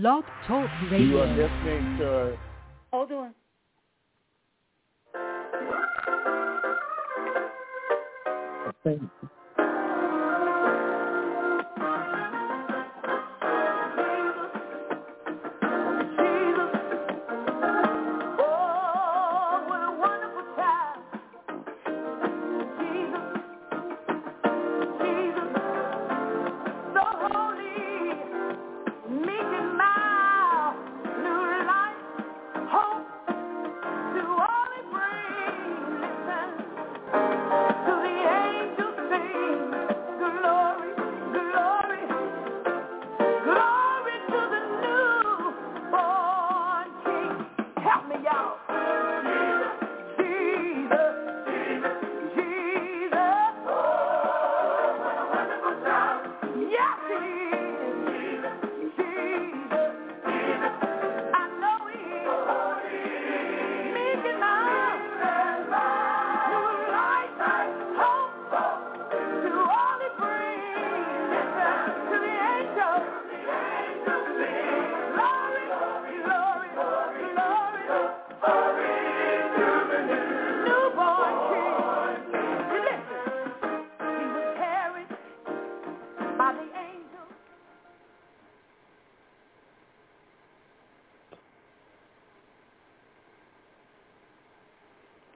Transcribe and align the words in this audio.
Blog 0.00 0.24
Talk 0.48 0.68
Radio. 0.90 1.06
You 1.06 1.18
are 1.20 1.26
listening 1.36 1.98
to. 1.98 2.36
Hold 2.92 3.12
on. 3.12 3.34
Thank 8.82 9.02
you. 9.02 9.43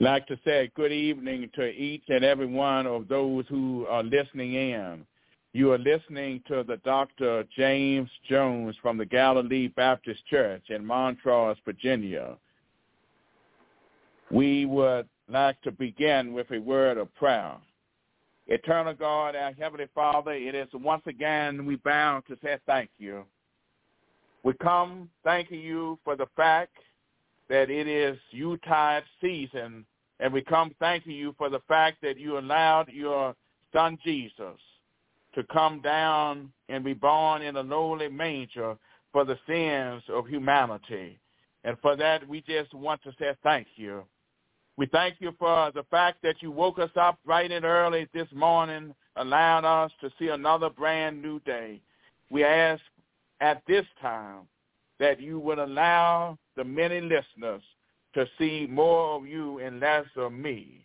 Like 0.09 0.27
to 0.27 0.39
say 0.43 0.71
good 0.75 0.91
evening 0.91 1.51
to 1.55 1.67
each 1.67 2.05
and 2.09 2.25
every 2.25 2.47
one 2.47 2.87
of 2.87 3.09
those 3.09 3.45
who 3.51 3.85
are 3.91 4.03
listening 4.03 4.55
in. 4.55 5.05
You 5.53 5.73
are 5.73 5.79
listening 5.79 6.43
to 6.49 6.65
the 6.67 6.79
Dr. 6.79 7.45
James 7.55 8.09
Jones 8.27 8.75
from 8.81 8.97
the 8.97 9.05
Galilee 9.05 9.69
Baptist 9.69 10.25
Church 10.25 10.63
in 10.71 10.83
Montrose, 10.83 11.59
Virginia. 11.63 12.39
We 14.31 14.65
would 14.65 15.07
like 15.29 15.61
to 15.61 15.73
begin 15.73 16.33
with 16.33 16.51
a 16.53 16.59
word 16.59 16.97
of 16.97 17.15
prayer. 17.15 17.57
Eternal 18.47 18.95
God, 18.95 19.37
our 19.37 19.53
Heavenly 19.53 19.89
Father, 19.95 20.33
it 20.33 20.55
is 20.55 20.69
once 20.73 21.03
again 21.07 21.67
we 21.67 21.77
bound 21.77 22.25
to 22.29 22.39
say 22.43 22.57
thank 22.67 22.89
you. 22.97 23.25
We 24.43 24.55
come 24.55 25.11
thanking 25.23 25.61
you 25.61 25.99
for 26.03 26.17
the 26.17 26.29
fact 26.35 26.73
that 27.51 27.69
it 27.69 27.87
is 27.87 28.17
Yuletide 28.31 29.03
season, 29.21 29.85
and 30.21 30.33
we 30.33 30.43
come 30.43 30.75
thanking 30.79 31.13
you 31.13 31.35
for 31.39 31.49
the 31.49 31.61
fact 31.69 31.99
that 32.03 32.19
you 32.19 32.39
allowed 32.39 32.89
your 32.89 33.35
son 33.73 33.99
Jesus 34.05 34.59
to 35.35 35.43
come 35.45 35.81
down 35.81 36.51
and 36.69 36.85
be 36.85 36.95
born 36.95 37.43
in 37.43 37.57
a 37.57 37.63
lowly 37.63 38.09
manger 38.09 38.77
for 39.13 39.25
the 39.25 39.39
sins 39.47 40.03
of 40.09 40.27
humanity. 40.27 41.19
And 41.65 41.77
for 41.81 41.97
that, 41.97 42.27
we 42.29 42.41
just 42.43 42.73
want 42.75 43.03
to 43.03 43.13
say 43.19 43.35
thank 43.43 43.67
you. 43.77 44.05
We 44.77 44.87
thank 44.87 45.17
you 45.19 45.33
for 45.39 45.73
the 45.75 45.83
fact 45.91 46.19
that 46.23 46.37
you 46.41 46.51
woke 46.51 46.79
us 46.79 46.91
up 46.97 47.19
bright 47.25 47.51
and 47.51 47.65
early 47.65 48.09
this 48.15 48.29
morning, 48.33 48.95
allowed 49.17 49.65
us 49.65 49.91
to 50.01 50.11
see 50.19 50.29
another 50.29 50.71
brand 50.71 51.21
new 51.21 51.41
day. 51.41 51.81
We 52.31 52.45
ask 52.45 52.81
at 53.41 53.63
this 53.67 53.85
time 54.01 54.43
that 55.01 55.21
you 55.21 55.41
would 55.41 55.59
allow 55.59 56.39
the 56.57 56.65
many 56.65 57.01
listeners 57.01 57.63
to 58.19 58.27
see 58.37 58.67
more 58.69 59.15
of 59.15 59.29
you 59.29 59.61
and 59.61 59.79
less 59.79 60.07
of 60.17 60.33
me. 60.33 60.85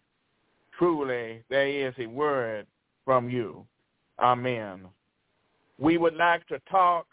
Truly, 0.77 1.43
there 1.49 1.67
is 1.67 1.95
a 1.97 2.05
word 2.05 2.67
from 3.05 3.27
you. 3.27 3.65
Amen. 4.19 4.81
We 5.79 5.97
would 5.97 6.15
like 6.15 6.45
to 6.49 6.59
talk 6.69 7.07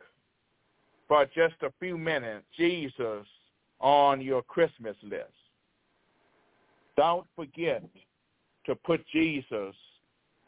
for 1.09 1.25
just 1.25 1.54
a 1.62 1.72
few 1.80 1.97
minutes, 1.97 2.44
Jesus 2.54 3.26
on 3.80 4.20
your 4.20 4.42
Christmas 4.42 4.94
list. 5.03 5.25
Don't 6.98 7.26
forget 7.34 7.82
to 8.66 8.75
put 8.75 9.00
Jesus 9.09 9.75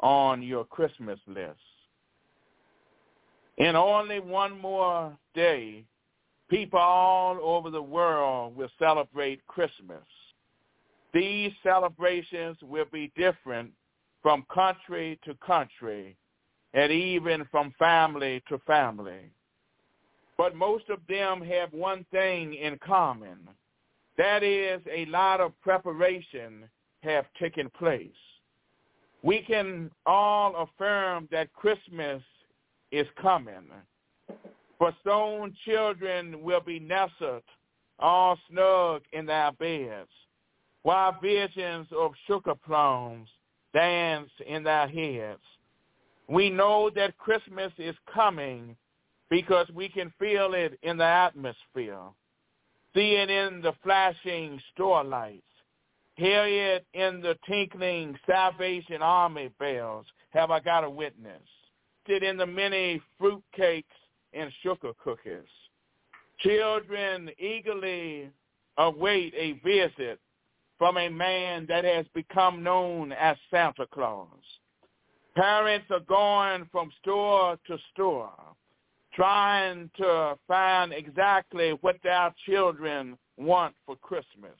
on 0.00 0.42
your 0.42 0.66
Christmas 0.66 1.18
list. 1.26 1.56
In 3.56 3.74
only 3.74 4.20
one 4.20 4.60
more 4.60 5.16
day, 5.34 5.84
people 6.52 6.78
all 6.78 7.38
over 7.42 7.70
the 7.70 7.82
world 7.82 8.54
will 8.54 8.68
celebrate 8.78 9.44
Christmas. 9.46 10.04
These 11.14 11.50
celebrations 11.62 12.58
will 12.60 12.84
be 12.92 13.10
different 13.16 13.70
from 14.22 14.44
country 14.52 15.18
to 15.24 15.34
country 15.36 16.14
and 16.74 16.92
even 16.92 17.46
from 17.50 17.72
family 17.78 18.42
to 18.50 18.58
family. 18.66 19.30
But 20.36 20.54
most 20.54 20.90
of 20.90 20.98
them 21.08 21.40
have 21.40 21.72
one 21.72 22.04
thing 22.10 22.52
in 22.54 22.78
common. 22.84 23.38
That 24.18 24.42
is 24.42 24.82
a 24.92 25.06
lot 25.06 25.40
of 25.40 25.58
preparation 25.62 26.64
have 27.02 27.24
taken 27.40 27.70
place. 27.78 28.10
We 29.22 29.40
can 29.40 29.90
all 30.04 30.68
affirm 30.68 31.28
that 31.30 31.50
Christmas 31.54 32.22
is 32.90 33.06
coming. 33.20 33.70
For 34.82 34.92
soon 35.04 35.54
children 35.64 36.42
will 36.42 36.58
be 36.58 36.80
nestled 36.80 37.44
all 38.00 38.36
snug 38.50 39.02
in 39.12 39.26
their 39.26 39.52
beds, 39.52 40.10
while 40.82 41.16
visions 41.22 41.86
of 41.96 42.10
sugar 42.26 42.56
plums 42.66 43.28
dance 43.72 44.30
in 44.44 44.64
their 44.64 44.88
heads. 44.88 45.38
We 46.26 46.50
know 46.50 46.90
that 46.96 47.16
Christmas 47.16 47.70
is 47.78 47.94
coming 48.12 48.74
because 49.30 49.68
we 49.72 49.88
can 49.88 50.12
feel 50.18 50.52
it 50.52 50.76
in 50.82 50.96
the 50.96 51.04
atmosphere, 51.04 52.02
see 52.92 53.12
it 53.12 53.30
in 53.30 53.62
the 53.62 53.74
flashing 53.84 54.60
store 54.74 55.04
lights, 55.04 55.44
hear 56.16 56.44
it 56.44 56.84
in 56.92 57.20
the 57.20 57.38
tinkling 57.48 58.18
Salvation 58.26 59.00
Army 59.00 59.48
bells. 59.60 60.06
Have 60.30 60.50
I 60.50 60.58
got 60.58 60.82
a 60.82 60.90
witness? 60.90 61.46
Sit 62.08 62.24
in 62.24 62.36
the 62.36 62.46
many 62.46 63.00
fruit 63.16 63.44
cakes 63.54 63.94
and 64.32 64.50
sugar 64.62 64.92
cookies. 65.02 65.48
Children 66.40 67.30
eagerly 67.38 68.30
await 68.78 69.34
a 69.36 69.52
visit 69.64 70.18
from 70.78 70.96
a 70.96 71.08
man 71.08 71.66
that 71.68 71.84
has 71.84 72.06
become 72.14 72.62
known 72.62 73.12
as 73.12 73.36
Santa 73.50 73.86
Claus. 73.92 74.28
Parents 75.36 75.86
are 75.90 76.00
going 76.00 76.68
from 76.72 76.90
store 77.00 77.56
to 77.66 77.78
store 77.92 78.32
trying 79.14 79.90
to 79.96 80.36
find 80.48 80.92
exactly 80.92 81.72
what 81.80 81.96
their 82.02 82.34
children 82.46 83.16
want 83.36 83.74
for 83.84 83.96
Christmas. 83.96 84.58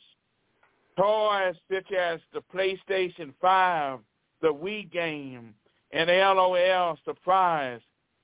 Toys 0.99 1.57
such 1.73 1.91
as 1.93 2.21
the 2.35 2.43
PlayStation 2.55 3.33
5, 3.41 3.99
the 4.43 4.53
Wii 4.53 4.91
game, 4.93 5.55
and 5.93 6.09
LOL 6.09 6.99
Surprise 7.05 7.81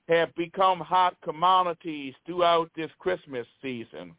have 0.09 0.35
become 0.35 0.81
hot 0.81 1.17
commodities 1.23 2.15
throughout 2.25 2.71
this 2.77 2.91
Christmas 2.99 3.47
season. 3.63 4.15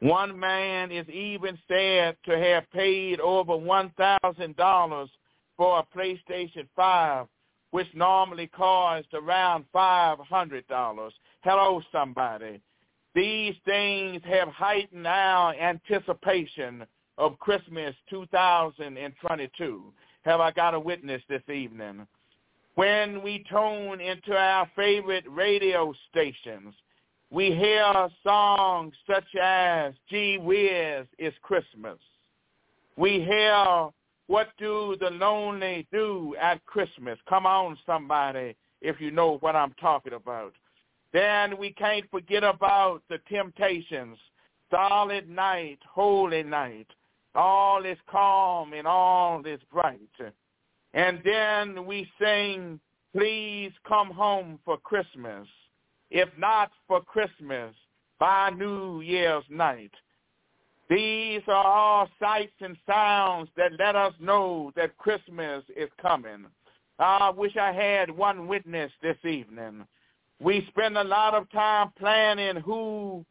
One 0.00 0.38
man 0.38 0.90
is 0.90 1.08
even 1.08 1.58
said 1.68 2.16
to 2.26 2.38
have 2.38 2.70
paid 2.72 3.20
over 3.20 3.52
$1,000 3.52 5.08
for 5.56 5.78
a 5.78 5.98
PlayStation 5.98 6.68
5, 6.74 7.26
which 7.70 7.86
normally 7.94 8.48
costs 8.48 9.08
around 9.14 9.64
$500. 9.74 11.10
Hello, 11.42 11.82
somebody. 11.90 12.60
These 13.14 13.54
things 13.64 14.20
have 14.24 14.48
heightened 14.48 15.06
our 15.06 15.54
anticipation 15.54 16.84
of 17.16 17.38
Christmas 17.38 17.94
2022. 18.10 19.92
Have 20.22 20.40
I 20.40 20.50
got 20.50 20.74
a 20.74 20.80
witness 20.80 21.22
this 21.28 21.48
evening? 21.48 22.06
When 22.76 23.22
we 23.22 23.42
tune 23.48 24.02
into 24.02 24.36
our 24.36 24.70
favorite 24.76 25.24
radio 25.30 25.94
stations, 26.10 26.74
we 27.30 27.46
hear 27.46 27.90
songs 28.22 28.94
such 29.10 29.34
as 29.40 29.94
Gee 30.10 30.36
Whiz, 30.36 31.06
It's 31.18 31.34
Christmas. 31.40 31.98
We 32.98 33.22
hear 33.22 33.88
What 34.26 34.48
Do 34.58 34.94
the 35.00 35.08
Lonely 35.08 35.86
Do 35.90 36.36
at 36.38 36.64
Christmas. 36.66 37.18
Come 37.26 37.46
on, 37.46 37.78
somebody, 37.86 38.54
if 38.82 39.00
you 39.00 39.10
know 39.10 39.38
what 39.38 39.56
I'm 39.56 39.72
talking 39.80 40.12
about. 40.12 40.52
Then 41.14 41.56
we 41.56 41.72
can't 41.72 42.04
forget 42.10 42.44
about 42.44 43.02
the 43.08 43.20
temptations. 43.30 44.18
Silent 44.70 45.30
night, 45.30 45.78
holy 45.90 46.42
night. 46.42 46.88
All 47.34 47.86
is 47.86 47.96
calm 48.06 48.74
and 48.74 48.86
all 48.86 49.46
is 49.46 49.60
bright. 49.72 50.10
And 50.96 51.20
then 51.24 51.86
we 51.86 52.10
sing, 52.20 52.80
please 53.14 53.70
come 53.86 54.10
home 54.10 54.58
for 54.64 54.78
Christmas. 54.78 55.46
If 56.10 56.28
not 56.38 56.72
for 56.88 57.02
Christmas, 57.02 57.74
by 58.18 58.50
New 58.50 59.02
Year's 59.02 59.44
night. 59.50 59.92
These 60.88 61.42
are 61.48 61.66
all 61.66 62.08
sights 62.18 62.54
and 62.60 62.76
sounds 62.86 63.50
that 63.56 63.72
let 63.78 63.94
us 63.94 64.14
know 64.20 64.72
that 64.76 64.96
Christmas 64.96 65.64
is 65.76 65.90
coming. 66.00 66.46
Ah, 66.98 67.28
I 67.28 67.30
wish 67.30 67.56
I 67.56 67.72
had 67.72 68.10
one 68.10 68.46
witness 68.46 68.90
this 69.02 69.18
evening. 69.24 69.84
We 70.40 70.66
spend 70.70 70.96
a 70.96 71.04
lot 71.04 71.34
of 71.34 71.50
time 71.50 71.92
planning 71.98 72.62
who 72.62 73.24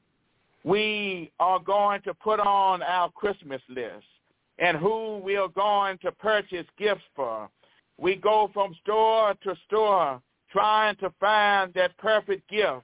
we 0.63 1.31
are 1.39 1.59
going 1.59 2.01
to 2.03 2.13
put 2.13 2.39
on 2.39 2.83
our 2.83 3.09
Christmas 3.11 3.61
list 3.69 4.05
and 4.59 4.77
who 4.77 5.17
we 5.17 5.35
are 5.35 5.47
going 5.49 5.97
to 5.99 6.11
purchase 6.11 6.65
gifts 6.77 7.03
for. 7.15 7.49
We 7.97 8.15
go 8.15 8.49
from 8.53 8.75
store 8.83 9.33
to 9.43 9.55
store 9.67 10.21
trying 10.51 10.95
to 10.97 11.11
find 11.19 11.73
that 11.73 11.97
perfect 11.97 12.49
gift. 12.49 12.83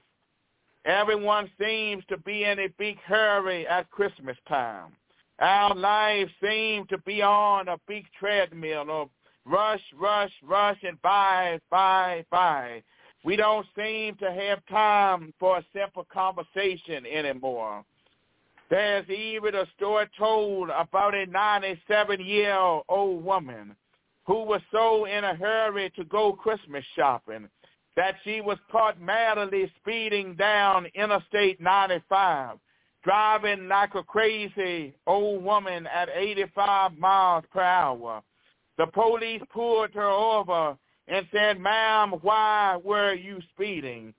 Everyone 0.84 1.50
seems 1.60 2.04
to 2.08 2.18
be 2.18 2.44
in 2.44 2.58
a 2.58 2.68
big 2.78 2.98
hurry 3.00 3.66
at 3.66 3.90
Christmas 3.90 4.36
time. 4.48 4.92
Our 5.38 5.74
lives 5.74 6.30
seem 6.42 6.86
to 6.86 6.98
be 6.98 7.22
on 7.22 7.68
a 7.68 7.78
big 7.86 8.04
treadmill 8.18 8.90
of 8.90 9.08
rush, 9.44 9.82
rush, 9.98 10.32
rush, 10.42 10.78
and 10.82 11.00
buy, 11.02 11.58
buy, 11.70 12.24
buy. 12.30 12.82
We 13.24 13.36
don't 13.36 13.66
seem 13.76 14.16
to 14.16 14.32
have 14.32 14.64
time 14.66 15.32
for 15.38 15.58
a 15.58 15.64
simple 15.72 16.06
conversation 16.12 17.06
anymore. 17.06 17.84
There's 18.70 19.08
even 19.08 19.54
a 19.54 19.66
story 19.76 20.06
told 20.18 20.70
about 20.70 21.14
a 21.14 21.26
97-year-old 21.26 23.24
woman 23.24 23.76
who 24.32 24.44
was 24.44 24.62
so 24.72 25.04
in 25.04 25.24
a 25.24 25.34
hurry 25.34 25.92
to 25.94 26.04
go 26.04 26.32
Christmas 26.32 26.82
shopping 26.96 27.46
that 27.96 28.14
she 28.24 28.40
was 28.40 28.56
caught 28.70 28.98
madly 28.98 29.70
speeding 29.78 30.34
down 30.36 30.86
Interstate 30.94 31.60
95, 31.60 32.56
driving 33.04 33.68
like 33.68 33.94
a 33.94 34.02
crazy 34.02 34.94
old 35.06 35.44
woman 35.44 35.86
at 35.86 36.08
85 36.08 36.96
miles 36.96 37.44
per 37.52 37.60
hour. 37.60 38.22
The 38.78 38.86
police 38.86 39.42
pulled 39.52 39.92
her 39.92 40.08
over 40.08 40.78
and 41.08 41.26
said, 41.30 41.60
ma'am, 41.60 42.14
why 42.22 42.78
were 42.82 43.12
you 43.12 43.38
speeding? 43.52 44.14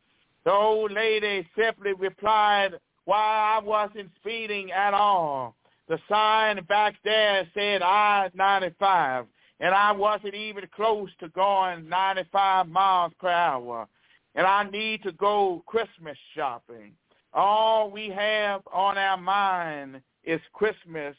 The 0.45 0.51
old 0.51 0.91
lady 0.91 1.47
simply 1.57 1.93
replied, 1.93 2.73
why, 3.05 3.57
I 3.59 3.65
wasn't 3.65 4.11
speeding 4.21 4.71
at 4.71 4.93
all. 4.93 5.55
The 5.89 5.97
sign 6.07 6.63
back 6.65 6.97
there 7.03 7.47
said 7.55 7.81
I-95 7.81 9.25
and 9.63 9.73
I 9.73 9.93
wasn't 9.93 10.35
even 10.35 10.67
close 10.75 11.09
to 11.21 11.29
going 11.29 11.87
95 11.87 12.67
miles 12.67 13.13
per 13.17 13.29
hour. 13.29 13.87
And 14.35 14.45
I 14.45 14.69
need 14.69 15.01
to 15.03 15.13
go 15.13 15.63
Christmas 15.65 16.17
shopping. 16.35 16.91
All 17.33 17.89
we 17.89 18.09
have 18.09 18.61
on 18.73 18.97
our 18.97 19.15
mind 19.15 20.01
is 20.25 20.41
Christmas 20.51 21.15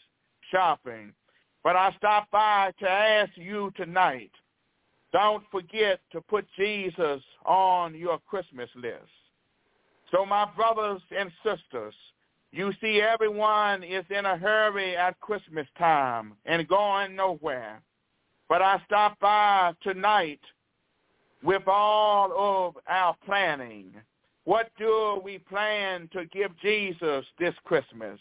shopping. 0.51 1.15
But 1.63 1.75
I 1.75 1.95
stopped 1.97 2.31
by 2.33 2.73
to 2.81 2.91
ask 2.91 3.31
you 3.35 3.73
tonight, 3.79 4.31
don't 5.11 5.45
forget 5.51 6.01
to 6.13 6.21
put 6.21 6.45
Jesus 6.59 7.23
on 7.47 7.95
your 7.95 8.19
Christmas 8.29 8.69
list. 8.77 8.99
So 10.13 10.27
my 10.27 10.47
brothers 10.55 11.01
and 11.19 11.31
sisters, 11.43 11.95
you 12.53 12.75
see 12.83 13.01
everyone 13.01 13.83
is 13.83 14.05
in 14.11 14.27
a 14.27 14.37
hurry 14.37 14.99
at 14.99 15.19
Christmas 15.21 15.67
time 15.79 16.35
and 16.45 16.69
going 16.69 17.17
nowhere. 17.17 17.81
But 18.49 18.63
I 18.63 18.81
stopped 18.87 19.21
by 19.21 19.73
tonight 19.83 20.41
with 21.43 21.63
all 21.67 22.33
of 22.37 22.77
our 22.89 23.17
planning. 23.25 23.93
What 24.45 24.71
do 24.79 25.21
we 25.25 25.39
plan 25.39 26.09
to 26.13 26.27
give 26.27 26.57
Jesus 26.61 27.25
this 27.39 27.55
Christmas? 27.65 28.21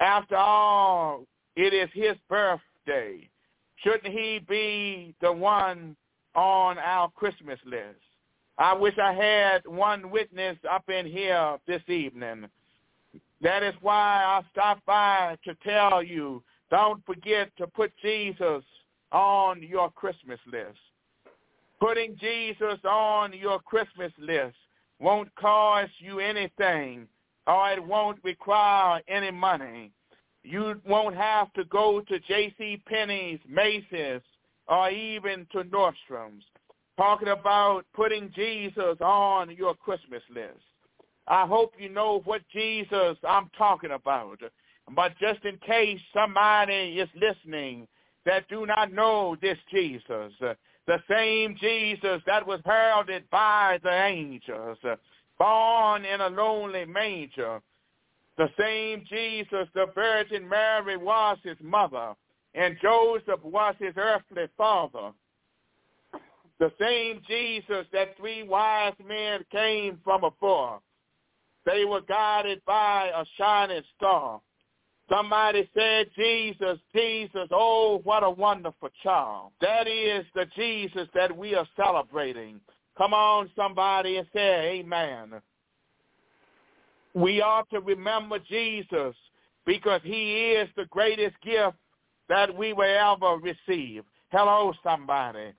After 0.00 0.36
all, 0.36 1.26
it 1.56 1.74
is 1.74 1.90
his 1.92 2.16
birthday. 2.28 3.28
Shouldn't 3.76 4.12
he 4.14 4.40
be 4.48 5.14
the 5.20 5.32
one 5.32 5.96
on 6.34 6.78
our 6.78 7.10
Christmas 7.10 7.58
list? 7.64 8.00
I 8.58 8.74
wish 8.74 8.94
I 9.02 9.12
had 9.12 9.66
one 9.66 10.10
witness 10.10 10.56
up 10.70 10.88
in 10.88 11.06
here 11.06 11.58
this 11.66 11.82
evening. 11.88 12.46
That 13.42 13.62
is 13.62 13.74
why 13.80 14.22
I 14.24 14.42
stopped 14.50 14.84
by 14.84 15.36
to 15.44 15.54
tell 15.64 16.02
you, 16.02 16.42
don't 16.70 17.04
forget 17.06 17.50
to 17.56 17.66
put 17.66 17.90
Jesus 18.02 18.62
on 19.12 19.62
your 19.62 19.90
Christmas 19.90 20.38
list. 20.50 20.78
Putting 21.80 22.16
Jesus 22.18 22.78
on 22.84 23.32
your 23.32 23.58
Christmas 23.60 24.12
list 24.18 24.56
won't 24.98 25.34
cost 25.34 25.90
you 25.98 26.20
anything 26.20 27.08
or 27.46 27.70
it 27.72 27.84
won't 27.84 28.18
require 28.22 29.00
any 29.08 29.30
money. 29.30 29.90
You 30.42 30.80
won't 30.86 31.16
have 31.16 31.52
to 31.54 31.64
go 31.64 32.00
to 32.00 32.18
J.C. 32.20 32.82
Penney's, 32.86 33.40
Macy's, 33.48 34.22
or 34.68 34.90
even 34.90 35.46
to 35.52 35.64
Nordstrom's. 35.64 36.44
Talking 36.96 37.28
about 37.28 37.84
putting 37.94 38.30
Jesus 38.34 38.96
on 39.00 39.54
your 39.56 39.74
Christmas 39.74 40.22
list. 40.34 40.60
I 41.26 41.46
hope 41.46 41.72
you 41.78 41.88
know 41.88 42.20
what 42.24 42.42
Jesus 42.52 43.16
I'm 43.26 43.50
talking 43.56 43.92
about. 43.92 44.40
But 44.94 45.12
just 45.18 45.44
in 45.44 45.56
case 45.58 46.00
somebody 46.12 46.98
is 46.98 47.08
listening 47.14 47.86
that 48.26 48.48
do 48.48 48.66
not 48.66 48.92
know 48.92 49.36
this 49.40 49.58
Jesus, 49.70 50.32
uh, 50.42 50.54
the 50.86 50.98
same 51.08 51.56
Jesus 51.60 52.20
that 52.26 52.46
was 52.46 52.60
heralded 52.64 53.24
by 53.30 53.78
the 53.82 53.92
angels, 53.92 54.78
uh, 54.84 54.96
born 55.38 56.04
in 56.04 56.20
a 56.20 56.28
lonely 56.28 56.84
manger, 56.84 57.60
the 58.40 58.48
same 58.58 59.04
Jesus, 59.06 59.68
the 59.74 59.86
Virgin 59.94 60.48
Mary 60.48 60.96
was 60.96 61.36
his 61.44 61.58
mother, 61.62 62.14
and 62.54 62.76
Joseph 62.80 63.44
was 63.44 63.74
his 63.78 63.92
earthly 63.96 64.48
father. 64.56 65.12
The 66.58 66.72
same 66.80 67.20
Jesus 67.26 67.86
that 67.92 68.16
three 68.16 68.42
wise 68.42 68.94
men 69.06 69.44
came 69.50 69.98
from 70.02 70.24
afar. 70.24 70.80
They 71.66 71.84
were 71.84 72.00
guided 72.00 72.62
by 72.64 73.10
a 73.14 73.24
shining 73.36 73.82
star. 73.96 74.40
Somebody 75.10 75.68
said, 75.74 76.06
Jesus, 76.16 76.78
Jesus, 76.94 77.48
oh, 77.50 78.00
what 78.04 78.22
a 78.22 78.30
wonderful 78.30 78.90
child. 79.02 79.50
That 79.60 79.88
is 79.88 80.24
the 80.34 80.46
Jesus 80.54 81.08
that 81.14 81.36
we 81.36 81.54
are 81.56 81.66
celebrating. 81.76 82.60
Come 82.96 83.12
on, 83.12 83.50
somebody, 83.56 84.18
and 84.18 84.26
say 84.32 84.78
amen. 84.78 85.40
We 87.14 87.42
ought 87.42 87.68
to 87.70 87.80
remember 87.80 88.38
Jesus 88.38 89.16
because 89.66 90.00
he 90.04 90.52
is 90.52 90.68
the 90.76 90.84
greatest 90.86 91.34
gift 91.42 91.76
that 92.28 92.56
we 92.56 92.72
will 92.72 92.84
ever 92.84 93.36
receive. 93.36 94.04
Hello, 94.30 94.72
somebody. 94.84 95.52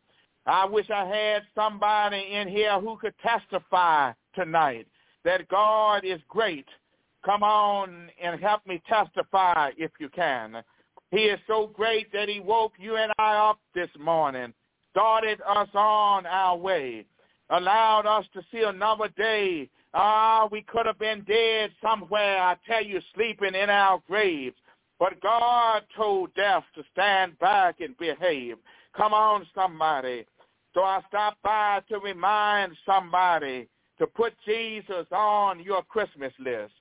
I 0.46 0.66
wish 0.66 0.90
I 0.90 1.06
had 1.06 1.44
somebody 1.54 2.26
in 2.32 2.48
here 2.48 2.80
who 2.80 2.98
could 2.98 3.14
testify 3.22 4.14
tonight 4.34 4.88
that 5.26 5.48
God 5.50 6.06
is 6.06 6.22
great 6.30 6.66
Come 7.26 7.44
on 7.44 8.10
and 8.22 8.42
help 8.42 8.66
me 8.66 8.82
testify 8.88 9.72
if 9.78 9.92
you 10.00 10.10
can. 10.10 10.64
He 11.12 11.24
is 11.26 11.40
so 11.46 11.70
great 11.74 12.12
that 12.14 12.30
he 12.30 12.40
woke 12.40 12.74
you 12.80 12.96
and 12.96 13.12
I 13.20 13.36
up 13.36 13.60
this 13.76 13.90
morning, 14.00 14.54
started 14.92 15.40
us 15.48 15.68
on 15.74 16.26
our 16.26 16.58
way, 16.58 17.06
allowed 17.50 18.06
us 18.06 18.26
to 18.34 18.42
see 18.52 18.64
another 18.64 19.10
day. 19.18 19.70
Ah, 19.94 20.48
we 20.52 20.62
could 20.62 20.86
have 20.86 20.98
been 20.98 21.24
dead 21.28 21.72
somewhere, 21.82 22.42
I 22.42 22.56
tell 22.66 22.84
you, 22.84 23.02
sleeping 23.14 23.56
in 23.56 23.70
our 23.70 24.02
graves. 24.08 24.56
But 25.00 25.20
God 25.22 25.84
told 25.96 26.34
death 26.36 26.64
to 26.76 26.84
stand 26.94 27.38
back 27.40 27.82
and 27.82 27.98
behave. 27.98 28.56
Come 28.96 29.14
on, 29.14 29.46
somebody. 29.54 30.26
So 30.74 30.82
I 30.82 31.02
stopped 31.10 31.42
by 31.44 31.82
to 31.90 32.00
remind 32.00 32.74
somebody 32.86 33.68
to 34.00 34.08
put 34.08 34.34
Jesus 34.46 35.06
on 35.12 35.60
your 35.60 35.84
Christmas 35.84 36.32
list. 36.40 36.74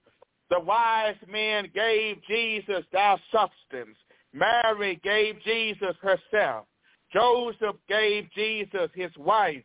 The 0.50 0.60
wise 0.60 1.16
men 1.28 1.70
gave 1.74 2.18
Jesus 2.28 2.84
their 2.92 3.16
substance. 3.32 3.96
Mary 4.32 5.00
gave 5.02 5.40
Jesus 5.42 5.96
herself. 6.02 6.66
Joseph 7.12 7.76
gave 7.88 8.30
Jesus 8.32 8.90
his 8.94 9.10
wife. 9.16 9.62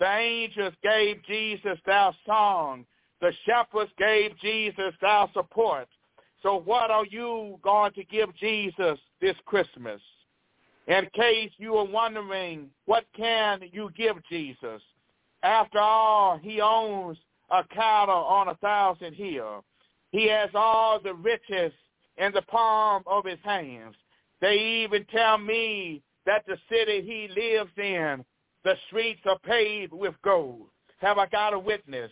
The 0.00 0.16
angels 0.16 0.74
gave 0.82 1.24
Jesus 1.24 1.78
their 1.86 2.10
song. 2.26 2.84
The 3.20 3.32
shepherds 3.46 3.90
gave 3.98 4.38
Jesus 4.38 4.94
our 5.02 5.28
support. 5.32 5.88
So 6.42 6.60
what 6.60 6.90
are 6.90 7.06
you 7.06 7.58
going 7.62 7.92
to 7.92 8.04
give 8.04 8.34
Jesus 8.36 8.98
this 9.20 9.34
Christmas? 9.44 10.00
In 10.86 11.08
case 11.14 11.50
you 11.58 11.74
are 11.76 11.84
wondering, 11.84 12.70
what 12.86 13.04
can 13.16 13.60
you 13.72 13.90
give 13.96 14.16
Jesus? 14.28 14.80
After 15.42 15.78
all, 15.78 16.38
he 16.38 16.60
owns 16.60 17.18
a 17.50 17.64
cattle 17.64 18.14
on 18.14 18.48
a 18.48 18.54
thousand 18.56 19.14
hills. 19.14 19.64
He 20.10 20.28
has 20.28 20.50
all 20.54 21.00
the 21.00 21.14
riches 21.14 21.72
in 22.16 22.32
the 22.32 22.42
palm 22.42 23.02
of 23.06 23.24
his 23.24 23.38
hands. 23.42 23.94
They 24.40 24.84
even 24.84 25.04
tell 25.06 25.38
me 25.38 26.02
that 26.26 26.44
the 26.46 26.58
city 26.70 27.02
he 27.02 27.28
lives 27.40 27.70
in, 27.76 28.24
the 28.64 28.74
streets 28.86 29.20
are 29.26 29.38
paved 29.40 29.92
with 29.92 30.14
gold. 30.22 30.68
Have 30.98 31.18
I 31.18 31.26
got 31.26 31.54
a 31.54 31.58
witness? 31.58 32.10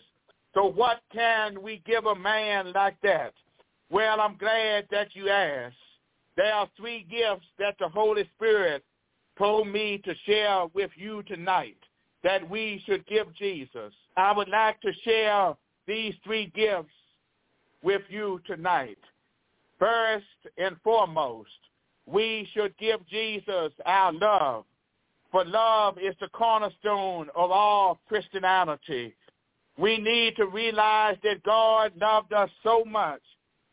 So 0.53 0.65
what 0.65 1.01
can 1.13 1.61
we 1.61 1.81
give 1.85 2.05
a 2.05 2.15
man 2.15 2.71
like 2.73 2.97
that? 3.03 3.33
Well, 3.89 4.19
I'm 4.19 4.37
glad 4.37 4.87
that 4.91 5.09
you 5.13 5.29
asked. 5.29 5.75
There 6.35 6.53
are 6.53 6.69
three 6.77 7.05
gifts 7.09 7.45
that 7.59 7.75
the 7.79 7.89
Holy 7.89 8.29
Spirit 8.35 8.83
told 9.37 9.67
me 9.67 10.01
to 10.03 10.13
share 10.25 10.65
with 10.73 10.91
you 10.95 11.23
tonight 11.23 11.77
that 12.23 12.47
we 12.49 12.81
should 12.85 13.05
give 13.07 13.33
Jesus. 13.35 13.93
I 14.15 14.31
would 14.31 14.49
like 14.49 14.81
to 14.81 14.91
share 15.03 15.55
these 15.87 16.13
three 16.23 16.51
gifts 16.55 16.91
with 17.83 18.01
you 18.09 18.41
tonight. 18.45 18.97
First 19.79 20.25
and 20.57 20.75
foremost, 20.83 21.49
we 22.05 22.47
should 22.53 22.75
give 22.77 23.05
Jesus 23.07 23.71
our 23.85 24.13
love, 24.13 24.65
for 25.31 25.45
love 25.45 25.97
is 25.97 26.15
the 26.19 26.29
cornerstone 26.29 27.27
of 27.35 27.51
all 27.51 27.99
Christianity. 28.07 29.13
We 29.77 29.97
need 29.97 30.35
to 30.37 30.47
realize 30.47 31.17
that 31.23 31.43
God 31.43 31.91
loved 31.99 32.33
us 32.33 32.49
so 32.63 32.83
much 32.85 33.21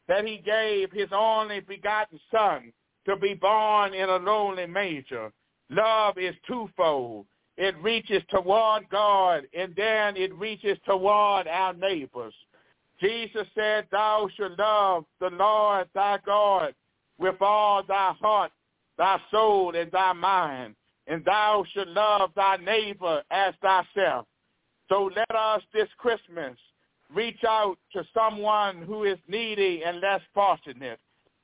that 0.09 0.27
he 0.27 0.39
gave 0.39 0.93
his 0.93 1.09
only 1.13 1.61
begotten 1.61 2.21
son 2.31 2.73
to 3.07 3.17
be 3.17 3.35
born 3.35 3.95
in 3.95 4.09
a 4.09 4.17
lonely 4.17 4.67
manger. 4.67 5.33
Love 5.71 6.19
is 6.19 6.35
twofold. 6.47 7.27
It 7.57 7.75
reaches 7.83 8.23
toward 8.31 8.89
God 8.91 9.45
and 9.57 9.75
then 9.77 10.17
it 10.17 10.35
reaches 10.35 10.77
toward 10.85 11.47
our 11.47 11.73
neighbors. 11.73 12.35
Jesus 13.01 13.47
said, 13.55 13.87
thou 13.91 14.29
should 14.37 14.59
love 14.59 15.05
the 15.21 15.31
Lord 15.31 15.89
thy 15.95 16.19
God 16.25 16.75
with 17.19 17.41
all 17.41 17.83
thy 17.83 18.13
heart, 18.21 18.53
thy 18.97 19.21
soul, 19.31 19.75
and 19.75 19.91
thy 19.91 20.13
mind, 20.13 20.75
and 21.07 21.25
thou 21.25 21.65
should 21.73 21.89
love 21.89 22.31
thy 22.35 22.57
neighbor 22.57 23.23
as 23.31 23.55
thyself. 23.61 24.27
So 24.89 25.11
let 25.15 25.31
us 25.35 25.63
this 25.73 25.89
Christmas 25.99 26.57
reach 27.13 27.43
out 27.47 27.77
to 27.93 28.05
someone 28.15 28.83
who 28.83 29.05
is 29.05 29.19
needy 29.29 29.83
and 29.85 30.01
less 30.01 30.21
fortunate. 30.33 30.99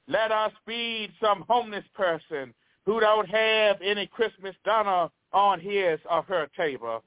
Let 0.09 0.33
us 0.33 0.53
feed 0.67 1.13
some 1.23 1.45
homeless 1.49 1.85
person 1.95 2.55
who 2.87 3.01
don't 3.01 3.29
have 3.29 3.81
any 3.83 4.07
Christmas 4.07 4.55
dinner 4.65 5.09
on 5.33 5.61
his 5.61 6.01
or 6.11 6.23
her 6.23 6.49
table. 6.57 7.03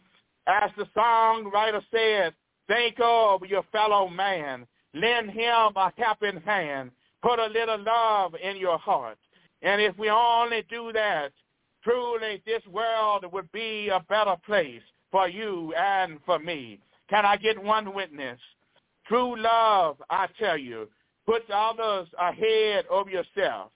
As 0.48 0.70
the 0.78 0.86
songwriter 0.96 1.82
said, 1.92 2.34
think 2.68 2.98
of 3.02 3.46
your 3.46 3.64
fellow 3.72 4.08
man. 4.08 4.66
Lend 4.94 5.32
him 5.32 5.72
a 5.76 5.92
helping 5.98 6.42
hand. 6.42 6.92
Put 7.22 7.40
a 7.40 7.48
little 7.48 7.82
love 7.82 8.36
in 8.42 8.58
your 8.58 8.78
heart. 8.78 9.18
And 9.62 9.82
if 9.82 9.98
we 9.98 10.10
only 10.10 10.64
do 10.70 10.92
that, 10.94 11.32
truly 11.84 12.42
this 12.46 12.62
world 12.68 13.26
would 13.32 13.52
be 13.52 13.90
a 13.90 14.00
better 14.10 14.36
place 14.46 14.82
for 15.12 15.30
you 15.30 15.74
and 15.78 16.20
for 16.26 16.40
me. 16.40 16.80
Can 17.10 17.26
I 17.26 17.38
get 17.38 17.62
one 17.62 17.94
witness? 17.94 18.40
True 19.08 19.40
love, 19.40 19.98
I 20.10 20.28
tell 20.40 20.58
you, 20.58 20.90
puts 21.26 21.46
others 21.54 22.08
ahead 22.20 22.86
of 22.90 23.08
yourself 23.10 23.72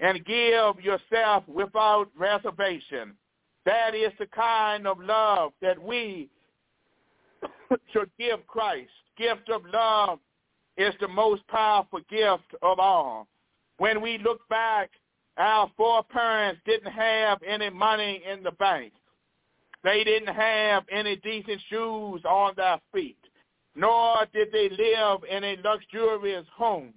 and 0.00 0.24
give 0.24 0.80
yourself 0.80 1.44
without 1.46 2.08
reservation. 2.16 3.14
That 3.64 3.94
is 3.94 4.12
the 4.18 4.26
kind 4.26 4.86
of 4.86 4.98
love 5.00 5.52
that 5.62 5.80
we 5.80 6.28
should 7.92 8.10
give 8.18 8.46
Christ. 8.46 8.90
Gift 9.16 9.50
of 9.50 9.62
love 9.72 10.18
is 10.76 10.94
the 11.00 11.08
most 11.08 11.46
powerful 11.48 12.00
gift 12.10 12.54
of 12.62 12.78
all. 12.78 13.26
When 13.78 14.00
we 14.00 14.18
look 14.18 14.46
back, 14.48 14.90
our 15.36 15.70
foreparents 15.76 16.60
didn't 16.64 16.92
have 16.92 17.38
any 17.46 17.70
money 17.70 18.22
in 18.30 18.42
the 18.42 18.52
bank. 18.52 18.92
They 19.84 20.04
didn't 20.04 20.34
have 20.34 20.84
any 20.90 21.16
decent 21.16 21.60
shoes 21.68 22.22
on 22.24 22.52
their 22.56 22.78
feet, 22.92 23.18
nor 23.74 24.26
did 24.32 24.52
they 24.52 24.68
live 24.68 25.20
in 25.28 25.42
a 25.42 25.56
luxurious 25.64 26.46
home. 26.54 26.94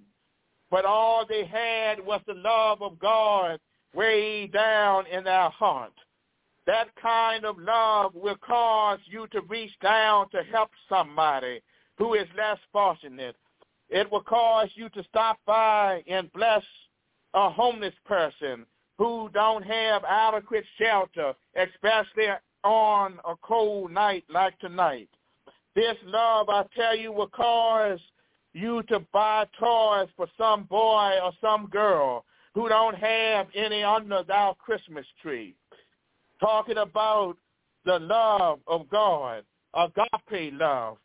But 0.70 0.84
all 0.84 1.24
they 1.26 1.44
had 1.44 2.04
was 2.04 2.20
the 2.26 2.34
love 2.34 2.82
of 2.82 2.98
God 2.98 3.58
way 3.94 4.46
down 4.46 5.06
in 5.06 5.24
their 5.24 5.50
heart. 5.50 5.92
That 6.66 6.88
kind 7.00 7.44
of 7.44 7.58
love 7.58 8.14
will 8.14 8.36
cause 8.36 8.98
you 9.06 9.28
to 9.28 9.40
reach 9.42 9.72
down 9.80 10.28
to 10.30 10.42
help 10.52 10.70
somebody 10.88 11.60
who 11.96 12.14
is 12.14 12.26
less 12.36 12.58
fortunate. 12.72 13.36
It 13.88 14.10
will 14.10 14.22
cause 14.22 14.68
you 14.74 14.88
to 14.90 15.04
stop 15.04 15.38
by 15.46 16.02
and 16.08 16.32
bless 16.32 16.64
a 17.34 17.48
homeless 17.50 17.94
person 18.04 18.66
who 18.98 19.30
don't 19.32 19.62
have 19.62 20.02
adequate 20.04 20.64
shelter, 20.78 21.34
especially 21.54 22.26
on 22.64 23.20
a 23.24 23.36
cold 23.42 23.92
night 23.92 24.24
like 24.28 24.58
tonight. 24.58 25.08
This 25.76 25.96
love, 26.04 26.48
I 26.48 26.64
tell 26.74 26.96
you, 26.96 27.12
will 27.12 27.28
cause 27.28 28.00
you 28.54 28.82
to 28.84 29.00
buy 29.12 29.44
toys 29.60 30.08
for 30.16 30.26
some 30.36 30.64
boy 30.64 31.12
or 31.22 31.32
some 31.40 31.66
girl 31.66 32.24
who 32.54 32.68
don't 32.70 32.96
have 32.96 33.48
any 33.54 33.84
under 33.84 34.22
their 34.22 34.54
Christmas 34.54 35.04
tree. 35.22 35.54
Talking 36.40 36.78
about 36.78 37.36
the 37.84 37.98
love 37.98 38.60
of 38.66 38.88
God, 38.90 39.44
agape 39.74 40.52
love. 40.54 40.98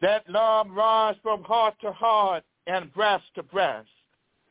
That 0.00 0.28
love 0.28 0.68
runs 0.70 1.18
from 1.22 1.42
heart 1.42 1.74
to 1.80 1.92
heart 1.92 2.44
and 2.66 2.92
breast 2.92 3.24
to 3.34 3.42
breast. 3.42 3.88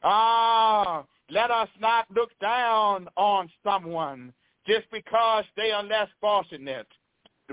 Ah, 0.03 1.03
let 1.29 1.51
us 1.51 1.69
not 1.79 2.05
look 2.12 2.31
down 2.39 3.07
on 3.15 3.50
someone 3.63 4.33
just 4.67 4.89
because 4.91 5.43
they 5.55 5.71
are 5.71 5.83
less 5.83 6.09
fortunate. 6.19 6.88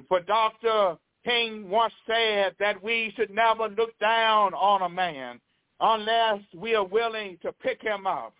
For 0.08 0.20
Dr. 0.20 0.96
King 1.24 1.68
once 1.68 1.92
said 2.06 2.54
that 2.58 2.82
we 2.82 3.12
should 3.16 3.30
never 3.30 3.68
look 3.68 3.98
down 3.98 4.54
on 4.54 4.82
a 4.82 4.88
man 4.88 5.40
unless 5.80 6.40
we 6.54 6.74
are 6.74 6.84
willing 6.84 7.38
to 7.42 7.52
pick 7.52 7.82
him 7.82 8.06
up. 8.06 8.34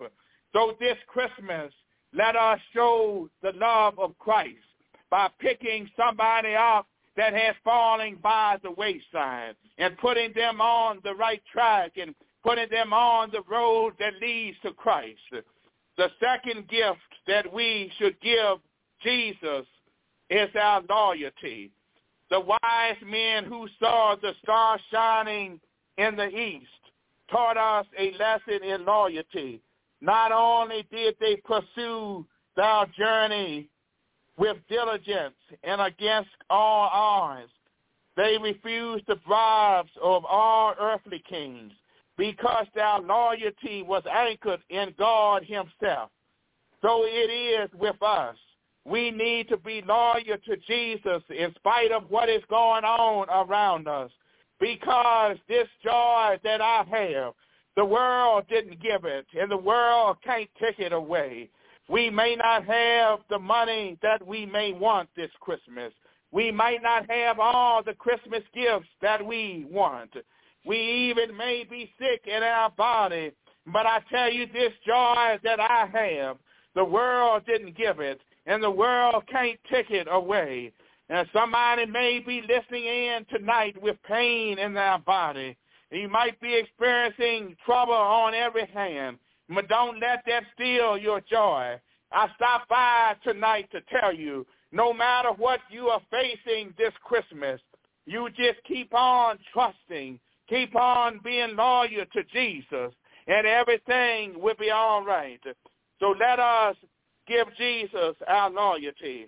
So 0.53 0.77
this 0.81 0.97
Christmas, 1.07 1.73
let 2.15 2.37
us 2.37 2.59
show 2.75 3.29
the 3.43 3.53
love 3.53 3.99
of 3.99 4.19
Christ 4.19 4.57
by 5.11 5.29
picking 5.39 5.89
somebody 5.97 6.55
up 6.55 6.87
that 7.17 7.35
has 7.35 7.55
fallen 7.65 8.19
by 8.23 8.57
the 8.63 8.71
wayside 8.71 9.55
and 9.79 9.97
putting 9.99 10.33
them 10.35 10.61
on 10.61 11.01
the 11.05 11.15
right 11.15 11.43
track 11.53 11.93
and 11.97 12.15
putting 12.43 12.69
them 12.71 12.93
on 12.93 13.31
the 13.31 13.43
road 13.49 13.95
that 13.99 14.15
leads 14.21 14.57
to 14.63 14.73
Christ. 14.73 15.21
The 15.97 16.09
second 16.21 16.69
gift 16.69 16.99
that 17.27 17.53
we 17.53 17.93
should 17.99 18.19
give 18.21 18.59
Jesus 19.03 19.67
is 20.31 20.49
our 20.59 20.83
loyalty. 20.89 21.71
The 22.31 22.41
wise 22.41 22.97
men 23.05 23.45
who 23.45 23.69
saw 23.79 24.17
the 24.21 24.33
star 24.43 24.79
shining 24.91 25.61
in 25.99 26.17
the 26.17 26.29
east 26.29 26.67
taught 27.31 27.59
us 27.59 27.87
a 27.99 28.13
lesson 28.19 28.65
in 28.65 28.85
loyalty. 28.87 29.61
Not 30.03 30.33
only 30.33 30.85
did 30.91 31.15
they 31.21 31.37
pursue 31.37 32.27
their 32.57 32.87
journey 32.99 33.69
with 34.37 34.57
diligence 34.69 35.37
and 35.63 35.81
against 35.81 36.31
all 36.51 36.91
odds, 36.93 37.49
they 38.17 38.37
refused 38.43 39.05
the 39.07 39.15
bribes 39.25 39.93
of 40.03 40.25
all 40.25 40.75
earthly 40.79 41.23
kings 41.27 41.73
because 42.19 42.67
their 42.75 42.99
loyalty 42.99 43.83
was 43.83 44.03
anchored 44.13 44.61
in 44.71 44.93
God 44.99 45.45
himself. 45.45 46.11
So 46.83 47.05
it 47.05 47.31
is 47.31 47.71
with 47.79 48.03
us. 48.03 48.37
We 48.85 49.13
need 49.13 49.49
to 49.51 49.57
be 49.57 49.83
loyal 49.87 50.37
to 50.47 50.57
Jesus 50.67 51.23
in 51.31 51.55
spite 51.55 51.93
of 51.93 52.11
what 52.11 52.29
is 52.29 52.43
going 52.51 52.85
on 52.85 53.29
around 53.31 53.87
us. 53.87 54.11
Because 54.59 55.37
this 55.49 55.69
joy 55.83 56.39
that 56.43 56.61
I 56.61 56.85
have, 56.91 57.35
the 57.77 57.85
world 57.85 58.45
didn't 58.49 58.83
give 58.83 59.05
it, 59.05 59.27
and 59.39 59.51
the 59.51 59.57
world 59.57 60.17
can't 60.25 60.51
take 60.61 60.79
it 60.79 60.93
away. 60.93 61.49
We 61.89 62.11
may 62.11 62.37
not 62.37 62.65
have 62.65 63.21
the 63.29 63.39
money 63.39 63.99
that 64.03 64.27
we 64.27 64.47
may 64.47 64.73
want 64.73 65.09
this 65.17 65.31
Christmas. 65.41 65.93
We 66.31 66.51
might 66.51 66.83
not 66.83 67.11
have 67.11 67.39
all 67.39 67.83
the 67.83 67.95
Christmas 67.95 68.43
gifts 68.55 68.89
that 69.01 69.25
we 69.25 69.67
want. 69.71 70.11
We 70.65 70.79
even 70.79 71.37
may 71.37 71.65
be 71.69 71.93
sick 71.99 72.23
in 72.27 72.43
our 72.43 72.71
body. 72.71 73.33
But 73.67 73.87
I 73.87 74.01
tell 74.11 74.33
you 74.33 74.47
this 74.47 74.73
joy 74.87 75.39
that 75.45 75.61
I 75.61 75.89
have, 75.93 76.39
the 76.75 76.85
world 76.85 77.45
didn't 77.47 77.77
give 77.77 78.01
it 78.01 78.21
and 78.47 78.63
the 78.63 78.71
world 78.71 79.25
can't 79.31 79.59
take 79.71 79.91
it 79.91 80.09
away. 80.11 80.73
And 81.09 81.29
somebody 81.33 81.87
may 81.87 82.21
be 82.21 82.43
listening 82.43 82.85
in 82.85 83.25
tonight 83.31 83.81
with 83.81 83.97
pain 84.05 84.59
in 84.59 84.75
their 84.75 84.99
body. 84.99 85.57
You 85.93 86.09
might 86.09 86.41
be 86.41 86.55
experiencing 86.55 87.55
trouble 87.67 87.93
on 87.93 88.33
every 88.33 88.67
hand, 88.67 89.19
but 89.51 89.69
don't 89.69 90.01
let 90.01 90.25
that 90.27 90.45
steal 90.55 90.97
your 90.97 91.21
joy. 91.21 91.79
I 92.11 92.29
stopped 92.37 92.71
by 92.71 93.15
tonight 93.23 93.69
to 93.73 93.81
tell 93.83 94.13
you, 94.15 94.47
no 94.73 94.95
matter 94.95 95.29
what 95.37 95.61
you 95.71 95.89
are 95.89 96.01
facing 96.11 96.73
this 96.79 96.95
Christmas, 97.05 97.61
you 98.07 98.29
just 98.31 98.65
keep 98.67 98.95
on 98.95 99.39
trusting, 99.53 100.19
keep 100.49 100.75
on 100.75 101.21
being 101.23 101.57
loyal 101.57 102.07
to 102.15 102.25
Jesus, 102.33 102.95
and 103.27 103.47
everything 103.47 104.41
will 104.41 104.57
be 104.59 104.71
all 104.71 105.05
right. 105.05 105.41
So 106.01 106.15
let 106.19 106.39
us 106.39 106.77
give 107.29 107.49
Jesus 107.59 108.17
our 108.27 108.51
loyalty. 108.51 109.27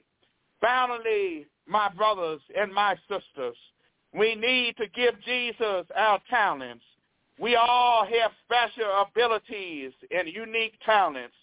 Finally, 0.62 1.46
my 1.68 1.90
brothers 1.90 2.40
and 2.58 2.72
my 2.72 2.96
sisters, 3.08 3.56
we 4.14 4.34
need 4.36 4.76
to 4.76 4.86
give 4.88 5.20
Jesus 5.24 5.86
our 5.96 6.20
talents. 6.30 6.84
We 7.40 7.56
all 7.56 8.06
have 8.06 8.30
special 8.44 9.04
abilities 9.08 9.92
and 10.16 10.28
unique 10.28 10.74
talents. 10.86 11.34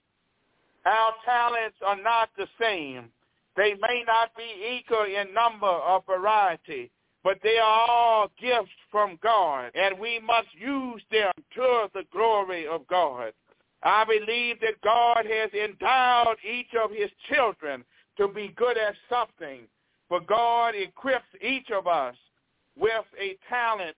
Our 0.85 1.13
talents 1.25 1.75
are 1.85 2.01
not 2.01 2.29
the 2.37 2.47
same. 2.59 3.09
They 3.57 3.73
may 3.81 4.03
not 4.07 4.29
be 4.37 4.79
equal 4.79 5.03
in 5.03 5.33
number 5.33 5.67
or 5.67 6.01
variety, 6.07 6.89
but 7.23 7.39
they 7.43 7.57
are 7.57 7.87
all 7.89 8.31
gifts 8.41 8.71
from 8.89 9.19
God, 9.21 9.71
and 9.75 9.99
we 9.99 10.19
must 10.19 10.47
use 10.57 11.01
them 11.11 11.31
to 11.55 11.87
the 11.93 12.03
glory 12.11 12.67
of 12.67 12.87
God. 12.87 13.33
I 13.83 14.05
believe 14.05 14.61
that 14.61 14.81
God 14.81 15.25
has 15.25 15.51
endowed 15.53 16.37
each 16.49 16.73
of 16.81 16.91
his 16.91 17.09
children 17.31 17.83
to 18.17 18.29
be 18.29 18.53
good 18.55 18.77
at 18.77 18.95
something, 19.09 19.61
for 20.07 20.21
God 20.21 20.73
equips 20.75 21.25
each 21.41 21.69
of 21.71 21.85
us 21.85 22.15
with 22.77 23.05
a 23.19 23.37
talent 23.49 23.95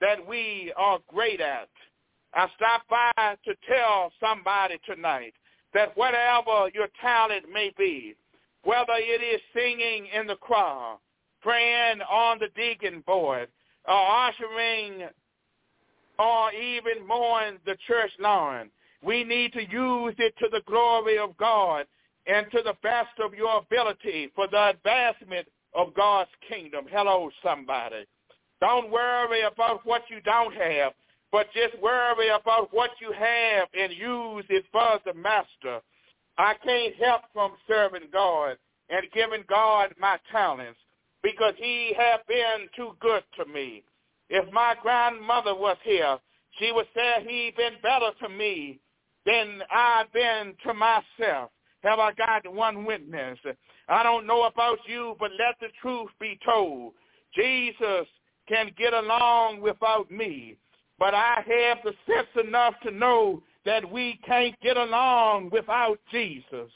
that 0.00 0.26
we 0.26 0.72
are 0.76 0.98
great 1.08 1.40
at. 1.40 1.68
I 2.34 2.48
stopped 2.56 2.88
by 2.88 3.36
to 3.44 3.54
tell 3.68 4.12
somebody 4.20 4.78
tonight 4.84 5.32
that 5.74 5.96
whatever 5.96 6.70
your 6.74 6.88
talent 7.00 7.46
may 7.52 7.72
be, 7.78 8.14
whether 8.64 8.94
it 8.96 9.22
is 9.22 9.40
singing 9.54 10.06
in 10.14 10.26
the 10.26 10.36
choir, 10.36 10.96
praying 11.40 12.00
on 12.02 12.38
the 12.38 12.48
deacon 12.54 13.02
board, 13.06 13.48
or 13.88 14.28
ushering, 14.28 15.08
or 16.18 16.52
even 16.52 17.06
mowing 17.06 17.58
the 17.64 17.76
church 17.86 18.10
lawn, 18.18 18.70
we 19.02 19.22
need 19.22 19.52
to 19.52 19.60
use 19.60 20.14
it 20.18 20.34
to 20.38 20.48
the 20.50 20.62
glory 20.66 21.18
of 21.18 21.36
God 21.36 21.86
and 22.26 22.46
to 22.50 22.62
the 22.64 22.74
best 22.82 23.18
of 23.22 23.34
your 23.34 23.58
ability 23.58 24.30
for 24.34 24.48
the 24.48 24.70
advancement 24.70 25.46
of 25.76 25.94
God's 25.94 26.30
kingdom. 26.48 26.86
Hello, 26.90 27.30
somebody. 27.44 28.06
Don't 28.60 28.90
worry 28.90 29.42
about 29.42 29.84
what 29.84 30.02
you 30.08 30.20
don't 30.22 30.54
have, 30.54 30.92
but 31.30 31.46
just 31.52 31.80
worry 31.82 32.28
about 32.28 32.72
what 32.72 32.90
you 33.00 33.12
have 33.12 33.68
and 33.78 33.92
use 33.92 34.44
it 34.48 34.64
for 34.72 34.98
the 35.04 35.14
master. 35.14 35.80
I 36.38 36.54
can't 36.64 36.94
help 36.96 37.22
from 37.32 37.52
serving 37.68 38.08
God 38.12 38.56
and 38.88 39.06
giving 39.12 39.44
God 39.48 39.94
my 40.00 40.18
talents 40.32 40.78
because 41.22 41.54
he 41.58 41.92
has 41.98 42.20
been 42.26 42.68
too 42.74 42.96
good 43.00 43.22
to 43.38 43.44
me. 43.52 43.82
If 44.30 44.50
my 44.52 44.74
grandmother 44.82 45.54
was 45.54 45.76
here, 45.84 46.18
she 46.58 46.72
would 46.72 46.86
say 46.94 47.24
he 47.26 47.52
been 47.56 47.74
better 47.82 48.10
to 48.22 48.28
me 48.28 48.80
than 49.26 49.60
I've 49.70 50.10
been 50.12 50.54
to 50.64 50.72
myself. 50.72 51.50
Have 51.86 52.00
I 52.00 52.12
got 52.12 52.52
one 52.52 52.84
witness? 52.84 53.38
I 53.88 54.02
don't 54.02 54.26
know 54.26 54.42
about 54.42 54.78
you, 54.86 55.14
but 55.20 55.30
let 55.38 55.54
the 55.60 55.68
truth 55.80 56.10
be 56.20 56.36
told. 56.44 56.94
Jesus 57.32 58.08
can 58.48 58.72
get 58.76 58.92
along 58.92 59.60
without 59.60 60.10
me, 60.10 60.56
but 60.98 61.14
I 61.14 61.44
have 61.46 61.78
the 61.84 61.92
sense 62.06 62.46
enough 62.46 62.74
to 62.82 62.90
know 62.90 63.40
that 63.64 63.88
we 63.88 64.18
can't 64.26 64.58
get 64.60 64.76
along 64.76 65.50
without 65.52 66.00
Jesus. 66.10 66.70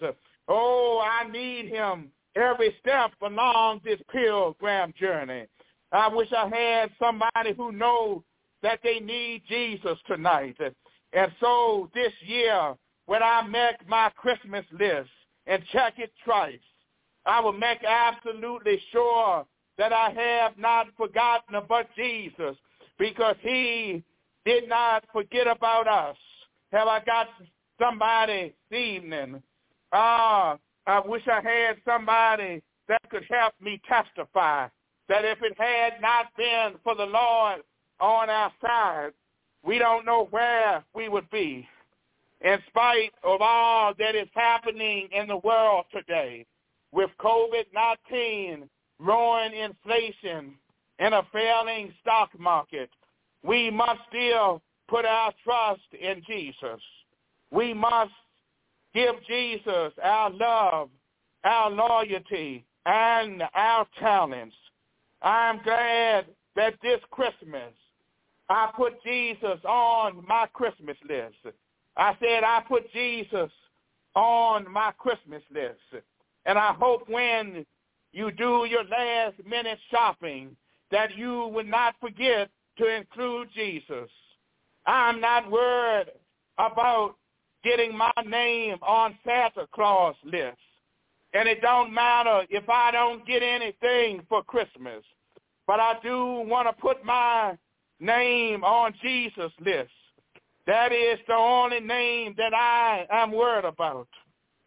Oh, 0.46 1.02
I 1.04 1.28
need 1.28 1.66
him 1.66 2.12
every 2.36 2.76
step 2.80 3.10
along 3.20 3.80
this 3.84 4.00
pilgrim 4.12 4.94
journey. 4.98 5.46
I 5.90 6.06
wish 6.06 6.28
I 6.32 6.48
had 6.48 6.90
somebody 7.00 7.52
who 7.56 7.72
knows 7.72 8.22
that 8.62 8.78
they 8.84 9.00
need 9.00 9.42
Jesus 9.48 9.98
tonight. 10.06 10.56
And 11.12 11.32
so 11.40 11.90
this 11.94 12.12
year, 12.24 12.76
when 13.10 13.24
I 13.24 13.42
make 13.42 13.88
my 13.88 14.08
Christmas 14.10 14.64
list 14.70 15.10
and 15.48 15.64
check 15.72 15.94
it 15.98 16.12
twice, 16.24 16.60
I 17.26 17.40
will 17.40 17.52
make 17.52 17.82
absolutely 17.82 18.80
sure 18.92 19.44
that 19.78 19.92
I 19.92 20.10
have 20.10 20.56
not 20.56 20.86
forgotten 20.96 21.56
about 21.56 21.86
Jesus 21.96 22.54
because 23.00 23.34
he 23.40 24.04
did 24.46 24.68
not 24.68 25.06
forget 25.12 25.48
about 25.48 25.88
us. 25.88 26.16
Have 26.70 26.86
I 26.86 27.02
got 27.04 27.26
somebody 27.80 28.54
this 28.70 28.78
evening? 28.78 29.42
Ah, 29.92 30.56
I 30.86 31.00
wish 31.04 31.26
I 31.26 31.40
had 31.40 31.78
somebody 31.84 32.62
that 32.86 33.02
could 33.10 33.24
help 33.28 33.54
me 33.60 33.82
testify 33.88 34.68
that 35.08 35.24
if 35.24 35.38
it 35.42 35.58
had 35.58 36.00
not 36.00 36.26
been 36.36 36.74
for 36.84 36.94
the 36.94 37.06
Lord 37.06 37.62
on 37.98 38.30
our 38.30 38.52
side, 38.62 39.10
we 39.64 39.80
don't 39.80 40.06
know 40.06 40.28
where 40.30 40.84
we 40.94 41.08
would 41.08 41.28
be. 41.30 41.66
In 42.42 42.58
spite 42.68 43.12
of 43.22 43.40
all 43.40 43.92
that 43.98 44.14
is 44.14 44.28
happening 44.34 45.08
in 45.12 45.28
the 45.28 45.36
world 45.38 45.84
today, 45.92 46.46
with 46.92 47.10
COVID-19, 47.20 48.68
growing 49.00 49.52
inflation, 49.54 50.54
and 50.98 51.14
a 51.14 51.26
failing 51.32 51.92
stock 52.00 52.30
market, 52.38 52.90
we 53.42 53.70
must 53.70 54.00
still 54.08 54.60
put 54.88 55.04
our 55.04 55.32
trust 55.42 55.80
in 55.98 56.22
Jesus. 56.26 56.80
We 57.50 57.72
must 57.72 58.12
give 58.94 59.14
Jesus 59.26 59.92
our 60.02 60.30
love, 60.30 60.90
our 61.44 61.70
loyalty, 61.70 62.64
and 62.86 63.42
our 63.54 63.86
talents. 63.98 64.56
I'm 65.22 65.62
glad 65.62 66.26
that 66.56 66.74
this 66.82 67.00
Christmas 67.10 67.72
I 68.50 68.70
put 68.76 69.00
Jesus 69.04 69.60
on 69.64 70.24
my 70.26 70.46
Christmas 70.52 70.96
list. 71.08 71.56
I 71.96 72.16
said 72.20 72.44
I 72.44 72.62
put 72.66 72.90
Jesus 72.92 73.50
on 74.14 74.70
my 74.70 74.92
Christmas 74.98 75.42
list. 75.52 76.04
And 76.46 76.58
I 76.58 76.72
hope 76.72 77.08
when 77.08 77.64
you 78.12 78.30
do 78.32 78.66
your 78.68 78.84
last 78.84 79.34
minute 79.46 79.78
shopping 79.90 80.56
that 80.90 81.16
you 81.16 81.48
would 81.48 81.66
not 81.66 81.94
forget 82.00 82.50
to 82.78 82.96
include 82.96 83.48
Jesus. 83.54 84.10
I'm 84.86 85.20
not 85.20 85.50
worried 85.50 86.08
about 86.58 87.16
getting 87.62 87.96
my 87.96 88.12
name 88.26 88.78
on 88.82 89.16
Santa 89.24 89.66
Claus 89.72 90.16
list. 90.24 90.56
And 91.32 91.48
it 91.48 91.60
don't 91.60 91.94
matter 91.94 92.44
if 92.50 92.68
I 92.68 92.90
don't 92.90 93.24
get 93.26 93.42
anything 93.42 94.22
for 94.28 94.42
Christmas. 94.42 95.04
But 95.66 95.78
I 95.78 95.94
do 96.02 96.42
want 96.46 96.66
to 96.66 96.80
put 96.80 97.04
my 97.04 97.56
name 98.00 98.64
on 98.64 98.92
Jesus' 99.00 99.52
list. 99.60 99.90
That 100.66 100.92
is 100.92 101.18
the 101.26 101.34
only 101.34 101.80
name 101.80 102.34
that 102.36 102.54
I 102.54 103.06
am 103.10 103.32
worried 103.32 103.64
about. 103.64 104.08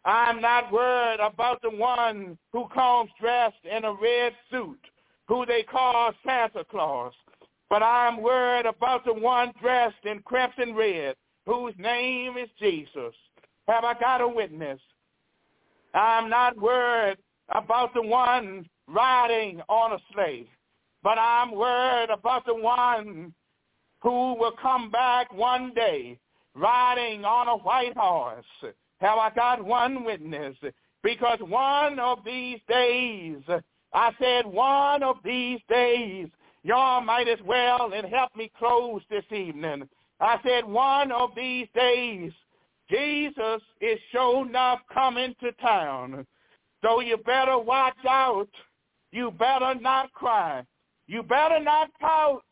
I'm 0.04 0.40
not 0.40 0.70
worried 0.70 1.20
about 1.20 1.62
the 1.62 1.70
one 1.70 2.36
who 2.52 2.68
comes 2.74 3.10
dressed 3.20 3.64
in 3.64 3.84
a 3.84 3.92
red 3.92 4.34
suit, 4.50 4.80
who 5.28 5.46
they 5.46 5.62
call 5.62 6.12
Santa 6.26 6.64
Claus. 6.70 7.14
But 7.70 7.82
I'm 7.82 8.20
worried 8.20 8.66
about 8.66 9.04
the 9.04 9.14
one 9.14 9.52
dressed 9.60 10.04
in 10.04 10.20
crimson 10.20 10.74
red, 10.74 11.16
whose 11.46 11.74
name 11.78 12.36
is 12.36 12.48
Jesus. 12.60 13.14
Have 13.66 13.84
I 13.84 13.94
got 13.98 14.20
a 14.20 14.28
witness? 14.28 14.80
I'm 15.94 16.28
not 16.28 16.58
worried 16.60 17.18
about 17.48 17.94
the 17.94 18.02
one 18.02 18.68
riding 18.86 19.62
on 19.68 19.92
a 19.92 19.98
sleigh. 20.12 20.46
But 21.02 21.18
I'm 21.18 21.52
worried 21.52 22.10
about 22.10 22.44
the 22.46 22.54
one 22.54 23.32
who 24.04 24.34
will 24.34 24.52
come 24.60 24.90
back 24.90 25.32
one 25.32 25.72
day 25.74 26.18
riding 26.54 27.24
on 27.24 27.48
a 27.48 27.56
white 27.56 27.96
horse. 27.96 28.44
Have 29.00 29.18
I 29.18 29.30
got 29.34 29.64
one 29.64 30.04
witness? 30.04 30.54
Because 31.02 31.38
one 31.40 31.98
of 31.98 32.18
these 32.24 32.60
days, 32.68 33.38
I 33.94 34.12
said 34.20 34.46
one 34.46 35.02
of 35.02 35.16
these 35.24 35.58
days, 35.70 36.28
y'all 36.62 37.00
might 37.00 37.28
as 37.28 37.38
well 37.46 37.92
and 37.94 38.06
help 38.06 38.36
me 38.36 38.52
close 38.58 39.00
this 39.08 39.24
evening. 39.32 39.88
I 40.20 40.38
said 40.46 40.66
one 40.66 41.10
of 41.10 41.30
these 41.34 41.66
days, 41.74 42.30
Jesus 42.90 43.62
is 43.80 43.98
sure 44.12 44.46
enough 44.46 44.80
coming 44.92 45.34
to 45.40 45.50
town. 45.52 46.26
So 46.82 47.00
you 47.00 47.16
better 47.16 47.58
watch 47.58 47.96
out. 48.06 48.48
You 49.12 49.30
better 49.30 49.74
not 49.80 50.12
cry. 50.12 50.62
You 51.06 51.22
better 51.22 51.58
not 51.58 51.88
pout. 51.98 52.42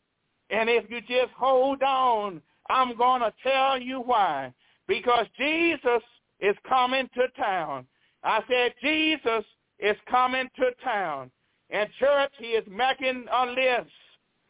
And 0.49 0.69
if 0.69 0.89
you 0.89 1.01
just 1.01 1.33
hold 1.37 1.81
on, 1.83 2.41
I'm 2.69 2.95
going 2.97 3.21
to 3.21 3.33
tell 3.43 3.79
you 3.79 3.99
why. 3.99 4.53
Because 4.87 5.25
Jesus 5.37 6.03
is 6.39 6.55
coming 6.67 7.09
to 7.15 7.27
town. 7.41 7.85
I 8.23 8.41
said, 8.49 8.73
Jesus 8.81 9.45
is 9.79 9.95
coming 10.09 10.49
to 10.57 10.71
town. 10.83 11.31
And 11.69 11.89
church, 11.99 12.31
he 12.37 12.47
is 12.47 12.65
making 12.69 13.25
a 13.33 13.45
list, 13.45 13.91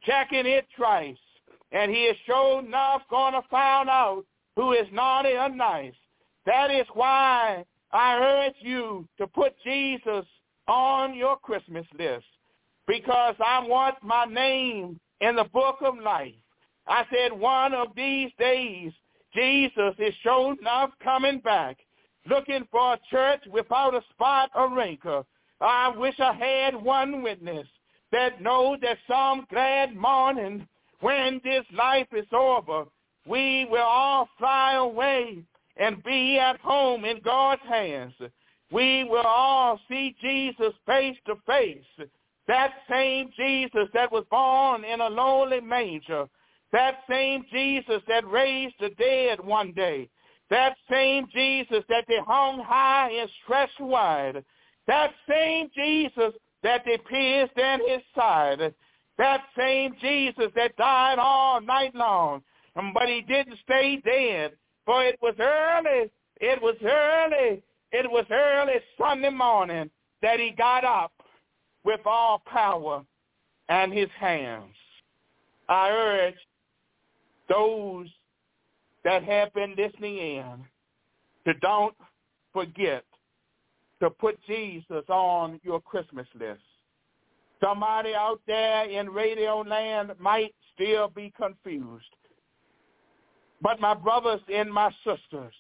checking 0.04 0.46
it 0.46 0.68
twice. 0.76 1.18
And 1.72 1.92
he 1.92 2.04
is 2.04 2.18
sure 2.26 2.60
enough 2.60 3.02
going 3.10 3.34
to 3.34 3.42
find 3.50 3.90
out 3.90 4.26
who 4.56 4.74
is 4.74 4.88
naughty 4.92 5.34
or 5.34 5.50
nice. 5.50 5.94
That 6.46 6.70
is 6.70 6.86
why 6.94 7.64
I 7.92 8.18
urge 8.18 8.56
you 8.60 9.08
to 9.18 9.28
put 9.28 9.54
Jesus 9.64 10.26
on 10.68 11.14
your 11.16 11.38
Christmas 11.38 11.86
list 11.98 12.26
because 12.88 13.36
I 13.44 13.66
want 13.66 13.96
my 14.04 14.26
name 14.26 15.00
in 15.24 15.38
the 15.38 15.46
book 15.46 15.78
of 15.82 15.98
life. 15.98 16.34
I 16.86 17.06
said 17.10 17.32
one 17.32 17.74
of 17.74 17.96
these 17.96 18.32
days, 18.38 18.92
Jesus 19.34 19.96
is 19.98 20.14
sure 20.22 20.56
enough 20.60 20.92
coming 21.02 21.40
back, 21.40 21.78
looking 22.30 22.68
for 22.70 22.94
a 22.94 23.00
church 23.10 23.42
without 23.52 23.96
a 23.96 24.02
spot 24.14 24.52
or 24.54 24.76
wrinkle. 24.76 25.26
I 25.62 25.94
wish 25.96 26.20
I 26.20 26.34
had 26.34 26.76
one 26.76 27.24
witness 27.24 27.68
that 28.12 28.42
knows 28.42 28.80
that 28.82 28.98
some 29.08 29.48
glad 29.50 29.96
morning 29.96 30.68
when 31.00 31.40
this 31.44 31.66
life 31.74 32.08
is 32.12 32.28
over, 32.34 32.86
we 33.26 33.66
will 33.70 33.82
all 33.82 34.28
fly 34.38 34.74
away 34.74 35.42
and 35.78 36.04
be 36.04 36.38
at 36.38 36.60
home 36.60 37.06
in 37.06 37.22
God's 37.22 37.62
hands. 37.68 38.14
We 38.72 39.06
will 39.06 39.26
all 39.26 39.80
see 39.88 40.16
Jesus 40.22 40.74
face 40.86 41.18
to 41.28 41.36
face. 41.48 42.10
That 42.48 42.74
same 42.90 43.32
Jesus 43.38 43.88
that 43.94 44.12
was 44.12 44.26
born 44.30 44.84
in 44.84 45.00
a 45.02 45.10
lowly 45.10 45.62
manger. 45.62 46.28
That 46.72 47.00
same 47.10 47.46
Jesus 47.52 48.02
that 48.08 48.28
raised 48.28 48.76
the 48.80 48.90
dead 48.90 49.44
one 49.44 49.72
day. 49.74 50.10
That 50.50 50.76
same 50.90 51.28
Jesus 51.34 51.84
that 51.88 52.06
they 52.08 52.20
hung 52.28 52.64
high 52.64 53.12
and 53.12 53.30
stretched 53.44 53.80
wide. 53.80 54.44
That 54.88 55.12
same 55.30 55.70
Jesus 55.74 56.34
that 56.64 56.84
they 56.86 56.98
pierced 56.98 57.58
in 57.58 57.80
his 57.88 58.02
side. 58.16 58.74
That 59.18 59.44
same 59.58 59.96
Jesus 60.02 60.52
that 60.56 60.76
died 60.76 61.20
all 61.20 61.62
night 61.62 61.96
long. 61.96 62.42
But 62.76 63.08
he 63.08 63.22
didn't 63.22 63.60
stay 63.64 64.02
dead. 64.04 64.54
For 64.86 65.04
it 65.06 65.18
was 65.22 65.36
early, 65.40 66.12
it 66.42 66.62
was 66.62 66.76
early, 66.84 67.64
it 67.92 68.10
was 68.10 68.26
early 68.30 68.74
Sunday 68.98 69.30
morning 69.30 69.90
that 70.22 70.40
he 70.40 70.52
got 70.52 70.84
up 70.84 71.14
with 71.84 72.00
all 72.06 72.42
power 72.46 73.04
and 73.70 73.94
his 73.94 74.10
hands. 74.20 74.76
I 75.70 75.90
urge 75.90 76.36
those 77.50 78.08
that 79.04 79.24
have 79.24 79.54
been 79.54 79.76
listening 79.78 80.18
in 80.18 80.66
to 81.46 81.54
don't 81.60 81.96
forget 82.54 83.04
to 84.02 84.10
put 84.10 84.42
Jesus 84.46 85.04
on 85.10 85.60
your 85.64 85.82
Christmas 85.82 86.28
list. 86.40 86.62
Somebody 87.62 88.14
out 88.14 88.42
there 88.46 88.90
in 88.90 89.10
radio 89.10 89.62
land 89.62 90.12
might 90.20 90.54
still 90.74 91.08
be 91.08 91.32
confused. 91.38 92.06
But 93.62 93.80
my 93.80 93.94
brothers 93.94 94.42
and 94.54 94.72
my 94.72 94.92
sisters, 95.06 95.54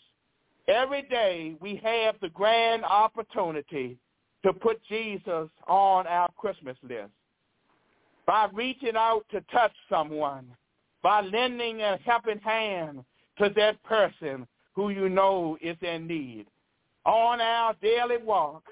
every 0.67 1.03
day 1.03 1.55
we 1.61 1.79
have 1.83 2.15
the 2.21 2.29
grand 2.29 2.83
opportunity 2.83 3.97
to 4.43 4.53
put 4.53 4.83
Jesus 4.83 5.49
on 5.67 6.07
our 6.07 6.29
Christmas 6.37 6.77
list 6.83 7.11
by 8.25 8.47
reaching 8.53 8.95
out 8.95 9.25
to 9.31 9.41
touch 9.51 9.73
someone, 9.89 10.45
by 11.01 11.21
lending 11.21 11.81
a 11.81 11.97
helping 12.05 12.39
hand 12.39 13.03
to 13.37 13.49
that 13.55 13.81
person 13.83 14.47
who 14.73 14.89
you 14.89 15.09
know 15.09 15.57
is 15.61 15.77
in 15.81 16.07
need. 16.07 16.45
On 17.05 17.41
our 17.41 17.75
daily 17.81 18.17
walk, 18.17 18.63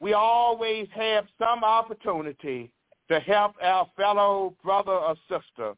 we 0.00 0.12
always 0.12 0.88
have 0.94 1.26
some 1.38 1.64
opportunity 1.64 2.70
to 3.08 3.20
help 3.20 3.54
our 3.62 3.86
fellow 3.96 4.54
brother 4.62 4.92
or 4.92 5.14
sister 5.28 5.74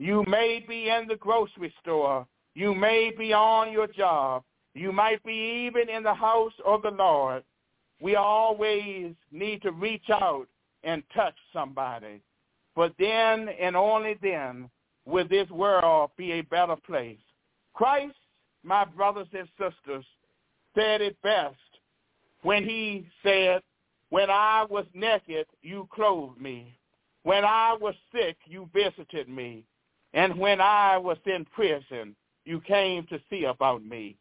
you 0.00 0.24
may 0.26 0.64
be 0.66 0.88
in 0.88 1.06
the 1.08 1.16
grocery 1.16 1.70
store. 1.82 2.26
You 2.54 2.74
may 2.74 3.12
be 3.16 3.34
on 3.34 3.70
your 3.70 3.86
job. 3.86 4.44
You 4.72 4.92
might 4.92 5.22
be 5.24 5.66
even 5.66 5.94
in 5.94 6.02
the 6.02 6.14
house 6.14 6.54
of 6.64 6.80
the 6.80 6.90
Lord. 6.90 7.44
We 8.00 8.16
always 8.16 9.14
need 9.30 9.62
to 9.62 9.72
reach 9.72 10.08
out 10.10 10.46
and 10.84 11.02
touch 11.14 11.34
somebody. 11.52 12.20
But 12.74 12.94
then 12.98 13.48
and 13.60 13.76
only 13.76 14.16
then 14.22 14.70
will 15.04 15.28
this 15.28 15.48
world 15.50 16.10
be 16.16 16.32
a 16.32 16.40
better 16.42 16.76
place. 16.76 17.18
Christ, 17.74 18.16
my 18.62 18.84
brothers 18.84 19.28
and 19.32 19.48
sisters, 19.58 20.04
said 20.74 21.00
it 21.00 21.20
best 21.22 21.56
when 22.42 22.64
he 22.64 23.06
said, 23.22 23.62
when 24.10 24.30
I 24.30 24.64
was 24.68 24.86
naked, 24.94 25.46
you 25.62 25.88
clothed 25.92 26.40
me. 26.40 26.74
When 27.22 27.44
I 27.44 27.76
was 27.80 27.94
sick, 28.12 28.36
you 28.46 28.68
visited 28.72 29.28
me. 29.28 29.64
And 30.14 30.38
when 30.38 30.60
I 30.60 30.96
was 30.96 31.18
in 31.26 31.44
prison, 31.44 32.16
you 32.44 32.60
came 32.60 33.06
to 33.06 33.20
see 33.28 33.44
about 33.44 33.84
me. 33.84 34.16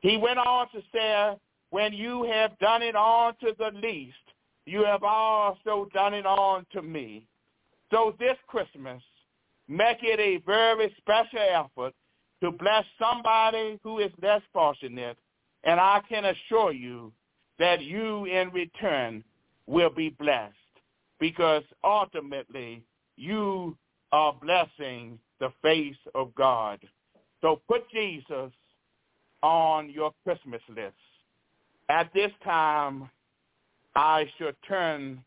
He 0.00 0.16
went 0.16 0.38
on 0.38 0.68
to 0.70 0.80
say, 0.92 1.36
when 1.70 1.92
you 1.92 2.24
have 2.24 2.58
done 2.58 2.82
it 2.82 2.96
on 2.96 3.34
to 3.40 3.54
the 3.58 3.70
least, 3.82 4.16
you 4.66 4.84
have 4.84 5.02
also 5.02 5.88
done 5.94 6.14
it 6.14 6.26
on 6.26 6.66
to 6.72 6.82
me. 6.82 7.26
So 7.90 8.14
this 8.18 8.36
Christmas, 8.46 9.02
make 9.66 9.98
it 10.02 10.20
a 10.20 10.42
very 10.44 10.94
special 10.98 11.38
effort 11.38 11.94
to 12.42 12.50
bless 12.50 12.84
somebody 12.98 13.78
who 13.82 13.98
is 13.98 14.10
less 14.22 14.42
fortunate. 14.52 15.16
And 15.64 15.80
I 15.80 16.00
can 16.08 16.24
assure 16.24 16.72
you 16.72 17.12
that 17.58 17.82
you 17.82 18.26
in 18.26 18.50
return 18.50 19.24
will 19.66 19.90
be 19.90 20.10
blessed 20.10 20.54
because 21.18 21.62
ultimately 21.82 22.82
you 23.16 23.76
are 24.12 24.34
blessing 24.40 25.18
the 25.40 25.52
face 25.62 25.96
of 26.14 26.34
God. 26.34 26.78
So 27.42 27.60
put 27.68 27.90
Jesus 27.90 28.52
on 29.42 29.90
your 29.90 30.12
Christmas 30.24 30.62
list. 30.68 30.94
At 31.88 32.12
this 32.12 32.32
time, 32.44 33.08
I 33.94 34.30
should 34.36 34.56
turn 34.66 35.22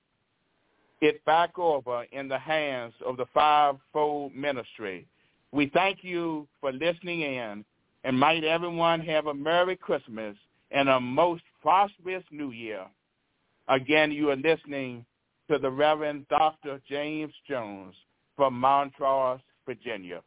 it 1.01 1.23
back 1.25 1.57
over 1.57 2.05
in 2.11 2.27
the 2.27 2.37
hands 2.37 2.93
of 3.05 3.17
the 3.17 3.25
fivefold 3.33 4.35
ministry. 4.35 5.07
We 5.51 5.71
thank 5.73 6.03
you 6.03 6.47
for 6.59 6.71
listening 6.71 7.21
in, 7.21 7.65
and 8.03 8.19
might 8.19 8.43
everyone 8.43 9.01
have 9.01 9.27
a 9.27 9.33
Merry 9.33 9.75
Christmas 9.75 10.35
and 10.69 10.87
a 10.87 10.99
most 10.99 11.43
prosperous 11.61 12.23
New 12.31 12.51
Year. 12.51 12.85
Again, 13.67 14.11
you 14.11 14.29
are 14.29 14.35
listening 14.35 15.05
to 15.49 15.57
the 15.57 15.69
Reverend 15.69 16.27
Dr. 16.29 16.79
James 16.87 17.33
Jones 17.47 17.95
from 18.37 18.53
Montrose, 18.53 19.41
Virginia. 19.65 20.21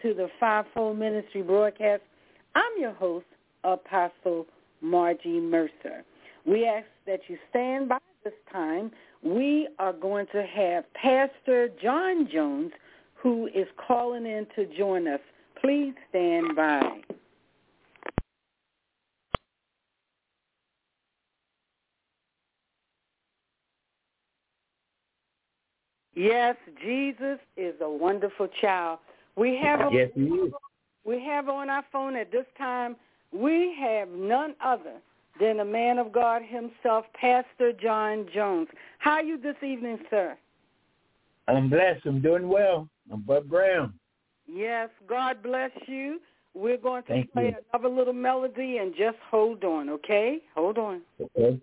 To 0.00 0.14
the 0.14 0.28
Fivefold 0.40 0.98
Ministry 0.98 1.42
broadcast. 1.42 2.02
I'm 2.54 2.72
your 2.78 2.92
host, 2.92 3.26
Apostle 3.64 4.46
Margie 4.80 5.40
Mercer. 5.40 6.04
We 6.46 6.66
ask 6.66 6.86
that 7.06 7.20
you 7.28 7.36
stand 7.50 7.88
by 7.88 7.98
this 8.24 8.32
time. 8.50 8.90
We 9.22 9.68
are 9.78 9.92
going 9.92 10.26
to 10.32 10.42
have 10.44 10.84
Pastor 10.94 11.68
John 11.82 12.28
Jones, 12.32 12.72
who 13.14 13.48
is 13.48 13.66
calling 13.86 14.26
in 14.26 14.46
to 14.56 14.66
join 14.76 15.06
us. 15.06 15.20
Please 15.60 15.94
stand 16.10 16.56
by. 16.56 16.80
Yes, 26.14 26.56
Jesus 26.84 27.38
is 27.56 27.74
a 27.80 27.88
wonderful 27.88 28.48
child. 28.60 28.98
We 29.36 29.58
have 29.62 29.92
yes, 29.92 30.10
he 30.14 30.22
is. 30.22 30.52
we 31.04 31.22
have 31.24 31.48
on 31.48 31.70
our 31.70 31.84
phone 31.90 32.16
at 32.16 32.30
this 32.30 32.46
time. 32.58 32.96
We 33.32 33.74
have 33.80 34.08
none 34.10 34.54
other 34.62 35.00
than 35.40 35.56
the 35.56 35.64
man 35.64 35.98
of 35.98 36.12
God 36.12 36.42
himself, 36.42 37.06
Pastor 37.18 37.72
John 37.72 38.26
Jones. 38.34 38.68
How 38.98 39.12
are 39.12 39.22
you 39.22 39.38
this 39.40 39.56
evening, 39.66 39.98
sir? 40.10 40.36
I'm 41.48 41.70
blessed. 41.70 42.06
I'm 42.06 42.20
doing 42.20 42.48
well. 42.48 42.88
I'm 43.10 43.22
Bud 43.22 43.48
Brown. 43.48 43.94
Yes, 44.46 44.90
God 45.08 45.42
bless 45.42 45.70
you. 45.86 46.20
We're 46.54 46.76
going 46.76 47.02
to 47.04 47.08
Thank 47.08 47.32
play 47.32 47.48
you. 47.48 47.56
another 47.72 47.88
little 47.88 48.12
melody 48.12 48.76
and 48.78 48.94
just 48.94 49.16
hold 49.30 49.64
on, 49.64 49.88
okay? 49.88 50.40
Hold 50.54 50.76
on. 50.76 51.00
Okay. 51.20 51.58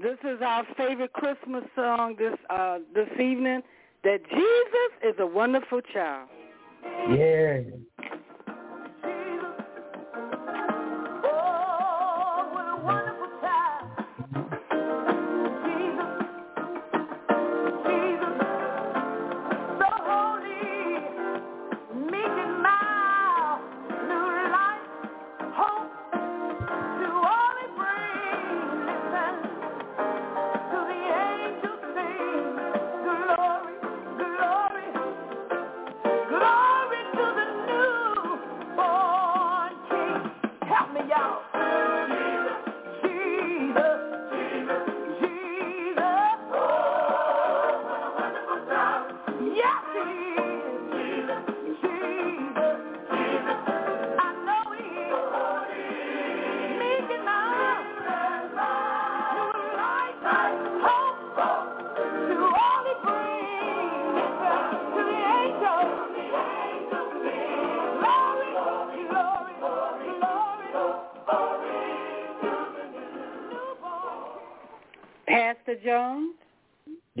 This 0.00 0.16
is 0.24 0.40
our 0.40 0.64
favorite 0.78 1.12
Christmas 1.12 1.64
song 1.76 2.16
this 2.18 2.34
uh, 2.48 2.78
this 2.94 3.08
evening. 3.16 3.60
That 4.02 4.20
Jesus 4.30 4.92
is 5.04 5.14
a 5.18 5.26
wonderful 5.26 5.82
child. 5.92 6.30
Yeah. 7.10 7.60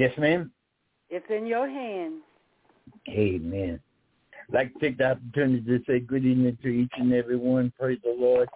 Yes, 0.00 0.16
ma'am. 0.16 0.50
it's 1.10 1.26
in 1.28 1.46
your 1.46 1.68
hands. 1.68 2.22
Amen. 3.10 3.78
I'd 4.48 4.54
like 4.54 4.72
to 4.72 4.78
take 4.78 4.96
the 4.96 5.10
opportunity 5.10 5.60
to 5.60 5.84
say 5.86 6.00
good 6.00 6.24
evening 6.24 6.56
to 6.62 6.68
each 6.68 6.92
and 6.96 7.12
every 7.12 7.36
one. 7.36 7.70
Praise 7.78 7.98
the 8.02 8.16
Lord. 8.18 8.48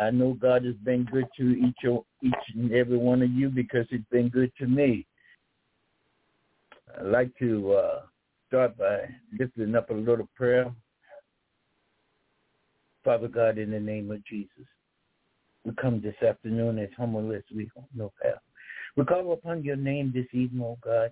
I 0.00 0.12
know 0.12 0.34
God 0.34 0.64
has 0.64 0.76
been 0.84 1.04
good 1.10 1.26
to 1.36 1.50
each 1.50 2.00
each 2.22 2.54
and 2.54 2.72
every 2.72 2.96
one 2.96 3.22
of 3.22 3.30
you 3.32 3.48
because 3.48 3.86
He's 3.90 4.06
been 4.12 4.28
good 4.28 4.52
to 4.60 4.68
me. 4.68 5.04
I'd 6.96 7.06
like 7.06 7.36
to 7.40 7.72
uh, 7.72 8.00
start 8.46 8.78
by 8.78 9.00
lifting 9.36 9.74
up 9.74 9.90
a 9.90 9.94
little 9.94 10.28
prayer. 10.36 10.72
Father 13.02 13.26
God, 13.26 13.58
in 13.58 13.72
the 13.72 13.80
name 13.80 14.12
of 14.12 14.24
Jesus, 14.26 14.64
we 15.64 15.72
come 15.74 16.00
this 16.00 16.22
afternoon 16.22 16.78
as 16.78 16.90
humble 16.96 17.32
as 17.32 17.42
we 17.52 17.68
know 17.96 18.12
how. 18.22 18.34
We 18.96 19.04
call 19.04 19.32
upon 19.32 19.64
your 19.64 19.76
name 19.76 20.12
this 20.14 20.26
evening, 20.32 20.62
O 20.62 20.78
God, 20.80 21.10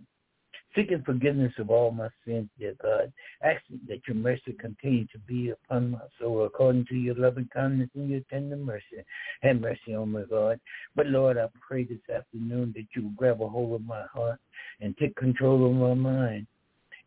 seeking 0.74 1.02
forgiveness 1.04 1.52
of 1.58 1.68
all 1.68 1.90
my 1.90 2.08
sins, 2.24 2.48
dear 2.58 2.74
God, 2.80 3.12
asking 3.42 3.80
that 3.88 4.06
your 4.06 4.16
mercy 4.16 4.54
continue 4.58 5.04
to 5.06 5.18
be 5.26 5.50
upon 5.50 5.90
my 5.90 5.98
soul 6.20 6.44
according 6.44 6.86
to 6.86 6.94
your 6.94 7.16
loving 7.16 7.48
kindness 7.52 7.90
and 7.96 8.08
your 8.08 8.20
tender 8.30 8.56
mercy. 8.56 9.04
Have 9.42 9.60
mercy 9.60 9.94
on 9.94 10.12
my 10.12 10.22
God. 10.22 10.60
But 10.94 11.08
Lord, 11.08 11.38
I 11.38 11.48
pray 11.60 11.82
this 11.82 11.98
afternoon 12.14 12.72
that 12.76 12.86
you 12.94 13.10
grab 13.16 13.42
a 13.42 13.48
hold 13.48 13.80
of 13.80 13.86
my 13.86 14.04
heart 14.12 14.38
and 14.80 14.96
take 14.96 15.16
control 15.16 15.66
of 15.66 15.72
my 15.72 15.94
mind 15.94 16.46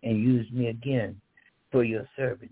and 0.04 0.22
use 0.22 0.50
me 0.52 0.68
again 0.68 1.20
for 1.72 1.86
your 1.86 2.08
servant. 2.18 2.52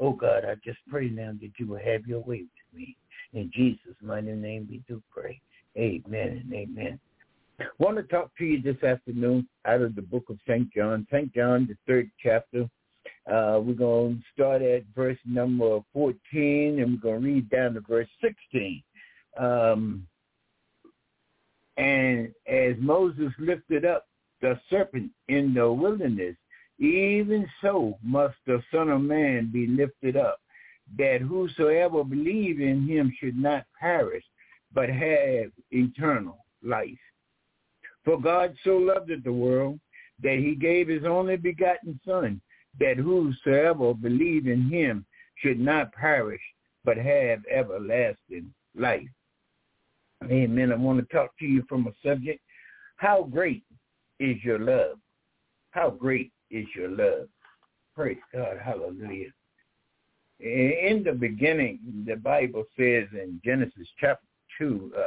Oh 0.00 0.12
God, 0.12 0.44
I 0.46 0.54
just 0.64 0.78
pray 0.88 1.10
now 1.10 1.32
that 1.40 1.52
you 1.58 1.66
will 1.66 1.78
have 1.78 2.06
your 2.06 2.20
way 2.20 2.44
with 2.44 2.78
me. 2.80 2.96
In 3.34 3.50
Jesus' 3.54 3.94
mighty 4.02 4.32
name 4.32 4.66
we 4.70 4.82
do 4.88 5.02
pray. 5.14 5.40
Amen 5.76 6.42
and 6.44 6.52
amen. 6.52 6.98
Want 7.78 7.96
to 7.96 8.02
talk 8.04 8.30
to 8.38 8.44
you 8.44 8.62
this 8.62 8.82
afternoon 8.82 9.48
out 9.66 9.82
of 9.82 9.94
the 9.94 10.02
book 10.02 10.24
of 10.28 10.38
St. 10.48 10.72
John, 10.72 11.06
St. 11.10 11.32
John, 11.34 11.66
the 11.68 11.76
third 11.86 12.10
chapter. 12.22 12.68
Uh, 13.30 13.60
we're 13.62 13.74
going 13.74 14.16
to 14.16 14.22
start 14.34 14.62
at 14.62 14.84
verse 14.94 15.18
number 15.24 15.80
14 15.92 16.80
and 16.80 16.92
we're 16.92 17.00
going 17.00 17.20
to 17.20 17.26
read 17.26 17.50
down 17.50 17.74
to 17.74 17.80
verse 17.80 18.08
16. 18.20 18.82
Um, 19.38 20.06
and 21.76 22.32
as 22.46 22.74
Moses 22.78 23.32
lifted 23.38 23.84
up 23.84 24.06
the 24.40 24.58
serpent 24.68 25.10
in 25.28 25.54
the 25.54 25.72
wilderness, 25.72 26.36
even 26.78 27.48
so 27.60 27.96
must 28.02 28.34
the 28.46 28.62
Son 28.72 28.88
of 28.88 29.00
Man 29.00 29.50
be 29.52 29.66
lifted 29.66 30.16
up, 30.16 30.40
that 30.98 31.20
whosoever 31.20 32.02
believe 32.02 32.60
in 32.60 32.86
him 32.86 33.12
should 33.18 33.36
not 33.36 33.64
perish, 33.78 34.24
but 34.74 34.88
have 34.88 35.50
eternal 35.70 36.38
life. 36.62 36.98
For 38.04 38.20
God 38.20 38.56
so 38.64 38.76
loved 38.76 39.10
the 39.24 39.32
world 39.32 39.78
that 40.22 40.38
he 40.38 40.54
gave 40.54 40.88
his 40.88 41.04
only 41.04 41.36
begotten 41.36 41.98
Son, 42.06 42.40
that 42.80 42.96
whosoever 42.96 43.94
believe 43.94 44.46
in 44.46 44.68
him 44.68 45.04
should 45.36 45.60
not 45.60 45.92
perish, 45.92 46.40
but 46.84 46.96
have 46.96 47.40
everlasting 47.50 48.52
life. 48.76 49.08
Amen. 50.24 50.72
I 50.72 50.76
want 50.76 50.98
to 50.98 51.14
talk 51.14 51.36
to 51.38 51.46
you 51.46 51.64
from 51.68 51.86
a 51.86 51.92
subject. 52.04 52.40
How 52.96 53.24
great 53.24 53.64
is 54.20 54.36
your 54.44 54.58
love? 54.58 54.98
How 55.70 55.90
great 55.90 56.30
is 56.50 56.66
your 56.76 56.88
love? 56.88 57.28
Praise 57.94 58.18
God. 58.32 58.58
Hallelujah. 58.62 59.30
In 60.40 61.02
the 61.04 61.12
beginning, 61.12 61.78
the 62.06 62.16
Bible 62.16 62.64
says 62.76 63.06
in 63.12 63.40
Genesis 63.44 63.88
chapter 64.00 64.26
2, 64.58 64.92
uh, 64.96 65.02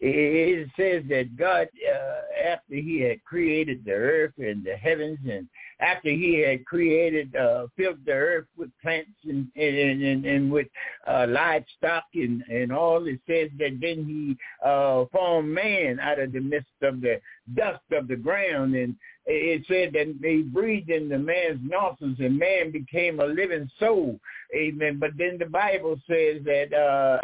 it 0.00 0.68
says 0.76 1.02
that 1.08 1.36
God, 1.36 1.66
uh, 1.92 2.48
after 2.48 2.76
he 2.76 3.00
had 3.00 3.24
created 3.24 3.84
the 3.84 3.92
earth 3.92 4.34
and 4.38 4.64
the 4.64 4.76
heavens, 4.76 5.18
and 5.28 5.48
after 5.80 6.10
he 6.10 6.38
had 6.38 6.64
created, 6.64 7.34
uh, 7.34 7.66
filled 7.76 8.04
the 8.06 8.12
earth 8.12 8.46
with 8.56 8.70
plants 8.80 9.10
and 9.24 9.48
and, 9.56 10.02
and, 10.02 10.24
and 10.24 10.52
with 10.52 10.68
uh, 11.08 11.26
livestock 11.28 12.04
and, 12.14 12.42
and 12.42 12.72
all, 12.72 13.08
it 13.08 13.18
says 13.26 13.50
that 13.58 13.78
then 13.80 14.04
he 14.04 14.36
uh, 14.64 15.04
formed 15.10 15.52
man 15.52 15.98
out 15.98 16.20
of 16.20 16.32
the 16.32 16.40
midst 16.40 16.70
of 16.82 17.00
the 17.00 17.20
dust 17.54 17.82
of 17.90 18.06
the 18.06 18.16
ground. 18.16 18.76
And 18.76 18.94
it 19.26 19.64
said 19.66 19.92
that 19.94 20.14
he 20.22 20.42
breathed 20.42 20.90
in 20.90 21.08
the 21.08 21.18
man's 21.18 21.60
nostrils 21.62 22.18
and 22.20 22.38
man 22.38 22.70
became 22.70 23.18
a 23.18 23.26
living 23.26 23.68
soul. 23.80 24.20
Amen. 24.54 24.98
But 25.00 25.10
then 25.18 25.38
the 25.38 25.46
Bible 25.46 26.00
says 26.06 26.42
that 26.44 26.72
uh, 26.72 27.18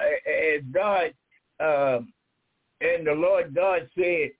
as 0.56 0.62
God... 0.72 1.14
Uh, 1.60 2.00
and 2.84 3.06
the 3.06 3.12
Lord 3.12 3.54
God 3.54 3.88
said, 3.96 4.30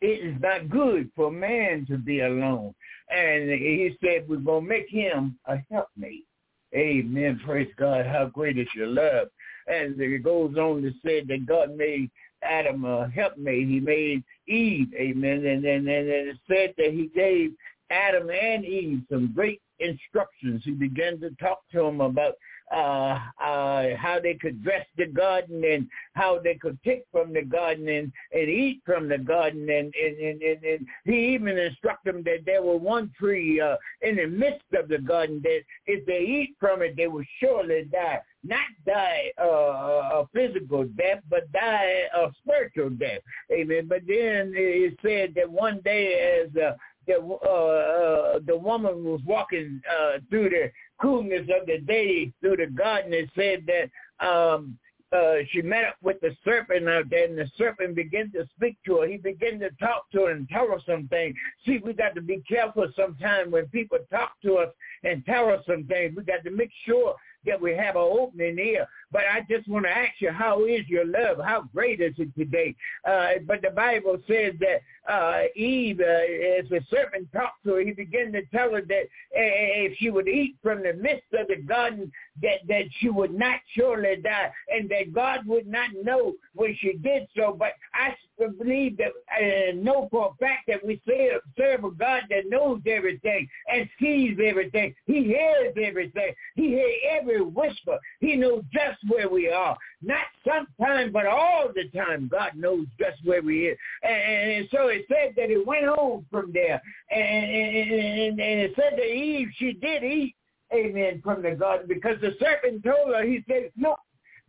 it 0.00 0.06
is 0.06 0.40
not 0.40 0.68
good 0.68 1.10
for 1.16 1.30
man 1.30 1.86
to 1.86 1.96
be 1.96 2.20
alone. 2.20 2.74
and 3.10 3.50
he 3.50 3.96
said, 4.02 4.28
we're 4.28 4.36
going 4.36 4.64
to 4.64 4.68
make 4.68 4.88
him 4.88 5.38
a 5.46 5.56
helpmate. 5.70 6.26
Amen. 6.74 7.40
Praise 7.44 7.72
God. 7.78 8.04
How 8.04 8.26
great 8.26 8.58
is 8.58 8.66
your 8.74 8.88
love. 8.88 9.28
And 9.66 9.98
it 10.00 10.24
goes 10.24 10.56
on 10.56 10.82
to 10.82 10.90
say 11.04 11.22
that 11.24 11.46
God 11.46 11.76
made 11.76 12.10
Adam 12.42 12.84
a 12.84 13.08
helpmate. 13.08 13.68
He 13.68 13.80
made 13.80 14.24
Eve. 14.48 14.92
Amen. 14.94 15.46
And 15.46 15.64
then 15.64 15.86
and, 15.86 15.88
and 15.88 16.28
it 16.28 16.36
said 16.48 16.74
that 16.76 16.92
he 16.92 17.10
gave 17.14 17.52
Adam 17.90 18.28
and 18.28 18.64
Eve 18.64 19.02
some 19.10 19.32
great 19.34 19.62
instructions. 19.78 20.62
He 20.64 20.72
began 20.72 21.20
to 21.20 21.30
talk 21.40 21.60
to 21.72 21.78
them 21.78 22.00
about 22.00 22.34
uh, 22.72 23.18
uh, 23.42 23.96
how 23.96 24.18
they 24.22 24.34
could 24.34 24.62
dress 24.62 24.86
the 24.96 25.06
garden 25.06 25.62
and 25.64 25.88
how 26.14 26.38
they 26.38 26.54
could 26.54 26.80
pick 26.82 27.04
from 27.12 27.32
the 27.32 27.42
garden 27.42 27.88
and, 27.88 28.12
and 28.32 28.48
eat 28.48 28.80
from 28.84 29.08
the 29.08 29.18
garden. 29.18 29.68
And, 29.68 29.92
and, 29.94 30.18
and, 30.18 30.42
and, 30.42 30.64
and 30.64 30.86
he 31.04 31.34
even 31.34 31.58
instructed 31.58 32.14
them 32.14 32.22
that 32.24 32.44
there 32.44 32.62
was 32.62 32.80
one 32.80 33.10
tree 33.18 33.60
uh, 33.60 33.76
in 34.02 34.16
the 34.16 34.26
midst 34.26 34.64
of 34.78 34.88
the 34.88 34.98
garden 34.98 35.40
that 35.42 35.60
if 35.86 36.04
they 36.06 36.20
eat 36.20 36.56
from 36.58 36.82
it, 36.82 36.96
they 36.96 37.06
will 37.06 37.24
surely 37.40 37.84
die. 37.84 38.20
Not 38.46 38.60
die 38.86 39.32
uh, 39.40 39.46
a 39.46 40.28
physical 40.34 40.84
death, 40.84 41.22
but 41.30 41.50
die 41.52 42.02
a 42.14 42.30
spiritual 42.42 42.90
death. 42.90 43.20
Amen. 43.50 43.86
But 43.88 44.02
then 44.06 44.52
it 44.54 44.98
said 45.02 45.34
that 45.36 45.50
one 45.50 45.80
day 45.82 46.44
as 46.44 46.54
uh, 46.56 46.74
the 47.06 47.16
uh, 47.16 48.36
uh, 48.36 48.38
the 48.46 48.56
woman 48.56 49.04
was 49.04 49.20
walking 49.24 49.80
uh, 49.90 50.18
through 50.30 50.50
the 50.50 50.70
coolness 51.00 51.48
of 51.60 51.66
the 51.66 51.78
day 51.78 52.32
through 52.40 52.56
the 52.56 52.66
garden. 52.66 53.12
It 53.12 53.30
said 53.34 53.66
that 53.66 54.26
um, 54.26 54.78
uh, 55.14 55.36
she 55.50 55.62
met 55.62 55.84
up 55.84 55.96
with 56.02 56.20
the 56.20 56.36
serpent 56.44 56.88
out 56.88 57.08
there, 57.08 57.24
and 57.26 57.38
the 57.38 57.48
serpent 57.56 57.94
began 57.94 58.32
to 58.32 58.46
speak 58.56 58.76
to 58.84 58.98
her. 58.98 59.06
He 59.06 59.16
began 59.16 59.60
to 59.60 59.70
talk 59.72 60.10
to 60.12 60.22
her 60.22 60.30
and 60.30 60.48
tell 60.48 60.68
her 60.68 60.80
something. 60.86 61.34
See, 61.64 61.78
we 61.84 61.92
got 61.92 62.14
to 62.16 62.20
be 62.20 62.42
careful 62.48 62.88
sometimes 62.96 63.52
when 63.52 63.66
people 63.66 63.98
talk 64.10 64.32
to 64.42 64.56
us 64.56 64.70
and 65.04 65.24
tell 65.24 65.50
us 65.50 65.62
some 65.66 65.84
things. 65.84 66.14
We 66.16 66.24
got 66.24 66.42
to 66.44 66.50
make 66.50 66.70
sure 66.86 67.14
that 67.46 67.60
we 67.60 67.72
have 67.72 67.96
an 67.96 68.02
opening 68.02 68.56
here. 68.56 68.86
But 69.12 69.22
I 69.32 69.40
just 69.48 69.68
want 69.68 69.84
to 69.86 69.90
ask 69.90 70.12
you, 70.18 70.30
how 70.30 70.64
is 70.64 70.88
your 70.88 71.06
love? 71.06 71.38
How 71.44 71.62
great 71.74 72.00
is 72.00 72.14
it 72.18 72.34
today? 72.36 72.74
Uh, 73.08 73.40
but 73.46 73.62
the 73.62 73.70
Bible 73.70 74.18
says 74.26 74.54
that 74.60 74.80
uh, 75.12 75.42
Eve, 75.54 76.00
uh, 76.00 76.60
as 76.60 76.68
the 76.70 76.80
serpent 76.90 77.28
talked 77.32 77.62
to 77.64 77.74
her, 77.74 77.80
he 77.80 77.92
began 77.92 78.32
to 78.32 78.42
tell 78.46 78.72
her 78.72 78.80
that 78.80 79.02
uh, 79.02 79.84
if 79.86 79.98
she 79.98 80.10
would 80.10 80.28
eat 80.28 80.56
from 80.62 80.82
the 80.82 80.94
midst 80.94 81.32
of 81.38 81.48
the 81.48 81.56
garden, 81.56 82.10
that, 82.42 82.66
that 82.68 82.84
she 82.98 83.08
would 83.10 83.34
not 83.34 83.60
surely 83.76 84.16
die, 84.16 84.50
and 84.68 84.90
that 84.90 85.12
God 85.12 85.46
would 85.46 85.66
not 85.66 85.90
know 86.02 86.34
when 86.54 86.76
she 86.80 86.94
did 86.94 87.28
so. 87.36 87.54
But 87.56 87.72
I 87.94 88.14
believe 88.58 88.96
that, 88.98 89.12
uh, 89.36 89.74
know 89.76 90.08
for 90.10 90.34
a 90.34 90.44
fact 90.44 90.64
that 90.68 90.84
we 90.84 91.00
serve, 91.06 91.42
serve 91.56 91.84
a 91.84 91.90
God 91.90 92.22
that 92.30 92.48
knows 92.48 92.80
everything 92.86 93.48
and 93.72 93.88
sees 94.00 94.38
everything. 94.44 94.94
He 95.06 95.24
hears 95.24 95.74
everything. 95.82 96.34
He 96.54 96.68
hears 96.68 96.94
every 97.10 97.42
whisper. 97.42 97.98
He 98.20 98.36
knows 98.36 98.64
just 98.72 98.93
where 99.06 99.28
we 99.28 99.48
are. 99.48 99.76
Not 100.02 100.26
sometimes, 100.46 101.12
but 101.12 101.26
all 101.26 101.70
the 101.74 101.88
time, 101.96 102.28
God 102.28 102.52
knows 102.54 102.86
just 102.98 103.24
where 103.24 103.42
we 103.42 103.68
are. 103.68 103.76
And, 104.02 104.52
and 104.52 104.68
so 104.70 104.88
it 104.88 105.06
said 105.08 105.34
that 105.36 105.50
it 105.50 105.66
went 105.66 105.86
on 105.86 106.24
from 106.30 106.52
there. 106.52 106.80
And, 107.10 107.20
and, 107.20 108.40
and 108.40 108.60
it 108.60 108.72
said 108.76 108.98
that 108.98 109.06
Eve, 109.06 109.48
she 109.56 109.72
did 109.72 110.02
eat, 110.04 110.34
amen, 110.72 111.20
from 111.22 111.42
the 111.42 111.52
garden 111.52 111.86
because 111.88 112.20
the 112.20 112.34
serpent 112.40 112.84
told 112.84 113.14
her, 113.14 113.24
he 113.24 113.44
said, 113.48 113.70
look, 113.76 113.98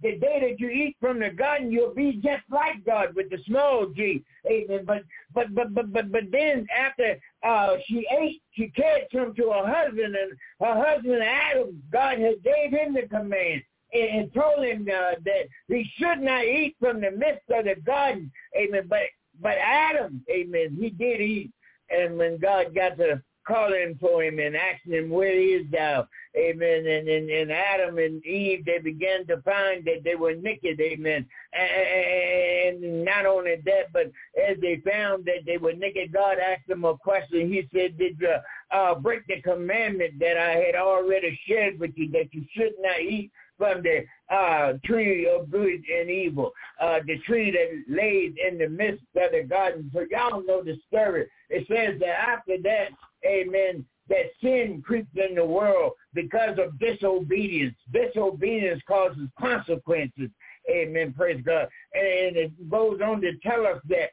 the 0.02 0.18
day 0.18 0.40
that 0.42 0.60
you 0.60 0.70
eat 0.70 0.98
from 1.00 1.20
the 1.20 1.30
garden, 1.30 1.72
you'll 1.72 1.94
be 1.94 2.14
just 2.14 2.44
like 2.52 2.86
God 2.86 3.16
with 3.16 3.30
the 3.30 3.38
small 3.48 3.88
g. 3.88 4.24
Amen. 4.46 4.84
But 4.86 5.04
but 5.34 5.54
but 5.56 5.74
but 5.74 5.92
but 5.92 6.12
but 6.12 6.24
then 6.32 6.68
after 6.78 7.18
uh, 7.44 7.78
she 7.88 8.06
ate, 8.12 8.42
she 8.52 8.70
carried 8.70 9.08
some 9.14 9.34
to 9.36 9.52
her 9.52 9.66
husband, 9.66 10.16
and 10.16 10.34
her 10.60 10.86
husband 10.86 11.24
Adam, 11.24 11.82
God 11.92 12.20
had 12.20 12.44
gave 12.44 12.72
him 12.72 12.94
the 12.94 13.04
command 13.04 13.64
and, 13.94 14.34
told 14.34 14.66
him 14.66 14.88
uh, 14.90 15.16
that 15.24 15.48
he 15.68 15.86
should 15.98 16.20
not 16.20 16.44
eat 16.44 16.76
from 16.80 17.02
the 17.02 17.12
midst 17.12 17.50
of 17.50 17.66
the 17.66 17.76
garden. 17.86 18.32
Amen. 18.58 18.88
But 18.90 19.02
but 19.42 19.58
Adam, 19.58 20.24
amen, 20.30 20.78
he 20.80 20.90
did 20.90 21.22
eat. 21.22 21.52
And 21.90 22.18
when 22.18 22.38
God 22.38 22.74
got 22.74 22.98
to 22.98 23.22
calling 23.46 23.96
for 24.00 24.24
him 24.24 24.40
and 24.40 24.56
asking 24.56 24.94
him, 24.94 25.10
where 25.10 25.40
is 25.40 25.66
thou? 25.72 26.08
Amen. 26.36 26.86
And, 26.88 27.08
and, 27.08 27.30
and 27.30 27.52
Adam 27.52 27.98
and 27.98 28.26
Eve, 28.26 28.66
they 28.66 28.80
began 28.80 29.26
to 29.28 29.42
find 29.44 29.86
that 29.86 30.04
they 30.04 30.16
were 30.16 30.34
naked. 30.34 30.80
Amen. 30.82 31.26
And 31.54 33.06
not 33.06 33.26
only 33.26 33.58
that, 33.66 33.94
but 33.94 34.12
as 34.42 34.58
they 34.62 34.82
found 34.90 35.26
that 35.26 35.46
they 35.46 35.58
were 35.58 35.74
naked, 35.74 36.12
God 36.12 36.38
asked 36.40 36.68
them 36.68 36.86
a 36.86 36.98
question. 36.98 37.52
He 37.52 37.68
said, 37.74 37.98
did 37.98 38.18
you 38.20 38.36
uh, 38.72 38.96
break 38.96 39.26
the 39.28 39.42
commandment 39.42 40.20
that 40.20 40.38
I 40.38 40.56
had 40.66 40.76
already 40.76 41.40
shared 41.48 41.80
with 41.80 41.92
you, 41.96 42.10
that 42.12 42.34
you 42.34 42.44
should 42.56 42.74
not 42.80 43.00
eat 43.00 43.32
from 43.58 43.84
the 43.84 44.06
uh, 44.34 44.74
tree 44.84 45.28
of 45.28 45.50
good 45.52 45.82
and 45.90 46.10
evil, 46.10 46.52
uh, 46.82 47.00
the 47.06 47.18
tree 47.20 47.52
that 47.52 47.94
laid 47.94 48.38
in 48.38 48.58
the 48.58 48.68
midst 48.68 49.04
of 49.16 49.32
the 49.32 49.44
garden. 49.44 49.90
So 49.94 50.06
y'all 50.10 50.44
know 50.46 50.64
the 50.64 50.78
story. 50.88 51.28
It 51.50 51.68
says 51.68 52.00
that 52.00 52.20
after 52.30 52.58
that, 52.64 52.90
amen, 53.26 53.86
that 54.10 54.32
sin 54.42 54.84
creeps 54.86 55.10
in 55.16 55.36
the 55.36 55.46
world 55.46 55.94
because 56.14 56.58
of 56.60 56.78
disobedience. 56.80 57.76
Disobedience 57.92 58.82
causes 58.88 59.28
consequences. 59.40 60.30
Amen. 60.70 61.14
Praise 61.16 61.42
God. 61.46 61.68
And 61.94 62.36
it 62.36 62.70
goes 62.70 63.00
on 63.04 63.22
to 63.22 63.38
tell 63.38 63.66
us 63.66 63.82
that 63.90 64.10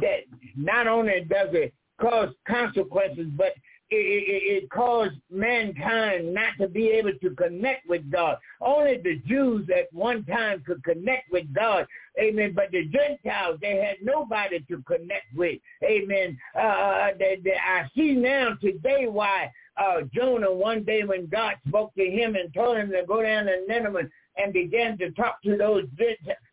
that 0.00 0.20
not 0.54 0.86
only 0.86 1.24
does 1.28 1.48
it 1.52 1.72
cause 2.00 2.28
consequences, 2.46 3.26
but 3.36 3.52
it, 3.90 4.64
it, 4.64 4.70
caused 4.70 5.14
mankind 5.30 6.34
not 6.34 6.54
to 6.60 6.68
be 6.68 6.88
able 6.88 7.12
to 7.22 7.30
connect 7.30 7.88
with 7.88 8.10
God. 8.10 8.38
Only 8.60 8.98
the 8.98 9.20
Jews 9.26 9.68
at 9.74 9.92
one 9.92 10.24
time 10.24 10.62
could 10.66 10.82
connect 10.82 11.30
with 11.30 11.52
God. 11.54 11.86
Amen. 12.18 12.52
But 12.54 12.72
the 12.72 12.84
Gentiles, 12.86 13.58
they 13.60 13.76
had 13.76 13.96
nobody 14.02 14.60
to 14.68 14.82
connect 14.82 15.26
with. 15.34 15.60
Amen. 15.84 16.36
Uh, 16.58 17.08
they, 17.18 17.38
they, 17.42 17.54
I 17.54 17.88
see 17.94 18.12
now 18.12 18.54
today 18.60 19.06
why 19.06 19.52
uh, 19.76 20.02
Jonah 20.12 20.52
one 20.52 20.82
day 20.82 21.04
when 21.04 21.26
God 21.26 21.54
spoke 21.68 21.94
to 21.94 22.04
him 22.04 22.34
and 22.34 22.52
told 22.54 22.78
him 22.78 22.90
to 22.90 23.04
go 23.06 23.22
down 23.22 23.46
to 23.46 23.64
Nineveh 23.68 24.08
and 24.36 24.52
began 24.52 24.98
to 24.98 25.10
talk 25.12 25.42
to 25.42 25.56
those 25.56 25.84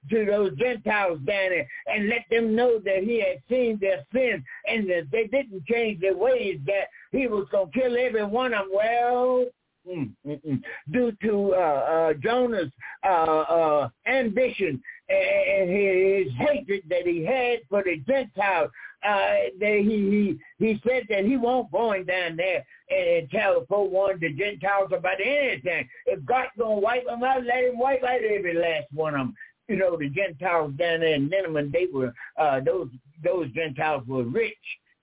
to 0.09 0.25
those 0.25 0.55
Gentiles 0.57 1.19
down 1.19 1.49
there 1.49 1.67
and 1.87 2.09
let 2.09 2.25
them 2.29 2.55
know 2.55 2.79
that 2.79 3.03
he 3.03 3.19
had 3.19 3.41
seen 3.49 3.77
their 3.79 4.05
sin 4.13 4.43
and 4.67 4.89
that 4.89 5.07
they 5.11 5.27
didn't 5.27 5.65
change 5.65 6.01
their 6.01 6.15
ways, 6.15 6.59
that 6.65 6.87
he 7.11 7.27
was 7.27 7.47
going 7.51 7.71
to 7.71 7.79
kill 7.79 7.97
every 7.97 8.25
one 8.25 8.53
of 8.53 8.65
them. 8.65 8.69
Well, 8.73 9.45
mm, 9.87 10.11
mm, 10.25 10.41
mm, 10.45 10.61
due 10.91 11.11
to 11.23 11.53
uh, 11.53 11.57
uh, 11.57 12.13
Jonah's 12.15 12.71
uh, 13.05 13.07
uh, 13.07 13.89
ambition 14.07 14.81
and 15.09 15.69
his 15.69 16.33
hatred 16.37 16.83
that 16.89 17.05
he 17.05 17.25
had 17.25 17.59
for 17.69 17.83
the 17.83 17.97
Gentiles, 18.07 18.71
uh, 19.05 19.35
that 19.59 19.79
he, 19.83 20.37
he 20.59 20.65
he 20.65 20.81
said 20.87 21.03
that 21.09 21.25
he 21.25 21.37
won't 21.37 21.71
go 21.71 21.93
down 22.03 22.37
there 22.37 22.65
and 22.89 23.29
tell 23.29 23.65
for 23.67 23.87
one 23.87 24.19
the 24.19 24.31
Gentiles 24.33 24.91
about 24.95 25.19
anything. 25.23 25.87
If 26.05 26.23
God's 26.25 26.51
gonna 26.57 26.79
wipe 26.79 27.05
them 27.05 27.23
out, 27.23 27.43
let 27.43 27.65
him 27.65 27.77
wipe 27.77 28.03
out 28.03 28.23
every 28.23 28.53
last 28.53 28.87
one 28.93 29.15
of 29.15 29.19
them. 29.19 29.35
You 29.67 29.77
know, 29.77 29.97
the 29.97 30.09
Gentiles 30.09 30.73
down 30.77 31.01
there 31.01 31.15
in 31.15 31.29
Nineveh, 31.29 31.69
they 31.71 31.87
were 31.91 32.13
uh, 32.39 32.59
those 32.59 32.89
those 33.23 33.51
Gentiles 33.51 34.03
were 34.07 34.23
rich. 34.23 34.55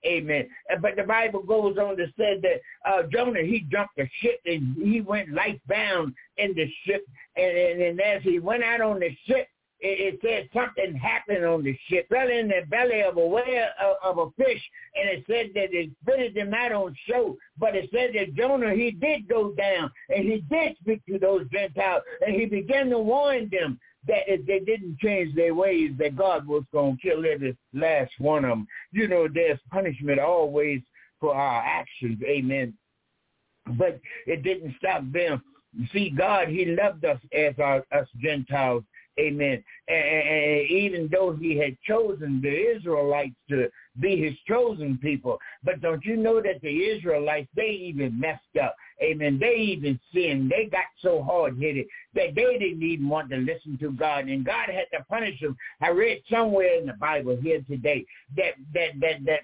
Amen. 0.05 0.47
But 0.81 0.95
the 0.95 1.03
Bible 1.03 1.43
goes 1.43 1.77
on 1.77 1.95
to 1.97 2.07
say 2.17 2.39
that 2.41 2.61
uh, 2.89 3.03
Jonah, 3.11 3.43
he 3.43 3.67
jumped 3.71 3.95
the 3.97 4.09
ship 4.19 4.39
and 4.45 4.75
he 4.77 5.01
went 5.01 5.31
life 5.31 5.59
bound 5.67 6.15
in 6.37 6.55
the 6.55 6.67
ship. 6.85 7.05
And, 7.35 7.55
and, 7.55 7.81
and 7.81 8.01
as 8.01 8.23
he 8.23 8.39
went 8.39 8.63
out 8.63 8.81
on 8.81 8.99
the 8.99 9.15
ship, 9.27 9.47
it, 9.81 10.15
it 10.15 10.19
said 10.23 10.49
something 10.53 10.95
happened 10.95 11.45
on 11.45 11.63
the 11.63 11.77
ship. 11.87 12.07
Fell 12.09 12.29
in 12.29 12.47
the 12.47 12.61
belly 12.69 13.01
of 13.01 13.17
a 13.17 13.25
whale 13.25 13.69
of, 13.81 14.17
of 14.17 14.27
a 14.27 14.43
fish, 14.43 14.61
and 14.95 15.09
it 15.09 15.23
said 15.27 15.51
that 15.55 15.73
it 15.73 15.89
spitted 16.01 16.35
them 16.35 16.53
out 16.53 16.71
on 16.71 16.95
show. 17.07 17.37
But 17.57 17.75
it 17.75 17.89
said 17.91 18.11
that 18.15 18.35
Jonah 18.35 18.73
he 18.73 18.91
did 18.91 19.27
go 19.27 19.51
down, 19.53 19.91
and 20.09 20.23
he 20.23 20.43
did 20.49 20.77
speak 20.79 21.05
to 21.07 21.19
those 21.19 21.47
Gentiles, 21.51 22.03
and 22.25 22.35
he 22.35 22.45
began 22.45 22.89
to 22.89 22.99
warn 22.99 23.49
them 23.51 23.79
that 24.07 24.23
if 24.27 24.45
they 24.45 24.59
didn't 24.59 24.99
change 24.99 25.35
their 25.35 25.53
ways, 25.53 25.91
that 25.99 26.15
God 26.15 26.47
was 26.47 26.63
going 26.71 26.97
to 26.97 27.01
kill 27.01 27.25
every 27.25 27.55
last 27.73 28.11
one 28.17 28.45
of 28.45 28.49
them. 28.51 28.67
You 28.91 29.07
know, 29.07 29.27
there's 29.31 29.59
punishment 29.71 30.19
always 30.19 30.81
for 31.19 31.35
our 31.35 31.63
actions. 31.63 32.19
Amen. 32.23 32.73
But 33.77 33.99
it 34.25 34.43
didn't 34.43 34.75
stop 34.77 35.03
them. 35.11 35.43
See, 35.93 36.09
God, 36.09 36.49
he 36.49 36.65
loved 36.65 37.05
us 37.05 37.19
as 37.31 37.53
our, 37.59 37.85
us 37.91 38.07
Gentiles. 38.19 38.83
Amen. 39.21 39.63
And 39.87 40.69
even 40.69 41.09
though 41.11 41.33
he 41.33 41.57
had 41.57 41.77
chosen 41.87 42.41
the 42.41 42.75
Israelites 42.75 43.35
to 43.49 43.69
be 43.99 44.17
his 44.17 44.33
chosen 44.47 44.97
people, 44.97 45.37
but 45.63 45.81
don't 45.81 46.03
you 46.05 46.17
know 46.17 46.41
that 46.41 46.61
the 46.61 46.75
Israelites, 46.75 47.49
they 47.55 47.69
even 47.69 48.19
messed 48.19 48.57
up. 48.61 48.75
Amen. 49.01 49.37
They 49.39 49.55
even 49.55 49.99
sinned. 50.13 50.51
They 50.51 50.65
got 50.71 50.85
so 51.01 51.23
hard-headed 51.23 51.85
that 52.15 52.35
they 52.35 52.57
didn't 52.57 52.83
even 52.83 53.07
want 53.07 53.29
to 53.29 53.37
listen 53.37 53.77
to 53.79 53.91
God, 53.91 54.27
and 54.27 54.45
God 54.45 54.69
had 54.69 54.85
to 54.97 55.03
punish 55.05 55.39
them. 55.39 55.55
I 55.81 55.89
read 55.89 56.21
somewhere 56.29 56.79
in 56.79 56.85
the 56.85 56.93
Bible 56.93 57.37
here 57.41 57.61
today 57.69 58.05
that 58.37 58.53
that 58.73 58.99
that 58.99 59.25
that 59.25 59.41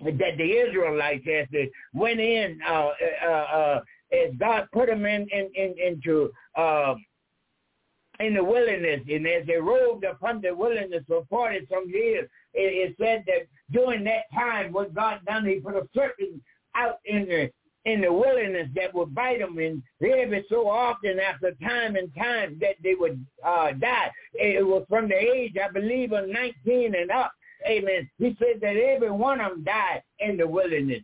that 0.00 0.36
the 0.36 0.52
Israelites, 0.52 1.26
as 1.26 1.46
they 1.50 1.70
went 1.92 2.20
in, 2.20 2.60
uh, 2.68 2.90
uh, 3.24 3.30
uh, 3.30 3.80
as 4.12 4.34
God 4.38 4.68
put 4.72 4.86
them 4.88 5.04
in, 5.06 5.26
in, 5.32 5.50
in 5.54 5.74
into 5.78 6.30
uh, 6.56 6.94
in 8.20 8.34
the 8.34 8.42
wilderness, 8.42 9.00
and 9.08 9.26
as 9.26 9.46
they 9.46 9.56
roved 9.56 10.04
upon 10.04 10.40
the 10.40 10.54
wilderness 10.54 11.04
for 11.06 11.24
forty 11.30 11.66
some 11.70 11.88
years, 11.88 12.28
it, 12.54 12.90
it 12.90 12.96
said 12.98 13.24
that 13.26 13.46
during 13.70 14.04
that 14.04 14.24
time, 14.34 14.72
what 14.72 14.94
God 14.94 15.20
done, 15.26 15.46
He 15.46 15.60
put 15.60 15.76
a 15.76 15.88
serpent 15.94 16.42
out 16.74 16.98
in 17.04 17.26
the 17.26 17.50
in 17.84 18.00
the 18.00 18.12
wilderness 18.12 18.68
that 18.74 18.92
would 18.94 19.14
bite 19.14 19.38
them, 19.38 19.56
and 19.58 19.82
every 20.02 20.44
so 20.50 20.68
often, 20.68 21.18
after 21.18 21.52
time 21.62 21.96
and 21.96 22.14
time, 22.14 22.58
that 22.60 22.74
they 22.82 22.94
would 22.94 23.24
uh, 23.44 23.72
die. 23.72 24.10
It 24.34 24.66
was 24.66 24.84
from 24.88 25.08
the 25.08 25.16
age, 25.16 25.54
I 25.62 25.70
believe, 25.70 26.12
of 26.12 26.28
19 26.28 26.94
and 26.94 27.10
up. 27.10 27.32
Amen. 27.66 28.08
He 28.18 28.36
said 28.38 28.60
that 28.60 28.76
every 28.76 29.10
one 29.10 29.40
of 29.40 29.50
them 29.52 29.64
died 29.64 30.02
in 30.18 30.36
the 30.36 30.46
wilderness. 30.46 31.02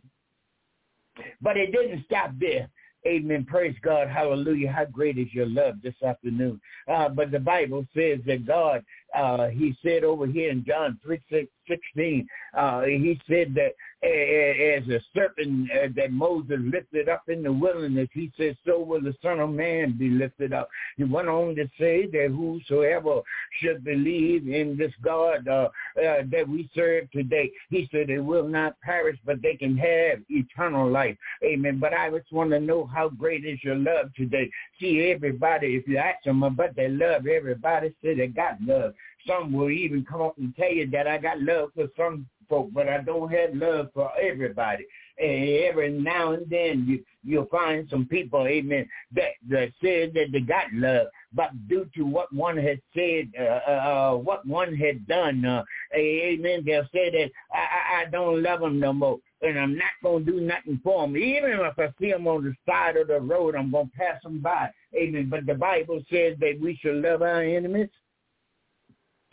But 1.41 1.57
it 1.57 1.71
didn't 1.71 2.05
stop 2.05 2.31
there. 2.39 2.69
Amen. 3.07 3.45
Praise 3.45 3.75
God. 3.83 4.07
Hallelujah. 4.09 4.71
How 4.71 4.85
great 4.85 5.19
is 5.19 5.31
your 5.31 5.45
love 5.45 5.75
this 5.83 5.93
afternoon. 6.03 6.59
Uh, 6.87 7.09
but 7.09 7.29
the 7.29 7.39
Bible 7.39 7.85
says 7.95 8.19
that 8.25 8.47
God, 8.47 8.83
uh, 9.15 9.47
he 9.47 9.77
said 9.83 10.03
over 10.03 10.25
here 10.25 10.49
in 10.49 10.65
John 10.65 10.99
3, 11.03 11.21
16, 11.67 12.27
uh, 12.57 12.81
he 12.81 13.19
said 13.29 13.53
that 13.53 13.73
as 14.05 14.87
a 14.89 14.99
serpent 15.13 15.69
uh, 15.71 15.87
that 15.95 16.11
Moses 16.11 16.59
lifted 16.59 17.09
up 17.09 17.23
in 17.27 17.43
the 17.43 17.51
wilderness, 17.51 18.09
he 18.13 18.31
said, 18.37 18.57
so 18.65 18.79
will 18.79 19.01
the 19.01 19.15
Son 19.21 19.39
of 19.39 19.49
Man 19.49 19.97
be 19.97 20.09
lifted 20.09 20.53
up. 20.53 20.69
He 20.97 21.03
went 21.03 21.27
on 21.27 21.55
to 21.55 21.67
say 21.79 22.05
that 22.07 22.27
whosoever 22.29 23.21
should 23.59 23.83
believe 23.83 24.47
in 24.47 24.77
this 24.77 24.91
God 25.01 25.47
uh, 25.47 25.69
uh, 25.97 26.23
that 26.31 26.47
we 26.47 26.69
serve 26.75 27.09
today, 27.11 27.51
he 27.69 27.89
said 27.91 28.07
they 28.07 28.19
will 28.19 28.47
not 28.47 28.79
perish, 28.81 29.17
but 29.25 29.41
they 29.41 29.55
can 29.55 29.77
have 29.77 30.19
eternal 30.29 30.89
life. 30.89 31.17
Amen. 31.43 31.79
But 31.79 31.93
I 31.93 32.09
just 32.11 32.31
want 32.31 32.51
to 32.51 32.59
know 32.59 32.85
how 32.85 33.09
great 33.09 33.45
is 33.45 33.63
your 33.63 33.75
love 33.75 34.13
today. 34.15 34.49
See, 34.79 35.11
everybody, 35.13 35.75
if 35.75 35.87
you 35.87 35.97
ask 35.97 36.23
them 36.23 36.43
about 36.43 36.75
their 36.75 36.89
love, 36.89 37.27
everybody 37.27 37.93
say 38.03 38.15
they 38.15 38.27
got 38.27 38.61
love. 38.61 38.93
Some 39.27 39.51
will 39.51 39.71
even 39.71 40.05
come 40.05 40.21
up 40.21 40.37
and 40.37 40.55
tell 40.55 40.71
you 40.71 40.89
that 40.91 41.07
I 41.07 41.17
got 41.17 41.41
love 41.41 41.71
for 41.73 41.87
some 41.97 42.27
folk, 42.49 42.69
but 42.73 42.87
I 42.87 43.01
don't 43.01 43.31
have 43.31 43.53
love 43.53 43.89
for 43.93 44.11
everybody. 44.19 44.85
And 45.17 45.49
every 45.63 45.91
now 45.91 46.33
and 46.33 46.49
then 46.49 46.85
you 46.87 47.03
you'll 47.23 47.47
find 47.47 47.87
some 47.89 48.05
people, 48.05 48.45
amen, 48.45 48.87
that 49.13 49.31
that 49.49 49.71
said 49.81 50.13
that 50.13 50.31
they 50.31 50.41
got 50.41 50.65
love, 50.73 51.07
but 51.33 51.51
due 51.67 51.89
to 51.95 52.03
what 52.03 52.33
one 52.33 52.57
has 52.57 52.77
said, 52.93 53.31
uh, 53.39 53.59
uh, 53.67 53.71
uh 53.71 54.15
what 54.17 54.45
one 54.45 54.75
had 54.75 55.07
done, 55.07 55.45
uh, 55.45 55.63
amen, 55.95 56.63
they'll 56.65 56.87
say 56.93 57.09
that 57.11 57.31
I, 57.53 58.03
I 58.03 58.05
don't 58.11 58.43
love 58.43 58.59
them 58.59 58.79
no 58.79 58.93
more 58.93 59.19
and 59.41 59.59
I'm 59.59 59.77
not 59.77 59.91
going 60.01 60.25
to 60.25 60.31
do 60.31 60.41
nothing 60.41 60.79
for 60.83 61.03
them. 61.03 61.15
Even 61.15 61.51
if 61.51 61.77
I 61.77 61.89
see 61.99 62.11
them 62.11 62.27
on 62.27 62.43
the 62.43 62.53
side 62.65 62.97
of 62.97 63.07
the 63.07 63.19
road, 63.19 63.55
I'm 63.55 63.71
going 63.71 63.89
to 63.89 63.95
pass 63.95 64.21
them 64.23 64.39
by. 64.39 64.69
Amen. 64.95 65.29
But 65.29 65.45
the 65.45 65.53
Bible 65.53 66.01
says 66.09 66.35
that 66.39 66.57
we 66.61 66.79
should 66.81 66.95
love 66.95 67.21
our 67.21 67.43
enemies 67.43 67.89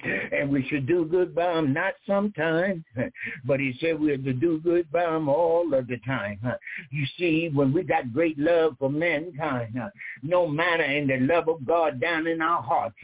and 0.33 0.51
we 0.51 0.67
should 0.69 0.87
do 0.87 1.05
good 1.05 1.35
by 1.35 1.55
them, 1.55 1.73
not 1.73 1.95
sometimes, 2.07 2.85
but 3.45 3.61
he 3.61 3.77
said 3.81 4.01
we're 4.01 4.17
to 4.17 4.33
do 4.33 4.61
good 4.61 4.91
by 4.91 5.05
them 5.05 5.29
all 5.29 5.73
of 5.75 5.87
the 5.87 5.99
time. 5.99 6.39
You 6.91 7.07
see, 7.19 7.51
when 7.53 7.73
we 7.73 7.83
got 7.83 8.13
great 8.13 8.39
love 8.39 8.77
for 8.79 8.91
mankind, 8.91 9.79
no 10.23 10.47
matter 10.47 10.83
in 10.83 11.07
the 11.07 11.19
love 11.21 11.49
of 11.49 11.65
God 11.65 12.01
down 12.01 12.27
in 12.27 12.43
our 12.43 12.63
hearts, 12.63 12.97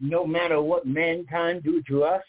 no 0.00 0.26
matter 0.26 0.60
what 0.62 0.86
mankind 0.86 1.62
do 1.62 1.82
to 1.88 2.04
us, 2.04 2.22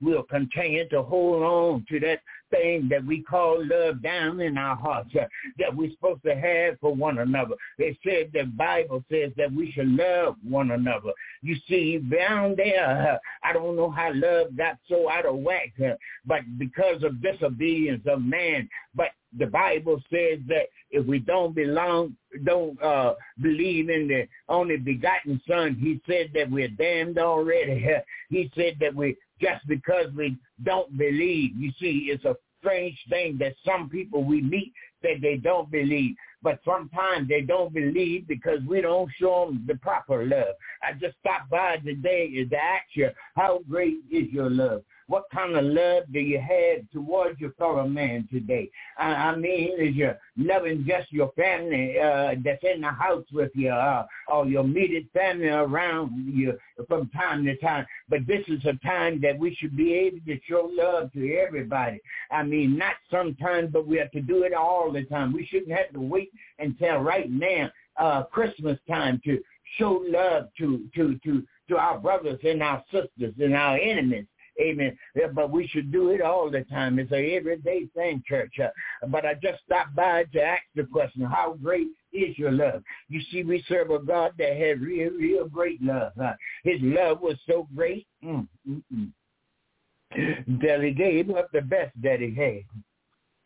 we'll 0.00 0.24
continue 0.24 0.88
to 0.88 1.02
hold 1.02 1.42
on 1.42 1.86
to 1.88 2.00
that 2.00 2.20
thing 2.50 2.88
that 2.90 3.04
we 3.04 3.22
call 3.22 3.64
love 3.66 4.02
down 4.02 4.40
in 4.40 4.58
our 4.58 4.76
hearts 4.76 5.10
uh, 5.14 5.24
that 5.58 5.74
we're 5.74 5.90
supposed 5.90 6.22
to 6.24 6.34
have 6.34 6.78
for 6.80 6.94
one 6.94 7.18
another. 7.18 7.54
They 7.78 7.98
said 8.04 8.30
the 8.32 8.44
Bible 8.44 9.04
says 9.10 9.32
that 9.36 9.52
we 9.52 9.72
should 9.72 9.88
love 9.88 10.36
one 10.46 10.70
another. 10.70 11.12
You 11.42 11.56
see, 11.68 11.98
down 11.98 12.54
there, 12.56 13.12
uh, 13.14 13.18
I 13.46 13.52
don't 13.52 13.76
know 13.76 13.90
how 13.90 14.12
love 14.14 14.56
got 14.56 14.78
so 14.88 15.10
out 15.10 15.26
of 15.26 15.36
whack, 15.36 15.72
uh, 15.84 15.94
but 16.26 16.40
because 16.58 17.02
of 17.02 17.22
disobedience 17.22 18.04
of 18.06 18.22
man, 18.22 18.68
but 18.94 19.08
the 19.36 19.46
Bible 19.46 20.02
says 20.10 20.38
that 20.48 20.68
if 20.90 21.06
we 21.06 21.18
don't 21.18 21.54
belong, 21.54 22.16
don't 22.44 22.80
uh, 22.82 23.14
believe 23.40 23.90
in 23.90 24.08
the 24.08 24.26
only 24.48 24.76
begotten 24.76 25.40
Son, 25.46 25.76
He 25.78 26.00
said 26.10 26.30
that 26.34 26.50
we're 26.50 26.68
damned 26.68 27.18
already. 27.18 27.86
He 28.30 28.50
said 28.54 28.76
that 28.80 28.94
we 28.94 29.16
just 29.40 29.66
because 29.66 30.06
we 30.14 30.36
don't 30.64 30.96
believe. 30.98 31.56
You 31.56 31.72
see, 31.80 32.08
it's 32.10 32.24
a 32.24 32.36
strange 32.60 32.98
thing 33.08 33.38
that 33.38 33.54
some 33.64 33.88
people 33.88 34.24
we 34.24 34.42
meet 34.42 34.72
that 35.02 35.20
they 35.22 35.36
don't 35.36 35.70
believe. 35.70 36.14
But 36.42 36.60
sometimes 36.64 37.28
they 37.28 37.40
don't 37.40 37.72
believe 37.72 38.28
because 38.28 38.60
we 38.68 38.80
don't 38.80 39.10
show 39.18 39.46
them 39.46 39.64
the 39.66 39.76
proper 39.76 40.24
love. 40.24 40.54
I 40.82 40.92
just 40.92 41.16
stopped 41.18 41.50
by 41.50 41.78
today 41.78 42.30
to 42.44 42.56
ask 42.56 42.84
you, 42.94 43.08
how 43.34 43.60
great 43.68 43.96
is 44.10 44.30
your 44.30 44.50
love? 44.50 44.82
What 45.08 45.24
kind 45.32 45.56
of 45.56 45.64
love 45.64 46.04
do 46.12 46.20
you 46.20 46.38
have 46.38 46.88
towards 46.92 47.40
your 47.40 47.52
fellow 47.52 47.88
man 47.88 48.28
today? 48.30 48.70
I, 48.98 49.06
I 49.06 49.36
mean, 49.36 49.72
is 49.78 49.96
you 49.96 50.12
loving 50.36 50.84
just 50.86 51.10
your 51.10 51.32
family 51.32 51.98
uh, 51.98 52.34
that's 52.44 52.62
in 52.62 52.82
the 52.82 52.90
house 52.90 53.24
with 53.32 53.50
you 53.54 53.70
uh, 53.70 54.04
or 54.28 54.46
your 54.46 54.64
immediate 54.64 55.06
family 55.14 55.48
around 55.48 56.30
you 56.30 56.58
from 56.86 57.08
time 57.08 57.46
to 57.46 57.56
time? 57.56 57.86
But 58.10 58.26
this 58.26 58.44
is 58.48 58.62
a 58.66 58.74
time 58.86 59.18
that 59.22 59.38
we 59.38 59.54
should 59.54 59.74
be 59.74 59.94
able 59.94 60.20
to 60.26 60.38
show 60.46 60.70
love 60.70 61.10
to 61.14 61.36
everybody. 61.36 62.00
I 62.30 62.42
mean, 62.42 62.76
not 62.76 62.94
sometimes, 63.10 63.70
but 63.72 63.86
we 63.86 63.96
have 63.96 64.10
to 64.10 64.20
do 64.20 64.42
it 64.42 64.52
all 64.52 64.92
the 64.92 65.04
time. 65.04 65.32
We 65.32 65.46
shouldn't 65.46 65.72
have 65.72 65.90
to 65.94 66.00
wait 66.00 66.30
until 66.58 66.98
right 66.98 67.30
now, 67.30 67.70
uh, 67.96 68.24
Christmas 68.24 68.78
time 68.86 69.22
to 69.24 69.42
show 69.78 70.02
love 70.06 70.48
to, 70.58 70.86
to, 70.94 71.18
to, 71.24 71.42
to 71.68 71.76
our 71.78 71.98
brothers 71.98 72.40
and 72.44 72.62
our 72.62 72.84
sisters 72.92 73.34
and 73.38 73.54
our 73.54 73.78
enemies. 73.78 74.26
Amen. 74.60 74.98
But 75.34 75.50
we 75.50 75.66
should 75.68 75.92
do 75.92 76.10
it 76.10 76.20
all 76.20 76.50
the 76.50 76.62
time. 76.64 76.98
It's 76.98 77.12
a 77.12 77.36
everyday 77.36 77.86
thing, 77.94 78.22
church. 78.26 78.54
Uh, 78.62 79.06
but 79.08 79.24
I 79.24 79.34
just 79.34 79.62
stopped 79.64 79.94
by 79.94 80.24
to 80.32 80.42
ask 80.42 80.62
the 80.74 80.84
question, 80.84 81.22
how 81.22 81.56
great 81.62 81.88
is 82.12 82.36
your 82.36 82.50
love? 82.50 82.82
You 83.08 83.20
see, 83.30 83.44
we 83.44 83.64
serve 83.68 83.90
a 83.90 84.00
God 84.00 84.32
that 84.38 84.56
had 84.56 84.80
real, 84.80 85.10
real 85.12 85.48
great 85.48 85.80
love. 85.82 86.12
Uh, 86.20 86.32
his 86.64 86.80
love 86.80 87.20
was 87.20 87.36
so 87.46 87.68
great 87.74 88.06
mm, 88.24 88.46
mm, 88.68 88.82
mm, 88.92 90.60
that 90.60 90.82
he 90.82 90.90
gave 90.90 91.30
up 91.30 91.50
the 91.52 91.62
best 91.62 91.92
that 92.02 92.20
he 92.20 92.34
had. 92.34 92.64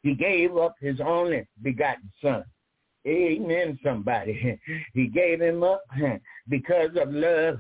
He 0.02 0.14
gave 0.14 0.56
up 0.56 0.76
his 0.80 1.00
only 1.00 1.46
begotten 1.62 2.10
son. 2.22 2.44
Amen, 3.06 3.78
somebody. 3.82 4.60
He 4.94 5.08
gave 5.08 5.40
him 5.40 5.62
up 5.62 5.82
because 6.48 6.90
of 7.00 7.12
love. 7.12 7.58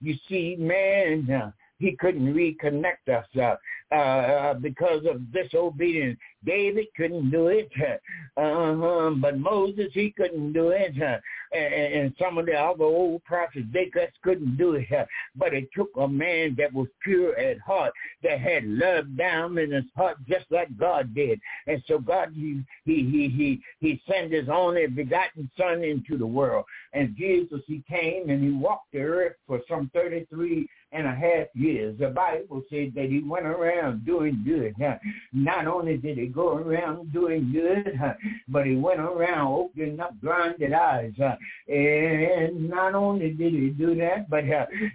You 0.00 0.14
see, 0.28 0.56
man, 0.58 1.52
he 1.78 1.96
couldn't 1.96 2.34
reconnect 2.34 3.08
us 3.08 3.26
uh, 3.40 3.56
uh, 3.92 4.54
because 4.54 5.04
of 5.08 5.32
disobedience. 5.32 6.18
David 6.44 6.86
couldn't 6.96 7.30
do 7.30 7.48
it, 7.48 7.70
uh-huh. 8.36 9.10
but 9.16 9.38
Moses, 9.38 9.88
he 9.92 10.10
couldn't 10.10 10.52
do 10.52 10.70
it, 10.70 10.92
and, 10.94 11.22
and 11.52 12.14
some 12.20 12.36
of 12.36 12.46
the 12.46 12.54
other 12.54 12.84
old 12.84 13.24
prophets, 13.24 13.66
they 13.72 13.90
just 13.94 14.20
couldn't 14.22 14.56
do 14.56 14.74
it. 14.74 14.86
But 15.36 15.54
it 15.54 15.68
took 15.74 15.90
a 15.98 16.06
man 16.06 16.54
that 16.58 16.72
was 16.72 16.88
pure 17.02 17.36
at 17.38 17.58
heart, 17.60 17.92
that 18.22 18.40
had 18.40 18.64
love 18.64 19.16
down 19.16 19.58
in 19.58 19.72
his 19.72 19.84
heart 19.96 20.16
just 20.28 20.46
like 20.50 20.76
God 20.76 21.14
did. 21.14 21.40
And 21.66 21.82
so 21.86 21.98
God, 21.98 22.30
he, 22.34 22.62
he, 22.84 23.02
he, 23.04 23.28
he, 23.28 23.60
he 23.80 24.02
sent 24.10 24.32
his 24.32 24.48
only 24.48 24.86
begotten 24.86 25.50
son 25.56 25.82
into 25.82 26.16
the 26.18 26.26
world. 26.26 26.64
And 26.92 27.16
Jesus, 27.16 27.60
he 27.66 27.82
came 27.88 28.30
and 28.30 28.42
he 28.42 28.50
walked 28.50 28.92
the 28.92 29.00
earth 29.00 29.34
for 29.46 29.60
some 29.68 29.90
33 29.92 30.68
and 30.92 31.06
a 31.08 31.14
half 31.14 31.48
years. 31.54 31.98
The 31.98 32.08
Bible 32.08 32.62
says 32.70 32.92
that 32.94 33.06
he 33.06 33.20
went 33.20 33.46
around 33.46 33.73
doing 34.04 34.42
good. 34.44 34.74
Not 35.32 35.66
only 35.66 35.96
did 35.96 36.18
he 36.18 36.26
go 36.26 36.56
around 36.56 37.12
doing 37.12 37.52
good, 37.52 37.98
but 38.48 38.66
he 38.66 38.76
went 38.76 39.00
around 39.00 39.52
opening 39.52 40.00
up 40.00 40.20
blinded 40.20 40.72
eyes. 40.72 41.12
And 41.68 42.68
not 42.68 42.94
only 42.94 43.30
did 43.30 43.52
he 43.52 43.68
do 43.70 43.94
that, 43.96 44.28
but 44.28 44.44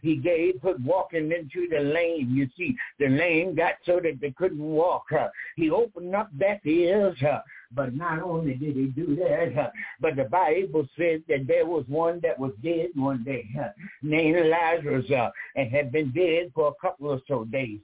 he 0.01 0.17
gave, 0.17 0.61
put 0.61 0.79
walking 0.81 1.31
into 1.31 1.67
the 1.69 1.79
lane. 1.79 2.31
You 2.31 2.47
see, 2.57 2.75
the 2.99 3.07
lane 3.07 3.55
got 3.55 3.75
so 3.85 3.99
that 4.03 4.19
they 4.21 4.31
couldn't 4.31 4.59
walk. 4.59 5.07
He 5.55 5.69
opened 5.69 6.15
up 6.15 6.29
that 6.37 6.65
ears 6.65 7.17
but 7.71 7.93
not 7.93 8.21
only 8.21 8.55
did 8.55 8.75
he 8.75 8.85
do 8.85 9.15
that, 9.15 9.71
but 9.99 10.15
the 10.15 10.23
Bible 10.23 10.87
says 10.97 11.21
that 11.27 11.45
there 11.47 11.65
was 11.65 11.85
one 11.87 12.19
that 12.23 12.37
was 12.39 12.51
dead 12.63 12.89
one 12.95 13.23
day 13.23 13.47
named 14.01 14.47
Lazarus 14.47 15.05
uh, 15.11 15.29
and 15.55 15.71
had 15.71 15.91
been 15.91 16.11
dead 16.11 16.51
for 16.55 16.69
a 16.69 16.81
couple 16.81 17.09
or 17.09 17.21
so 17.27 17.45
days. 17.45 17.79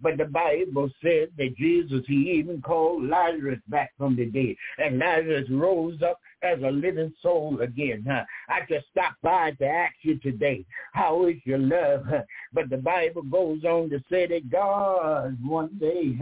But 0.00 0.18
the 0.18 0.26
Bible 0.26 0.90
says 1.02 1.28
that 1.38 1.56
Jesus, 1.56 2.02
he 2.06 2.32
even 2.32 2.60
called 2.60 3.04
Lazarus 3.08 3.60
back 3.68 3.92
from 3.96 4.16
the 4.16 4.26
dead. 4.26 4.56
And 4.78 4.98
Lazarus 4.98 5.48
rose 5.50 6.00
up 6.02 6.20
as 6.42 6.58
a 6.62 6.70
living 6.70 7.12
soul 7.22 7.60
again. 7.60 8.06
I 8.48 8.60
just 8.68 8.86
stopped 8.90 9.22
by 9.22 9.52
to 9.52 9.66
ask 9.66 9.94
you 10.02 10.18
today, 10.18 10.64
how 10.92 11.26
is 11.26 11.36
your 11.44 11.58
love? 11.58 12.06
But 12.52 12.70
the 12.70 12.76
Bible 12.76 13.22
goes 13.22 13.64
on 13.64 13.90
to 13.90 13.98
say 14.10 14.26
that 14.26 14.50
God 14.50 15.38
one 15.42 15.76
day 15.78 16.18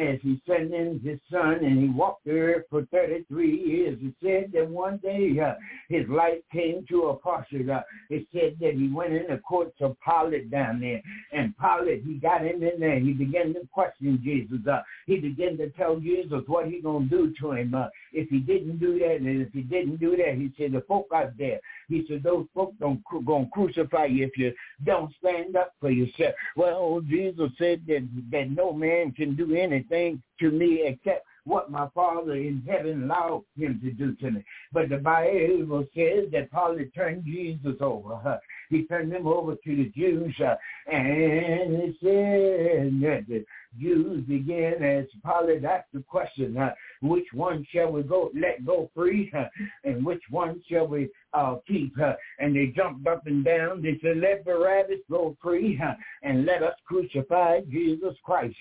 as 0.00 0.18
he 0.22 0.40
sent 0.46 0.72
in 0.74 1.00
his 1.04 1.18
son 1.30 1.64
and 1.64 1.78
he 1.78 1.88
walked 1.88 2.24
the 2.24 2.32
earth 2.32 2.64
for 2.70 2.84
33 2.86 3.56
years. 3.56 3.98
It 4.02 4.14
said 4.22 4.52
that 4.52 4.68
one 4.68 4.98
day 4.98 5.38
uh, 5.40 5.54
his 5.88 6.08
life 6.08 6.38
came 6.52 6.84
to 6.88 7.08
a 7.08 7.16
posture. 7.16 7.72
Uh, 7.72 7.82
it 8.10 8.26
said 8.32 8.56
that 8.60 8.74
he 8.74 8.88
went 8.88 9.12
in 9.12 9.26
the 9.28 9.38
courts 9.38 9.76
of 9.80 9.96
Pilate 10.04 10.50
down 10.50 10.80
there. 10.80 11.00
And 11.32 11.54
Pilate, 11.58 12.04
he 12.04 12.14
got 12.14 12.42
him 12.42 12.62
in 12.62 12.80
there. 12.80 12.98
He 12.98 13.12
began 13.12 13.54
to 13.54 13.60
question 13.72 14.20
Jesus. 14.22 14.66
Uh, 14.66 14.82
he 15.06 15.16
began 15.16 15.56
to 15.58 15.70
tell 15.70 16.00
Jesus 16.00 16.42
what 16.46 16.66
he 16.66 16.80
going 16.80 17.08
to 17.08 17.16
do 17.16 17.34
to 17.40 17.52
him. 17.52 17.74
Uh, 17.74 17.88
if 18.12 18.28
he 18.28 18.38
didn't 18.38 18.78
do 18.78 18.98
that, 18.98 19.16
and 19.16 19.42
if 19.42 19.52
he 19.52 19.62
didn't 19.62 19.96
do 19.96 20.16
that, 20.16 20.34
he 20.34 20.52
said, 20.58 20.72
the 20.72 20.80
folk 20.82 21.06
out 21.14 21.36
there, 21.38 21.60
he 21.88 22.04
said, 22.08 22.22
those 22.22 22.46
folks 22.54 22.76
don't 22.80 23.02
to 23.10 23.48
crucify 23.52 24.06
you 24.06 24.24
if 24.24 24.36
you 24.36 24.52
don't 24.84 25.12
stand 25.18 25.56
up 25.56 25.74
for 25.80 25.90
yourself. 25.90 26.34
Well, 26.56 27.00
Jesus 27.08 27.50
said 27.58 27.82
that, 27.88 28.08
that 28.30 28.50
no 28.50 28.72
man 28.72 29.12
can 29.12 29.36
do 29.36 29.54
anything 29.54 30.22
to 30.40 30.50
me 30.50 30.82
except 30.86 31.26
what 31.44 31.70
my 31.70 31.88
Father 31.94 32.34
in 32.34 32.62
heaven 32.66 33.04
allowed 33.04 33.44
him 33.56 33.78
to 33.82 33.90
do 33.90 34.14
to 34.16 34.30
me. 34.30 34.44
But 34.72 34.88
the 34.88 34.96
Bible 34.96 35.86
says 35.94 36.30
that 36.32 36.50
Paul 36.50 36.78
turned 36.94 37.24
Jesus 37.24 37.76
over. 37.80 38.40
He 38.70 38.84
turned 38.84 39.12
him 39.12 39.26
over 39.26 39.54
to 39.54 39.76
the 39.76 39.92
Jews, 39.94 40.34
uh, 40.40 40.54
and 40.90 41.76
he 41.76 41.98
said 42.02 43.44
Jews 43.80 44.24
began 44.24 44.82
as 44.82 45.06
Pilate 45.24 45.64
asked 45.64 45.92
the 45.92 46.00
question, 46.00 46.56
uh, 46.56 46.72
which 47.02 47.26
one 47.32 47.66
shall 47.72 47.92
we 47.92 48.02
go 48.02 48.30
let 48.34 48.64
go 48.64 48.90
free, 48.94 49.30
uh, 49.36 49.44
and 49.84 50.04
which 50.04 50.22
one 50.30 50.62
shall 50.70 50.86
we 50.86 51.08
uh, 51.32 51.56
keep? 51.66 51.94
And 52.38 52.54
they 52.54 52.66
jumped 52.66 53.06
up 53.06 53.26
and 53.26 53.44
down. 53.44 53.82
They 53.82 53.98
said, 54.02 54.18
let 54.18 54.44
Barabbas 54.44 55.00
go 55.10 55.36
free, 55.42 55.80
and 56.22 56.44
let 56.44 56.62
us 56.62 56.74
crucify 56.86 57.60
Jesus 57.70 58.14
Christ. 58.24 58.56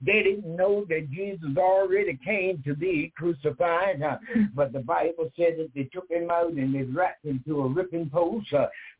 They 0.00 0.22
didn't 0.22 0.56
know 0.56 0.84
that 0.88 1.10
Jesus 1.10 1.56
already 1.56 2.18
came 2.24 2.62
to 2.64 2.74
be 2.74 3.12
crucified, 3.16 4.02
but 4.54 4.72
the 4.72 4.80
Bible 4.80 5.30
said 5.36 5.56
that 5.58 5.70
they 5.74 5.84
took 5.84 6.08
him 6.10 6.30
out 6.30 6.52
and 6.52 6.74
they 6.74 6.82
wrapped 6.82 7.24
him 7.24 7.42
to 7.46 7.62
a 7.62 7.68
ripping 7.68 8.10
post, 8.10 8.52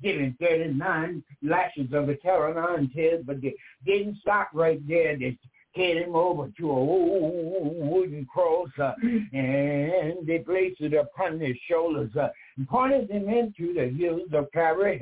giving 0.02 0.36
39 0.40 1.22
lashes 1.42 1.92
of 1.92 2.08
a 2.08 2.14
on 2.28 2.90
his, 2.94 3.20
but 3.24 3.40
they 3.40 3.54
didn't 3.84 4.18
stop 4.20 4.50
right 4.52 4.86
there. 4.88 5.16
They 5.16 5.36
carried 5.74 6.06
him 6.06 6.14
over 6.14 6.48
to 6.58 6.70
a 6.70 6.84
wooden 6.84 8.26
cross 8.26 8.68
uh, 8.78 8.92
and 9.32 10.26
they 10.26 10.38
placed 10.38 10.80
it 10.80 10.94
upon 10.94 11.40
his 11.40 11.56
shoulders. 11.68 12.10
Uh, 12.16 12.28
pointed 12.68 13.08
them 13.08 13.28
into 13.28 13.74
the 13.74 13.88
hills 13.88 14.28
of 14.32 14.50
Calvary. 14.52 15.00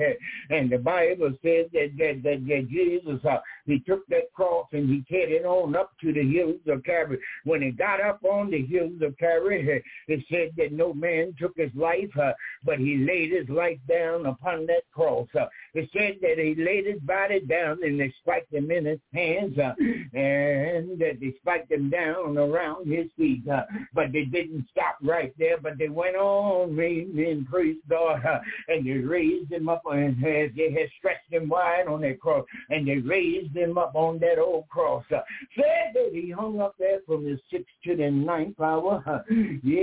And 0.51 0.71
the 0.71 0.79
Bible 0.79 1.31
says 1.43 1.67
that, 1.73 1.91
that, 1.99 2.21
that, 2.23 2.47
that 2.47 2.69
Jesus, 2.69 3.25
uh, 3.25 3.39
he 3.67 3.81
took 3.81 4.07
that 4.09 4.33
cross 4.35 4.67
and 4.73 4.89
he 4.89 5.03
carried 5.03 5.45
on 5.45 5.77
up 5.77 5.93
to 6.01 6.13
the 6.13 6.23
hills 6.23 6.61
of 6.67 6.83
Calvary. 6.85 7.19
When 7.45 7.63
he 7.63 7.71
got 7.71 8.01
up 8.01 8.25
on 8.25 8.51
the 8.51 8.65
hills 8.65 9.01
of 9.03 9.17
Calvary, 9.19 9.83
it 10.09 10.25
said 10.31 10.53
that 10.57 10.73
no 10.73 10.93
man 10.93 11.35
took 11.39 11.57
his 11.57 11.71
life, 11.75 12.11
uh, 12.21 12.33
but 12.65 12.79
he 12.79 12.99
laid 12.99 13.33
his 13.33 13.49
life 13.49 13.79
down 13.89 14.27
upon 14.27 14.67
that 14.67 14.83
cross. 14.93 15.29
Uh, 15.39 15.47
it 15.75 15.89
said 15.93 16.17
that 16.23 16.39
he 16.39 16.55
laid 16.55 16.87
his 16.87 17.01
body 17.01 17.41
down 17.41 17.83
and 17.83 18.01
they 18.01 18.13
spiked 18.21 18.53
him 18.53 18.71
in 18.71 18.85
his 18.85 19.01
hands 19.13 19.59
uh, 19.59 19.75
and 19.79 20.99
that 20.99 21.19
they 21.21 21.35
spiked 21.41 21.71
him 21.71 21.91
down 21.91 22.37
around 22.39 22.91
his 22.91 23.07
feet. 23.17 23.47
Uh, 23.49 23.63
but 23.95 24.13
they 24.13 24.25
didn't 24.25 24.67
stop 24.71 24.97
right 25.03 25.35
there, 25.39 25.59
but 25.59 25.79
they 25.79 25.89
went 25.89 26.17
on 26.17 26.77
reading 26.77 27.42
praise 27.47 27.77
God. 27.89 28.23
And 28.69 28.87
they 28.87 28.99
raised 28.99 29.51
him 29.53 29.69
up 29.69 29.83
and 29.87 30.23
they 30.23 30.71
had 30.73 30.89
stretched 30.99 31.31
him 31.31 31.49
wide 31.49 31.87
on 31.89 32.01
that 32.03 32.21
cross. 32.21 32.45
And 32.71 32.87
they 32.87 32.99
raised 32.99 33.57
him 33.57 33.79
up 33.79 33.95
on 33.95 34.19
that 34.21 34.39
old 34.39 34.69
cross. 34.69 35.05
Said 35.11 35.93
that 35.95 36.11
he 36.13 36.31
hung 36.31 36.61
up 36.61 36.75
there 36.79 37.01
from 37.07 37.25
the 37.25 37.39
sixth 37.51 37.75
to 37.85 37.97
the 37.97 38.11
ninth 38.11 38.61
hour. 38.61 39.25
Yeah, 39.63 39.83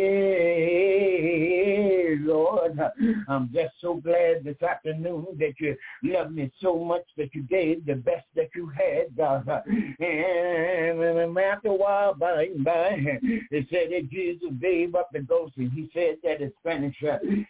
Lord. 2.21 2.79
I'm 3.27 3.49
just 3.53 3.73
so 3.81 3.95
glad 3.95 4.43
this 4.43 4.61
afternoon 4.61 5.25
that 5.39 5.59
you 5.59 5.75
loved 6.03 6.35
me 6.35 6.51
so 6.61 6.77
much 6.77 7.05
that 7.17 7.33
you 7.33 7.43
gave 7.43 7.85
the 7.85 7.95
best 7.95 8.25
that 8.35 8.49
you 8.55 8.67
had, 8.67 9.15
God. 9.17 9.47
And 9.65 11.37
after 11.37 11.69
a 11.69 11.73
while, 11.73 12.13
by 12.13 12.43
and 12.43 12.63
by, 12.63 12.97
it 13.51 13.67
said 13.69 13.89
that 13.91 14.09
Jesus 14.09 14.49
gave 14.61 14.95
up 14.95 15.09
the 15.11 15.19
ghost 15.19 15.57
and 15.57 15.71
he 15.71 15.89
said 15.93 16.17
that 16.23 16.41
in 16.41 16.51
Spanish, 16.59 16.95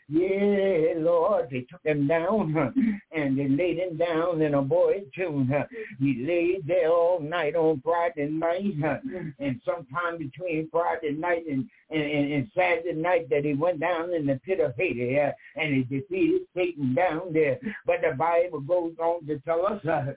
yeah, 0.07 0.93
Lord, 0.97 1.49
they 1.51 1.61
took 1.61 1.83
him 1.83 2.07
down 2.07 2.53
mm-hmm. 2.53 2.91
and 3.11 3.37
they 3.37 3.47
laid 3.47 3.77
him 3.77 3.97
down 3.97 4.41
in 4.41 4.55
a 4.55 4.61
boy 4.61 5.03
tune. 5.15 5.47
Mm-hmm. 5.47 6.03
He 6.03 6.25
laid 6.25 6.67
there 6.67 6.89
all 6.89 7.19
night 7.19 7.55
on 7.55 7.81
Friday 7.83 8.27
night 8.29 8.75
mm-hmm. 8.79 9.29
and 9.39 9.61
sometime 9.63 10.17
between 10.17 10.67
Friday 10.71 11.11
night 11.11 11.43
and, 11.47 11.69
and, 11.91 12.33
and 12.33 12.51
Saturday 12.55 12.93
night 12.93 13.29
that 13.29 13.45
he 13.45 13.53
went 13.53 13.79
down 13.79 14.13
in 14.13 14.25
the 14.25 14.39
pit 14.45 14.59
of 14.59 14.75
Hades 14.75 15.31
and 15.55 15.75
he 15.75 15.83
defeated 15.83 16.41
Satan 16.55 16.95
down 16.95 17.31
there. 17.31 17.59
But 17.85 18.01
the 18.01 18.15
Bible 18.15 18.61
goes 18.61 18.93
on 18.99 19.27
to 19.27 19.37
tell 19.39 19.65
us 19.67 19.79
that 19.83 20.15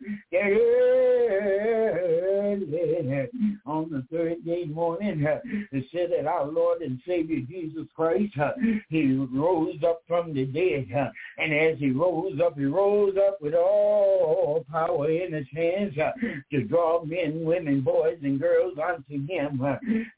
on 3.66 3.90
the 3.90 4.04
third 4.10 4.44
day 4.44 4.64
morning, 4.64 5.26
it 5.72 5.84
said 5.92 6.10
that 6.16 6.26
our 6.26 6.46
Lord 6.46 6.80
and 6.82 7.00
Savior 7.06 7.40
Jesus 7.40 7.86
Christ, 7.94 8.34
he 8.88 9.14
rose 9.32 9.71
up 9.84 10.02
from 10.06 10.34
the 10.34 10.44
dead. 10.44 10.88
And 11.38 11.54
as 11.54 11.78
he 11.78 11.90
rose 11.90 12.40
up, 12.44 12.58
he 12.58 12.64
rose 12.64 13.16
up 13.16 13.40
with 13.40 13.54
all 13.54 14.64
power 14.70 15.10
in 15.10 15.32
his 15.32 15.46
hands 15.54 15.94
to 16.50 16.62
draw 16.64 17.04
men, 17.04 17.44
women, 17.44 17.80
boys, 17.80 18.18
and 18.22 18.40
girls 18.40 18.78
unto 18.78 19.26
him 19.26 19.58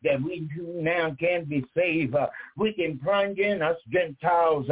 that 0.02 0.22
we 0.22 0.48
too 0.57 0.80
now 0.80 1.14
can 1.18 1.44
be 1.44 1.64
saved. 1.76 2.14
We 2.57 2.72
can 2.72 2.98
plunge 2.98 3.38
in 3.38 3.62
us 3.62 3.76
Gentiles 3.90 4.66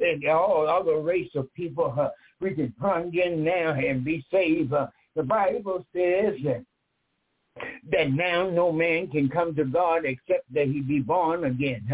and 0.00 0.24
all 0.28 0.68
other 0.68 1.00
race 1.00 1.34
of 1.34 1.52
people. 1.54 2.10
We 2.40 2.54
can 2.54 2.72
plunge 2.78 3.14
in 3.16 3.42
now 3.44 3.72
and 3.72 4.04
be 4.04 4.24
saved. 4.30 4.72
The 5.16 5.22
Bible 5.22 5.84
says 5.92 6.34
that 6.44 6.64
that 7.90 8.12
now 8.12 8.48
no 8.48 8.70
man 8.70 9.08
can 9.08 9.28
come 9.28 9.52
to 9.56 9.64
God 9.64 10.04
except 10.04 10.44
that 10.54 10.68
he 10.68 10.80
be 10.80 11.00
born 11.00 11.42
again. 11.42 11.88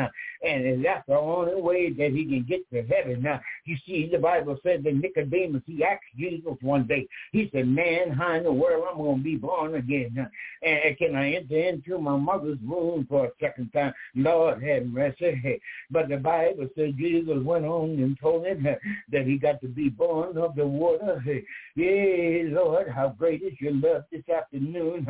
And 0.44 0.84
that's 0.84 1.06
the 1.06 1.14
only 1.14 1.60
way 1.60 1.90
that 1.92 2.10
he 2.10 2.24
can 2.24 2.44
get 2.46 2.68
to 2.70 2.82
heaven. 2.82 3.22
Now, 3.22 3.40
you 3.64 3.76
see, 3.86 4.08
the 4.10 4.18
Bible 4.18 4.58
says 4.62 4.80
that 4.84 4.94
Nicodemus, 4.94 5.62
he 5.66 5.82
asked 5.82 6.02
Jesus 6.18 6.52
one 6.60 6.86
day, 6.86 7.08
he 7.32 7.48
said, 7.52 7.66
man, 7.66 8.10
how 8.10 8.34
in 8.34 8.44
the 8.44 8.52
world 8.52 8.84
I'm 8.90 8.98
going 8.98 9.18
to 9.18 9.24
be 9.24 9.36
born 9.36 9.74
again? 9.74 10.28
And 10.62 10.98
can 10.98 11.14
I 11.14 11.32
enter 11.32 11.58
into 11.58 11.98
my 11.98 12.16
mother's 12.16 12.58
womb 12.62 13.06
for 13.08 13.26
a 13.26 13.30
second 13.40 13.70
time? 13.72 13.94
Lord 14.14 14.62
have 14.62 14.86
mercy. 14.86 15.60
But 15.90 16.08
the 16.08 16.16
Bible 16.16 16.68
says 16.76 16.92
Jesus 16.98 17.38
went 17.42 17.64
on 17.64 17.90
and 17.90 18.18
told 18.20 18.46
him 18.46 18.66
that 19.12 19.26
he 19.26 19.38
got 19.38 19.60
to 19.60 19.68
be 19.68 19.88
born 19.88 20.36
of 20.36 20.54
the 20.56 20.66
water. 20.66 21.22
Yeah, 21.76 22.50
Lord, 22.50 22.88
how 22.88 23.16
great 23.18 23.42
is 23.42 23.60
your 23.60 23.72
love 23.72 24.04
this 24.12 24.22
afternoon 24.28 25.08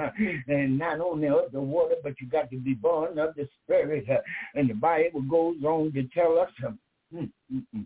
and 0.49 0.79
not 0.79 0.99
only 0.99 1.29
of 1.29 1.53
the 1.53 1.61
water, 1.61 1.97
but 2.03 2.15
you 2.23 2.27
got 2.27 2.51
to 2.53 2.57
be 2.57 2.73
born 2.73 3.19
of 3.19 3.35
the 3.35 3.47
Spirit. 3.63 4.07
And 4.55 4.71
the 4.71 4.75
Bible 4.75 5.21
goes 5.29 5.57
on 5.65 5.93
to 5.93 6.03
tell 6.15 6.39
us, 6.39 6.51
hmm, 7.13 7.25
hmm, 7.51 7.59
hmm 7.73 7.81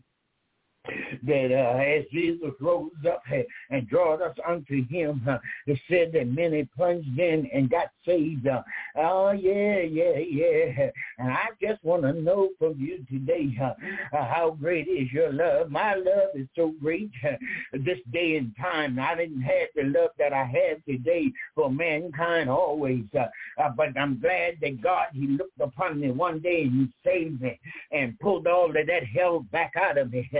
that 1.23 1.53
uh, 1.53 1.79
as 1.79 2.05
Jesus 2.13 2.53
rose 2.61 2.91
up 3.07 3.23
and 3.71 3.89
drawed 3.89 4.23
us 4.23 4.37
unto 4.47 4.87
him, 4.89 5.23
uh, 5.29 5.39
it 5.67 5.79
said 5.89 6.13
that 6.13 6.29
many 6.29 6.65
plunged 6.77 7.19
in 7.19 7.49
and 7.53 7.71
got 7.71 7.89
saved. 8.07 8.47
Uh, 8.47 8.63
oh, 8.97 9.33
yeah, 9.33 9.81
yeah, 9.81 10.19
yeah. 10.19 10.91
And 11.19 11.31
I 11.31 11.49
just 11.61 11.83
want 11.85 12.03
to 12.03 12.13
know 12.13 12.51
from 12.59 12.79
you 12.79 13.05
today 13.11 13.57
uh, 13.61 13.75
uh, 14.17 14.25
how 14.25 14.57
great 14.61 14.89
is 14.89 15.13
your 15.13 15.33
love. 15.33 15.71
My 15.71 15.95
love 15.95 16.31
is 16.35 16.47
so 16.57 16.75
great 16.81 17.11
uh, 17.25 17.37
this 17.73 17.99
day 18.13 18.37
and 18.37 18.55
time. 18.61 18.99
I 18.99 19.15
didn't 19.15 19.43
have 19.43 19.69
the 19.75 19.85
love 19.85 20.11
that 20.19 20.33
I 20.33 20.45
have 20.45 20.85
today 20.87 21.33
for 21.55 21.71
mankind 21.71 22.49
always. 22.49 23.05
but 23.13 23.99
I'm 23.99 24.21
glad 24.21 24.55
that 24.61 24.83
God, 24.83 25.07
he 25.13 25.27
looked 25.27 25.61
upon 25.61 26.01
me 26.01 26.11
one 26.11 26.41
day 26.41 26.63
and 26.63 26.73
he 26.73 26.89
saved 27.05 27.41
me 27.41 27.59
and 27.93 28.19
pulled 28.21 28.47
all 28.47 28.67
of 28.69 28.75
that 28.75 29.05
hell 29.15 29.41
back 29.51 29.73
out 29.77 29.99
of 29.99 30.13
me. 30.13 30.31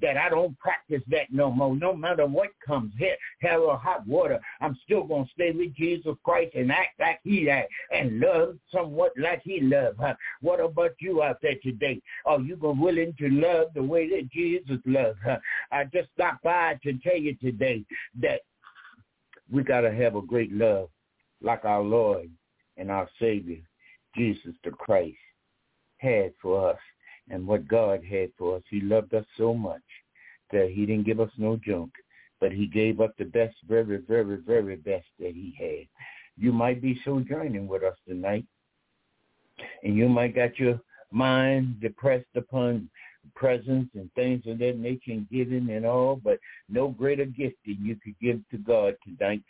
That 0.00 0.16
I 0.16 0.28
don't 0.28 0.58
practice 0.58 1.02
that 1.08 1.30
no 1.30 1.50
more. 1.50 1.76
No 1.76 1.94
matter 1.94 2.26
what 2.26 2.48
comes, 2.66 2.92
hell, 2.98 3.16
hell 3.40 3.60
or 3.62 3.78
hot 3.78 4.06
water, 4.06 4.40
I'm 4.60 4.76
still 4.84 5.04
going 5.04 5.24
to 5.24 5.30
stay 5.32 5.50
with 5.52 5.74
Jesus 5.74 6.14
Christ 6.24 6.54
and 6.54 6.72
act 6.72 6.98
like 6.98 7.20
he 7.22 7.48
act 7.48 7.70
and 7.92 8.20
love 8.20 8.56
somewhat 8.72 9.12
like 9.16 9.42
he 9.44 9.60
loved. 9.60 9.98
Huh? 10.00 10.14
What 10.40 10.60
about 10.60 10.92
you 11.00 11.22
out 11.22 11.38
there 11.42 11.56
today? 11.62 12.00
Are 12.26 12.40
you 12.40 12.56
going 12.56 12.80
willing 12.80 13.14
to 13.18 13.28
love 13.28 13.68
the 13.74 13.82
way 13.82 14.08
that 14.10 14.30
Jesus 14.30 14.78
loved? 14.84 15.18
Huh? 15.24 15.38
I 15.70 15.84
just 15.84 16.08
stopped 16.14 16.42
by 16.42 16.78
to 16.82 16.92
tell 16.98 17.16
you 17.16 17.34
today 17.36 17.84
that 18.20 18.40
we 19.50 19.62
got 19.62 19.82
to 19.82 19.92
have 19.92 20.16
a 20.16 20.22
great 20.22 20.52
love 20.52 20.88
like 21.40 21.64
our 21.64 21.82
Lord 21.82 22.30
and 22.76 22.90
our 22.90 23.08
Savior, 23.20 23.58
Jesus 24.16 24.54
the 24.64 24.70
Christ, 24.70 25.16
had 25.98 26.32
for 26.40 26.70
us. 26.70 26.78
And 27.30 27.46
what 27.46 27.68
God 27.68 28.02
had 28.04 28.30
for 28.36 28.56
us. 28.56 28.62
He 28.70 28.80
loved 28.80 29.14
us 29.14 29.24
so 29.36 29.54
much 29.54 29.82
that 30.52 30.70
he 30.70 30.86
didn't 30.86 31.06
give 31.06 31.20
us 31.20 31.30
no 31.38 31.56
junk, 31.56 31.90
but 32.40 32.52
he 32.52 32.66
gave 32.66 33.00
us 33.00 33.10
the 33.18 33.24
best, 33.24 33.56
very, 33.66 33.98
very, 33.98 34.36
very 34.36 34.76
best 34.76 35.06
that 35.18 35.32
he 35.34 35.54
had. 35.58 35.86
You 36.36 36.52
might 36.52 36.82
be 36.82 37.00
sojourning 37.04 37.66
with 37.66 37.82
us 37.82 37.96
tonight, 38.06 38.44
and 39.82 39.96
you 39.96 40.08
might 40.08 40.34
got 40.34 40.58
your 40.58 40.80
mind 41.10 41.80
depressed 41.80 42.26
upon 42.34 42.90
presents 43.34 43.90
and 43.94 44.12
things 44.14 44.42
of 44.46 44.58
that 44.58 44.78
nature 44.78 45.12
and 45.12 45.28
giving 45.30 45.70
and 45.70 45.86
all, 45.86 46.16
but 46.16 46.38
no 46.68 46.88
greater 46.88 47.24
gift 47.24 47.56
than 47.64 47.78
you 47.80 47.96
could 48.02 48.18
give 48.20 48.40
to 48.50 48.58
God 48.58 48.96
tonight 49.04 49.42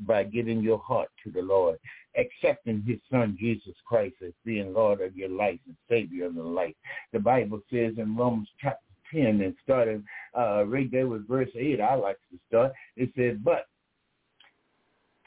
by 0.00 0.24
giving 0.24 0.62
your 0.62 0.78
heart 0.78 1.08
to 1.24 1.30
the 1.30 1.42
Lord, 1.42 1.78
accepting 2.16 2.82
his 2.86 2.98
son 3.10 3.36
Jesus 3.38 3.74
Christ 3.86 4.16
as 4.24 4.32
being 4.44 4.72
Lord 4.72 5.00
of 5.00 5.16
your 5.16 5.30
life 5.30 5.60
and 5.66 5.76
Savior 5.88 6.26
of 6.26 6.34
your 6.34 6.44
life. 6.44 6.74
The 7.12 7.20
Bible 7.20 7.60
says 7.70 7.94
in 7.98 8.16
Romans 8.16 8.48
chapter 8.60 8.80
10 9.12 9.40
and 9.40 9.54
starting 9.62 10.04
uh, 10.36 10.64
right 10.66 10.90
there 10.90 11.06
with 11.06 11.28
verse 11.28 11.50
8, 11.56 11.80
I 11.80 11.94
like 11.94 12.18
to 12.30 12.38
start, 12.48 12.72
it 12.96 13.10
says, 13.16 13.36
but 13.42 13.66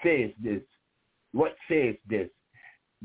says 0.03 0.31
this, 0.41 0.61
what 1.31 1.55
says 1.69 1.95
this? 2.09 2.29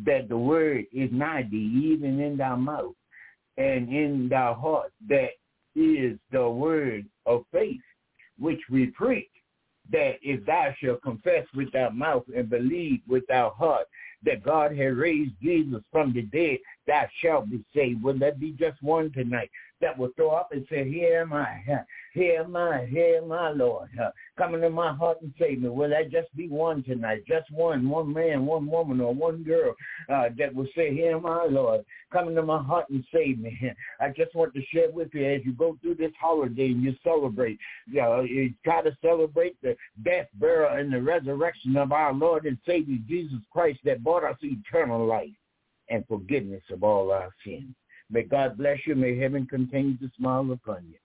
That 0.05 0.29
the 0.29 0.39
word 0.39 0.87
is 0.93 1.11
nigh 1.13 1.47
thee, 1.51 1.93
even 1.93 2.21
in 2.21 2.37
thy 2.37 2.55
mouth 2.55 2.95
and 3.57 3.89
in 3.89 4.29
thy 4.31 4.53
heart. 4.53 4.93
That 5.09 5.31
is 5.75 6.19
the 6.31 6.49
word 6.49 7.07
of 7.27 7.45
faith, 7.53 7.81
which 8.39 8.61
we 8.71 8.87
preach 8.87 9.29
that 9.93 10.17
if 10.23 10.45
thou 10.45 10.75
shalt 10.81 11.03
confess 11.03 11.47
with 11.55 11.71
thy 11.73 11.89
mouth 11.91 12.25
and 12.35 12.51
believe 12.51 13.01
with 13.07 13.27
thy 13.29 13.49
heart 13.49 13.87
that 14.25 14.43
God 14.43 14.77
had 14.77 14.97
raised 14.97 15.33
Jesus 15.43 15.83
from 15.91 16.13
the 16.13 16.23
dead, 16.23 16.59
thou 16.87 17.05
shalt 17.21 17.51
be 17.51 17.65
saved. 17.75 18.03
Will 18.03 18.19
that 18.19 18.41
be 18.41 18.53
just 18.53 18.83
one 18.83 19.13
tonight? 19.13 19.51
That 19.83 19.99
will 19.99 20.11
throw 20.17 20.31
up 20.31 20.53
and 20.53 20.65
say, 20.71 20.89
here 20.89 21.21
am 21.21 21.33
I, 21.33 21.63
here 22.15 22.41
am 22.41 22.57
I, 22.57 22.87
here 22.87 23.21
am 23.23 23.31
I, 23.33 23.51
Lord. 23.51 23.91
Come 24.39 24.55
into 24.55 24.71
my 24.71 24.95
heart 24.95 25.21
and 25.21 25.35
save 25.39 25.61
me. 25.61 25.69
Will 25.69 25.91
that 25.91 26.11
just 26.11 26.35
be 26.35 26.49
one 26.49 26.83
tonight? 26.85 27.25
Just 27.29 27.51
one, 27.51 27.89
one 27.89 28.13
man, 28.13 28.47
one 28.47 28.67
woman, 28.67 29.01
or 29.01 29.13
one 29.13 29.43
girl 29.43 29.75
uh, 30.09 30.29
that 30.39 30.55
will 30.55 30.69
say, 30.75 30.95
here 30.95 31.17
am 31.17 31.27
I, 31.27 31.47
Lord. 31.47 31.85
Come 32.13 32.29
into 32.29 32.43
my 32.43 32.63
heart 32.63 32.89
and 32.91 33.05
save 33.13 33.39
me. 33.39 33.59
I 34.01 34.09
just 34.09 34.35
want 34.35 34.55
to 34.55 34.63
share 34.73 34.91
with 34.91 35.09
you 35.13 35.27
as 35.27 35.43
you 35.45 35.53
go 35.53 35.77
through 35.83 35.97
this 35.97 36.13
holiday 36.19 36.71
and 36.71 36.83
you 36.83 36.95
celebrate, 37.03 37.59
you, 37.87 38.01
know, 38.01 38.21
you 38.21 38.55
try 38.65 38.83
to 38.83 38.97
celebrate 39.03 39.61
the 39.63 39.77
death, 40.05 40.29
burial, 40.35 40.79
and 40.79 40.93
the 40.93 41.03
resurrection 41.03 41.77
of 41.77 41.93
our 41.93 42.13
Lord 42.13 42.47
and 42.47 42.57
Savior 42.65 42.99
Jesus 43.09 43.39
Christ 43.51 43.81
that 43.85 44.05
brought 44.05 44.25
us 44.25 44.37
eternal 44.43 45.05
life 45.05 45.29
and 45.89 46.07
forgiveness 46.07 46.63
of 46.71 46.85
all 46.85 47.11
our 47.11 47.31
sins. 47.45 47.75
May 48.13 48.23
God 48.25 48.59
bless 48.59 48.79
you. 48.87 48.95
May 48.95 49.19
heaven 49.19 49.47
continue 49.47 49.97
to 49.97 50.11
smile 50.19 50.53
upon 50.53 50.85
you. 50.87 51.02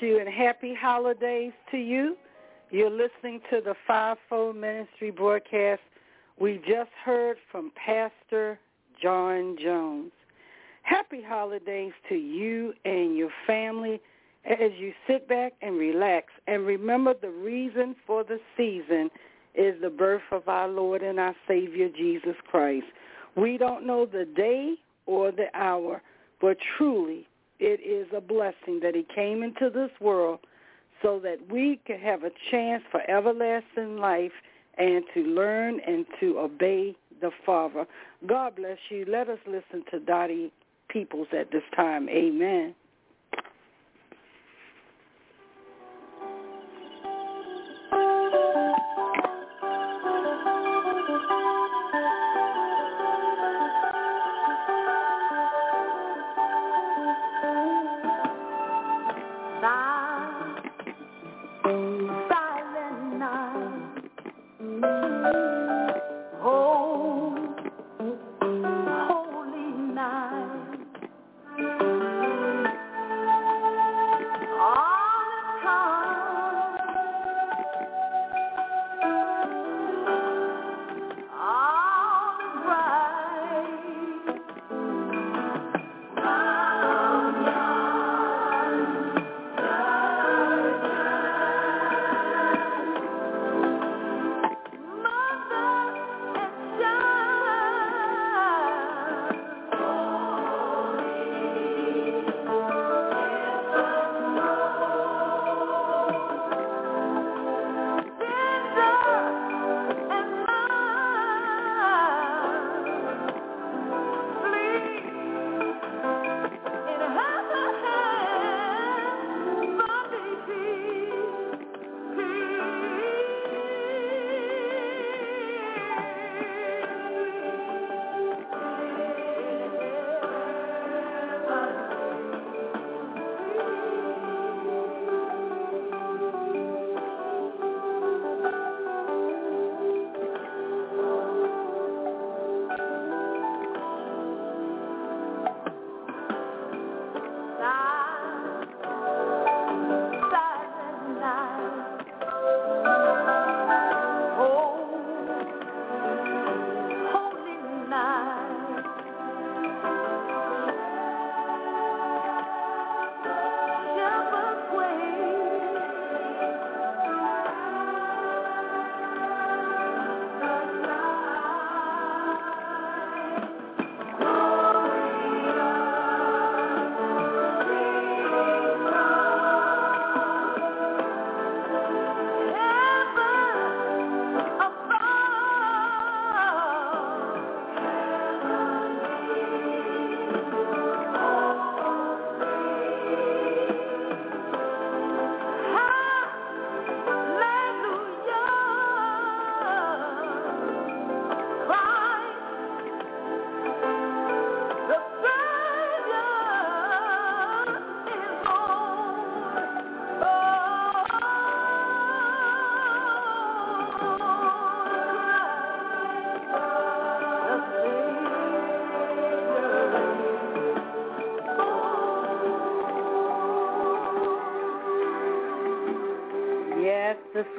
You 0.00 0.18
and 0.18 0.28
happy 0.28 0.74
holidays 0.74 1.52
to 1.70 1.76
you. 1.76 2.16
You're 2.70 2.90
listening 2.90 3.40
to 3.50 3.60
the 3.60 3.74
Fivefold 3.86 4.56
Ministry 4.56 5.10
broadcast. 5.10 5.80
We 6.38 6.58
just 6.68 6.90
heard 7.04 7.36
from 7.50 7.72
Pastor 7.74 8.58
John 9.00 9.56
Jones. 9.62 10.12
Happy 10.82 11.22
holidays 11.22 11.92
to 12.08 12.14
you 12.14 12.72
and 12.84 13.16
your 13.16 13.30
family 13.46 14.00
as 14.46 14.70
you 14.78 14.92
sit 15.06 15.28
back 15.28 15.52
and 15.62 15.76
relax. 15.78 16.26
And 16.46 16.66
remember 16.66 17.14
the 17.20 17.30
reason 17.30 17.94
for 18.06 18.24
the 18.24 18.38
season 18.56 19.10
is 19.54 19.74
the 19.82 19.90
birth 19.90 20.22
of 20.32 20.48
our 20.48 20.68
Lord 20.68 21.02
and 21.02 21.20
our 21.20 21.34
Savior 21.46 21.88
Jesus 21.88 22.36
Christ. 22.50 22.86
We 23.36 23.58
don't 23.58 23.86
know 23.86 24.06
the 24.06 24.24
day 24.24 24.74
or 25.06 25.30
the 25.30 25.46
hour, 25.54 26.02
but 26.40 26.56
truly 26.76 27.26
it 27.58 27.80
is 27.80 28.06
a 28.16 28.20
blessing 28.20 28.80
that 28.82 28.94
he 28.94 29.06
came 29.14 29.42
into 29.42 29.70
this 29.70 29.90
world 30.00 30.40
so 31.02 31.20
that 31.20 31.36
we 31.50 31.80
could 31.86 32.00
have 32.00 32.24
a 32.24 32.30
chance 32.50 32.82
for 32.90 33.08
everlasting 33.08 33.96
life 33.96 34.32
and 34.76 35.04
to 35.14 35.20
learn 35.20 35.80
and 35.86 36.06
to 36.20 36.38
obey 36.38 36.96
the 37.20 37.30
Father. 37.44 37.86
God 38.26 38.56
bless 38.56 38.78
you. 38.90 39.04
Let 39.08 39.28
us 39.28 39.38
listen 39.46 39.84
to 39.90 39.98
Dottie 40.00 40.52
Peoples 40.88 41.28
at 41.38 41.50
this 41.50 41.62
time. 41.74 42.08
Amen. 42.08 42.74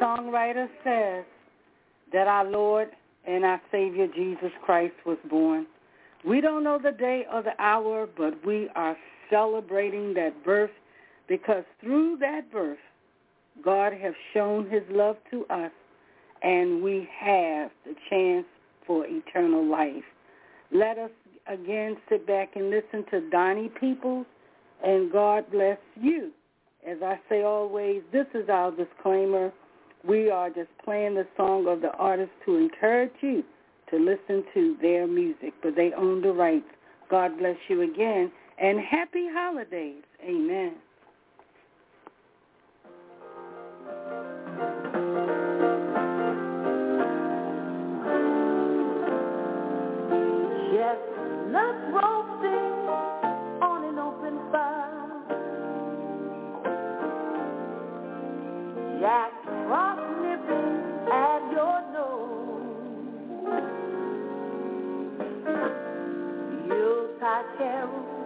Songwriter 0.02 0.68
says 0.84 1.26
that 2.14 2.28
our 2.28 2.46
Lord 2.46 2.90
and 3.28 3.44
our 3.44 3.62
Savior 3.72 4.08
Jesus 4.08 4.52
Christ 4.64 4.94
was 5.06 5.18
born. 5.30 5.68
We 6.26 6.42
don't 6.42 6.64
know 6.64 6.80
the 6.82 6.92
day 6.92 7.26
or 7.32 7.44
the 7.44 7.60
hour, 7.60 8.08
but 8.18 8.46
we 8.46 8.70
are 8.76 8.98
celebrating 9.30 10.14
that 10.16 10.44
birth 10.44 10.72
because 11.28 11.64
through 11.82 12.18
that 12.18 12.52
birth, 12.52 12.80
God 13.64 13.94
has 13.94 14.14
shown 14.34 14.70
his 14.70 14.84
love 14.90 15.18
to 15.32 15.46
us 15.48 15.72
and 16.42 16.82
we 16.82 17.08
have 17.20 17.72
the 17.86 17.96
chance 18.10 18.46
for 18.88 19.06
eternal 19.06 19.66
life. 19.66 20.04
Let 20.72 20.98
us 20.98 21.12
again 21.48 21.98
sit 22.10 22.26
back 22.26 22.56
and 22.56 22.70
listen 22.70 23.06
to 23.12 23.30
Dottie 23.30 23.72
Peoples 23.80 24.26
and 24.84 25.12
God 25.12 25.46
bless 25.52 25.78
you. 26.00 26.32
As 26.88 26.98
I 27.04 27.20
say 27.28 27.44
always, 27.44 28.02
this 28.12 28.28
is 28.34 28.50
our 28.50 28.72
disclaimer. 28.72 29.52
We 30.08 30.30
are 30.30 30.50
just 30.50 30.70
playing 30.84 31.16
the 31.16 31.28
song 31.36 31.68
of 31.68 31.82
the 31.82 31.92
artist 31.92 32.32
to 32.46 32.56
encourage 32.56 33.12
you 33.22 33.44
to 33.90 33.98
listen 33.98 34.44
to 34.54 34.78
their 34.82 35.08
music, 35.08 35.54
but 35.62 35.76
they 35.76 35.92
own 35.94 36.22
the 36.22 36.32
rights. 36.32 36.68
God 37.10 37.38
bless 37.38 37.58
you 37.68 37.82
again, 37.82 38.32
and 38.60 38.80
happy 38.80 39.28
holidays. 39.32 40.04
Amen. 40.24 40.74
I 67.30 67.44
can. 67.60 68.19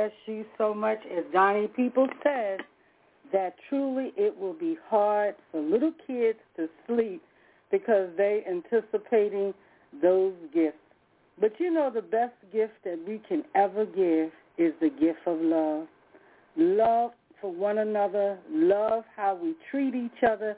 As 0.00 1.24
Dottie 1.32 1.68
People 1.68 2.08
said, 2.22 2.60
that 3.32 3.54
truly 3.68 4.12
it 4.16 4.36
will 4.38 4.54
be 4.54 4.76
hard 4.88 5.34
for 5.50 5.60
little 5.60 5.92
kids 6.06 6.38
to 6.56 6.68
sleep 6.86 7.22
because 7.70 8.08
they 8.16 8.42
anticipating 8.48 9.54
those 10.02 10.34
gifts. 10.52 10.78
But 11.40 11.52
you 11.58 11.70
know 11.70 11.90
the 11.90 12.02
best 12.02 12.34
gift 12.52 12.72
that 12.84 12.98
we 13.06 13.20
can 13.28 13.44
ever 13.54 13.84
give 13.84 14.30
is 14.58 14.74
the 14.80 14.90
gift 14.90 15.20
of 15.26 15.38
love. 15.40 15.86
Love 16.56 17.12
for 17.40 17.52
one 17.52 17.78
another, 17.78 18.38
love 18.50 19.04
how 19.16 19.34
we 19.34 19.54
treat 19.70 19.94
each 19.94 20.22
other, 20.26 20.56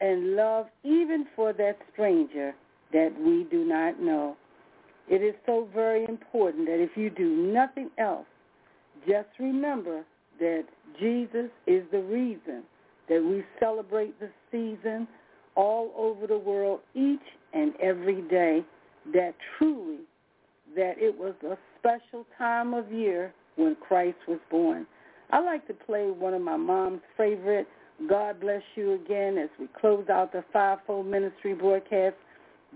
and 0.00 0.34
love 0.36 0.66
even 0.84 1.26
for 1.36 1.52
that 1.52 1.78
stranger 1.92 2.54
that 2.92 3.10
we 3.18 3.44
do 3.50 3.64
not 3.64 4.00
know. 4.00 4.36
It 5.08 5.22
is 5.22 5.34
so 5.46 5.68
very 5.74 6.04
important 6.04 6.66
that 6.66 6.80
if 6.80 6.96
you 6.96 7.10
do 7.10 7.28
nothing 7.52 7.90
else, 7.98 8.26
just 9.06 9.28
remember 9.38 10.04
that 10.38 10.64
Jesus 10.98 11.50
is 11.66 11.84
the 11.92 12.00
reason 12.00 12.62
that 13.08 13.22
we 13.22 13.44
celebrate 13.60 14.18
the 14.20 14.30
season 14.50 15.06
all 15.54 15.92
over 15.96 16.26
the 16.26 16.38
world 16.38 16.80
each 16.94 17.20
and 17.52 17.74
every 17.80 18.22
day, 18.22 18.64
that 19.12 19.34
truly 19.58 19.98
that 20.74 20.94
it 20.96 21.16
was 21.16 21.34
a 21.44 21.56
special 21.78 22.24
time 22.38 22.72
of 22.72 22.90
year 22.90 23.34
when 23.56 23.76
Christ 23.76 24.16
was 24.26 24.38
born. 24.50 24.86
I 25.30 25.40
like 25.40 25.66
to 25.66 25.74
play 25.74 26.06
one 26.06 26.34
of 26.34 26.42
my 26.42 26.56
mom's 26.56 27.02
favorite, 27.16 27.66
God 28.08 28.40
Bless 28.40 28.62
You 28.74 28.94
Again, 28.94 29.38
as 29.38 29.50
we 29.58 29.68
close 29.80 30.08
out 30.08 30.32
the 30.32 30.44
Fivefold 30.52 31.06
Ministry 31.06 31.54
broadcast. 31.54 32.16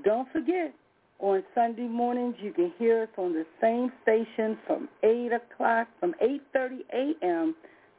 Don't 0.05 0.31
forget, 0.33 0.75
on 1.19 1.43
Sunday 1.55 1.89
mornings, 1.89 2.37
you 2.41 2.53
can 2.53 2.73
hear 2.79 3.03
us 3.05 3.09
on 3.17 3.33
the 3.33 3.47
same 3.61 3.91
station 4.03 4.59
from 4.67 4.89
8 5.03 5.31
o'clock, 5.33 5.89
from 5.99 6.15
8.30 6.23 6.81
a.m. 6.93 7.55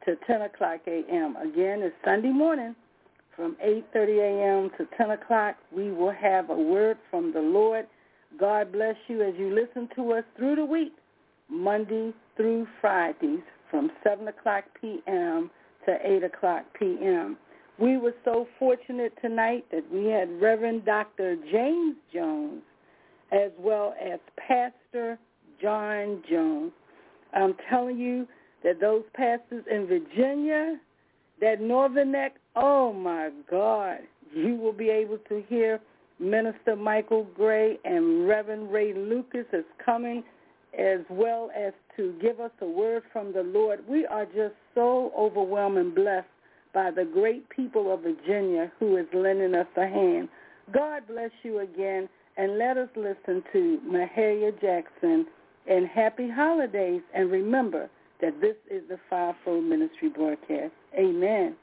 to 0.05 0.15
10 0.27 0.41
o'clock 0.43 0.81
a.m. 0.87 1.35
Again, 1.37 1.81
it's 1.81 1.95
Sunday 2.05 2.29
morning 2.29 2.75
from 3.35 3.55
8.30 3.65 4.19
a.m. 4.19 4.69
to 4.77 4.87
10 4.97 5.11
o'clock. 5.11 5.55
We 5.75 5.91
will 5.91 6.11
have 6.13 6.49
a 6.49 6.55
word 6.55 6.97
from 7.09 7.33
the 7.33 7.39
Lord. 7.39 7.87
God 8.39 8.71
bless 8.71 8.95
you 9.07 9.23
as 9.23 9.33
you 9.37 9.53
listen 9.53 9.89
to 9.95 10.13
us 10.13 10.23
through 10.37 10.57
the 10.57 10.65
week, 10.65 10.93
Monday 11.49 12.13
through 12.35 12.67
Fridays 12.79 13.39
from 13.71 13.91
7 14.03 14.27
o'clock 14.27 14.65
p.m. 14.79 15.49
to 15.85 15.97
8 16.03 16.23
o'clock 16.23 16.65
p.m. 16.77 17.37
We 17.79 17.97
were 17.97 18.13
so 18.25 18.47
fortunate 18.59 19.13
tonight 19.21 19.65
that 19.71 19.91
we 19.91 20.05
had 20.05 20.41
Reverend 20.41 20.85
Dr. 20.85 21.35
James 21.51 21.95
Jones 22.13 22.61
as 23.31 23.51
well 23.59 23.93
as 24.01 24.19
Pastor 24.37 25.19
John 25.61 26.23
Jones. 26.29 26.71
I'm 27.33 27.55
telling 27.69 27.97
you 27.97 28.27
that 28.63 28.79
those 28.79 29.03
pastors 29.13 29.63
in 29.69 29.87
Virginia, 29.87 30.79
that 31.41 31.61
Northern 31.61 32.11
Neck, 32.11 32.35
oh 32.55 32.93
my 32.93 33.29
God, 33.49 33.99
you 34.33 34.55
will 34.55 34.73
be 34.73 34.89
able 34.89 35.17
to 35.29 35.43
hear 35.47 35.79
Minister 36.19 36.75
Michael 36.75 37.27
Gray 37.35 37.77
and 37.85 38.27
Reverend 38.27 38.71
Ray 38.71 38.93
Lucas 38.93 39.45
is 39.53 39.65
coming 39.83 40.23
as 40.77 40.99
well 41.09 41.49
as 41.55 41.73
to 41.95 42.15
give 42.21 42.39
us 42.39 42.51
a 42.61 42.65
word 42.65 43.03
from 43.11 43.33
the 43.33 43.43
Lord. 43.43 43.83
We 43.87 44.05
are 44.05 44.25
just 44.25 44.55
so 44.75 45.11
overwhelmed 45.17 45.77
and 45.77 45.95
blessed 45.95 46.27
by 46.73 46.91
the 46.91 47.05
great 47.05 47.47
people 47.49 47.93
of 47.93 48.01
Virginia 48.01 48.71
who 48.79 48.97
is 48.97 49.05
lending 49.13 49.55
us 49.55 49.67
a 49.75 49.87
hand. 49.87 50.29
God 50.73 51.03
bless 51.07 51.31
you 51.43 51.59
again 51.59 52.09
and 52.37 52.57
let 52.57 52.77
us 52.77 52.89
listen 52.95 53.43
to 53.51 53.79
Mahalia 53.85 54.59
Jackson 54.61 55.25
and 55.67 55.87
happy 55.87 56.29
holidays. 56.29 57.01
And 57.13 57.31
remember 57.31 57.89
that 58.21 58.39
this 58.41 58.55
is 58.69 58.83
the 58.89 58.99
Fivefold 59.09 59.63
Ministry 59.63 60.09
broadcast. 60.09 60.73
Amen. 60.97 61.55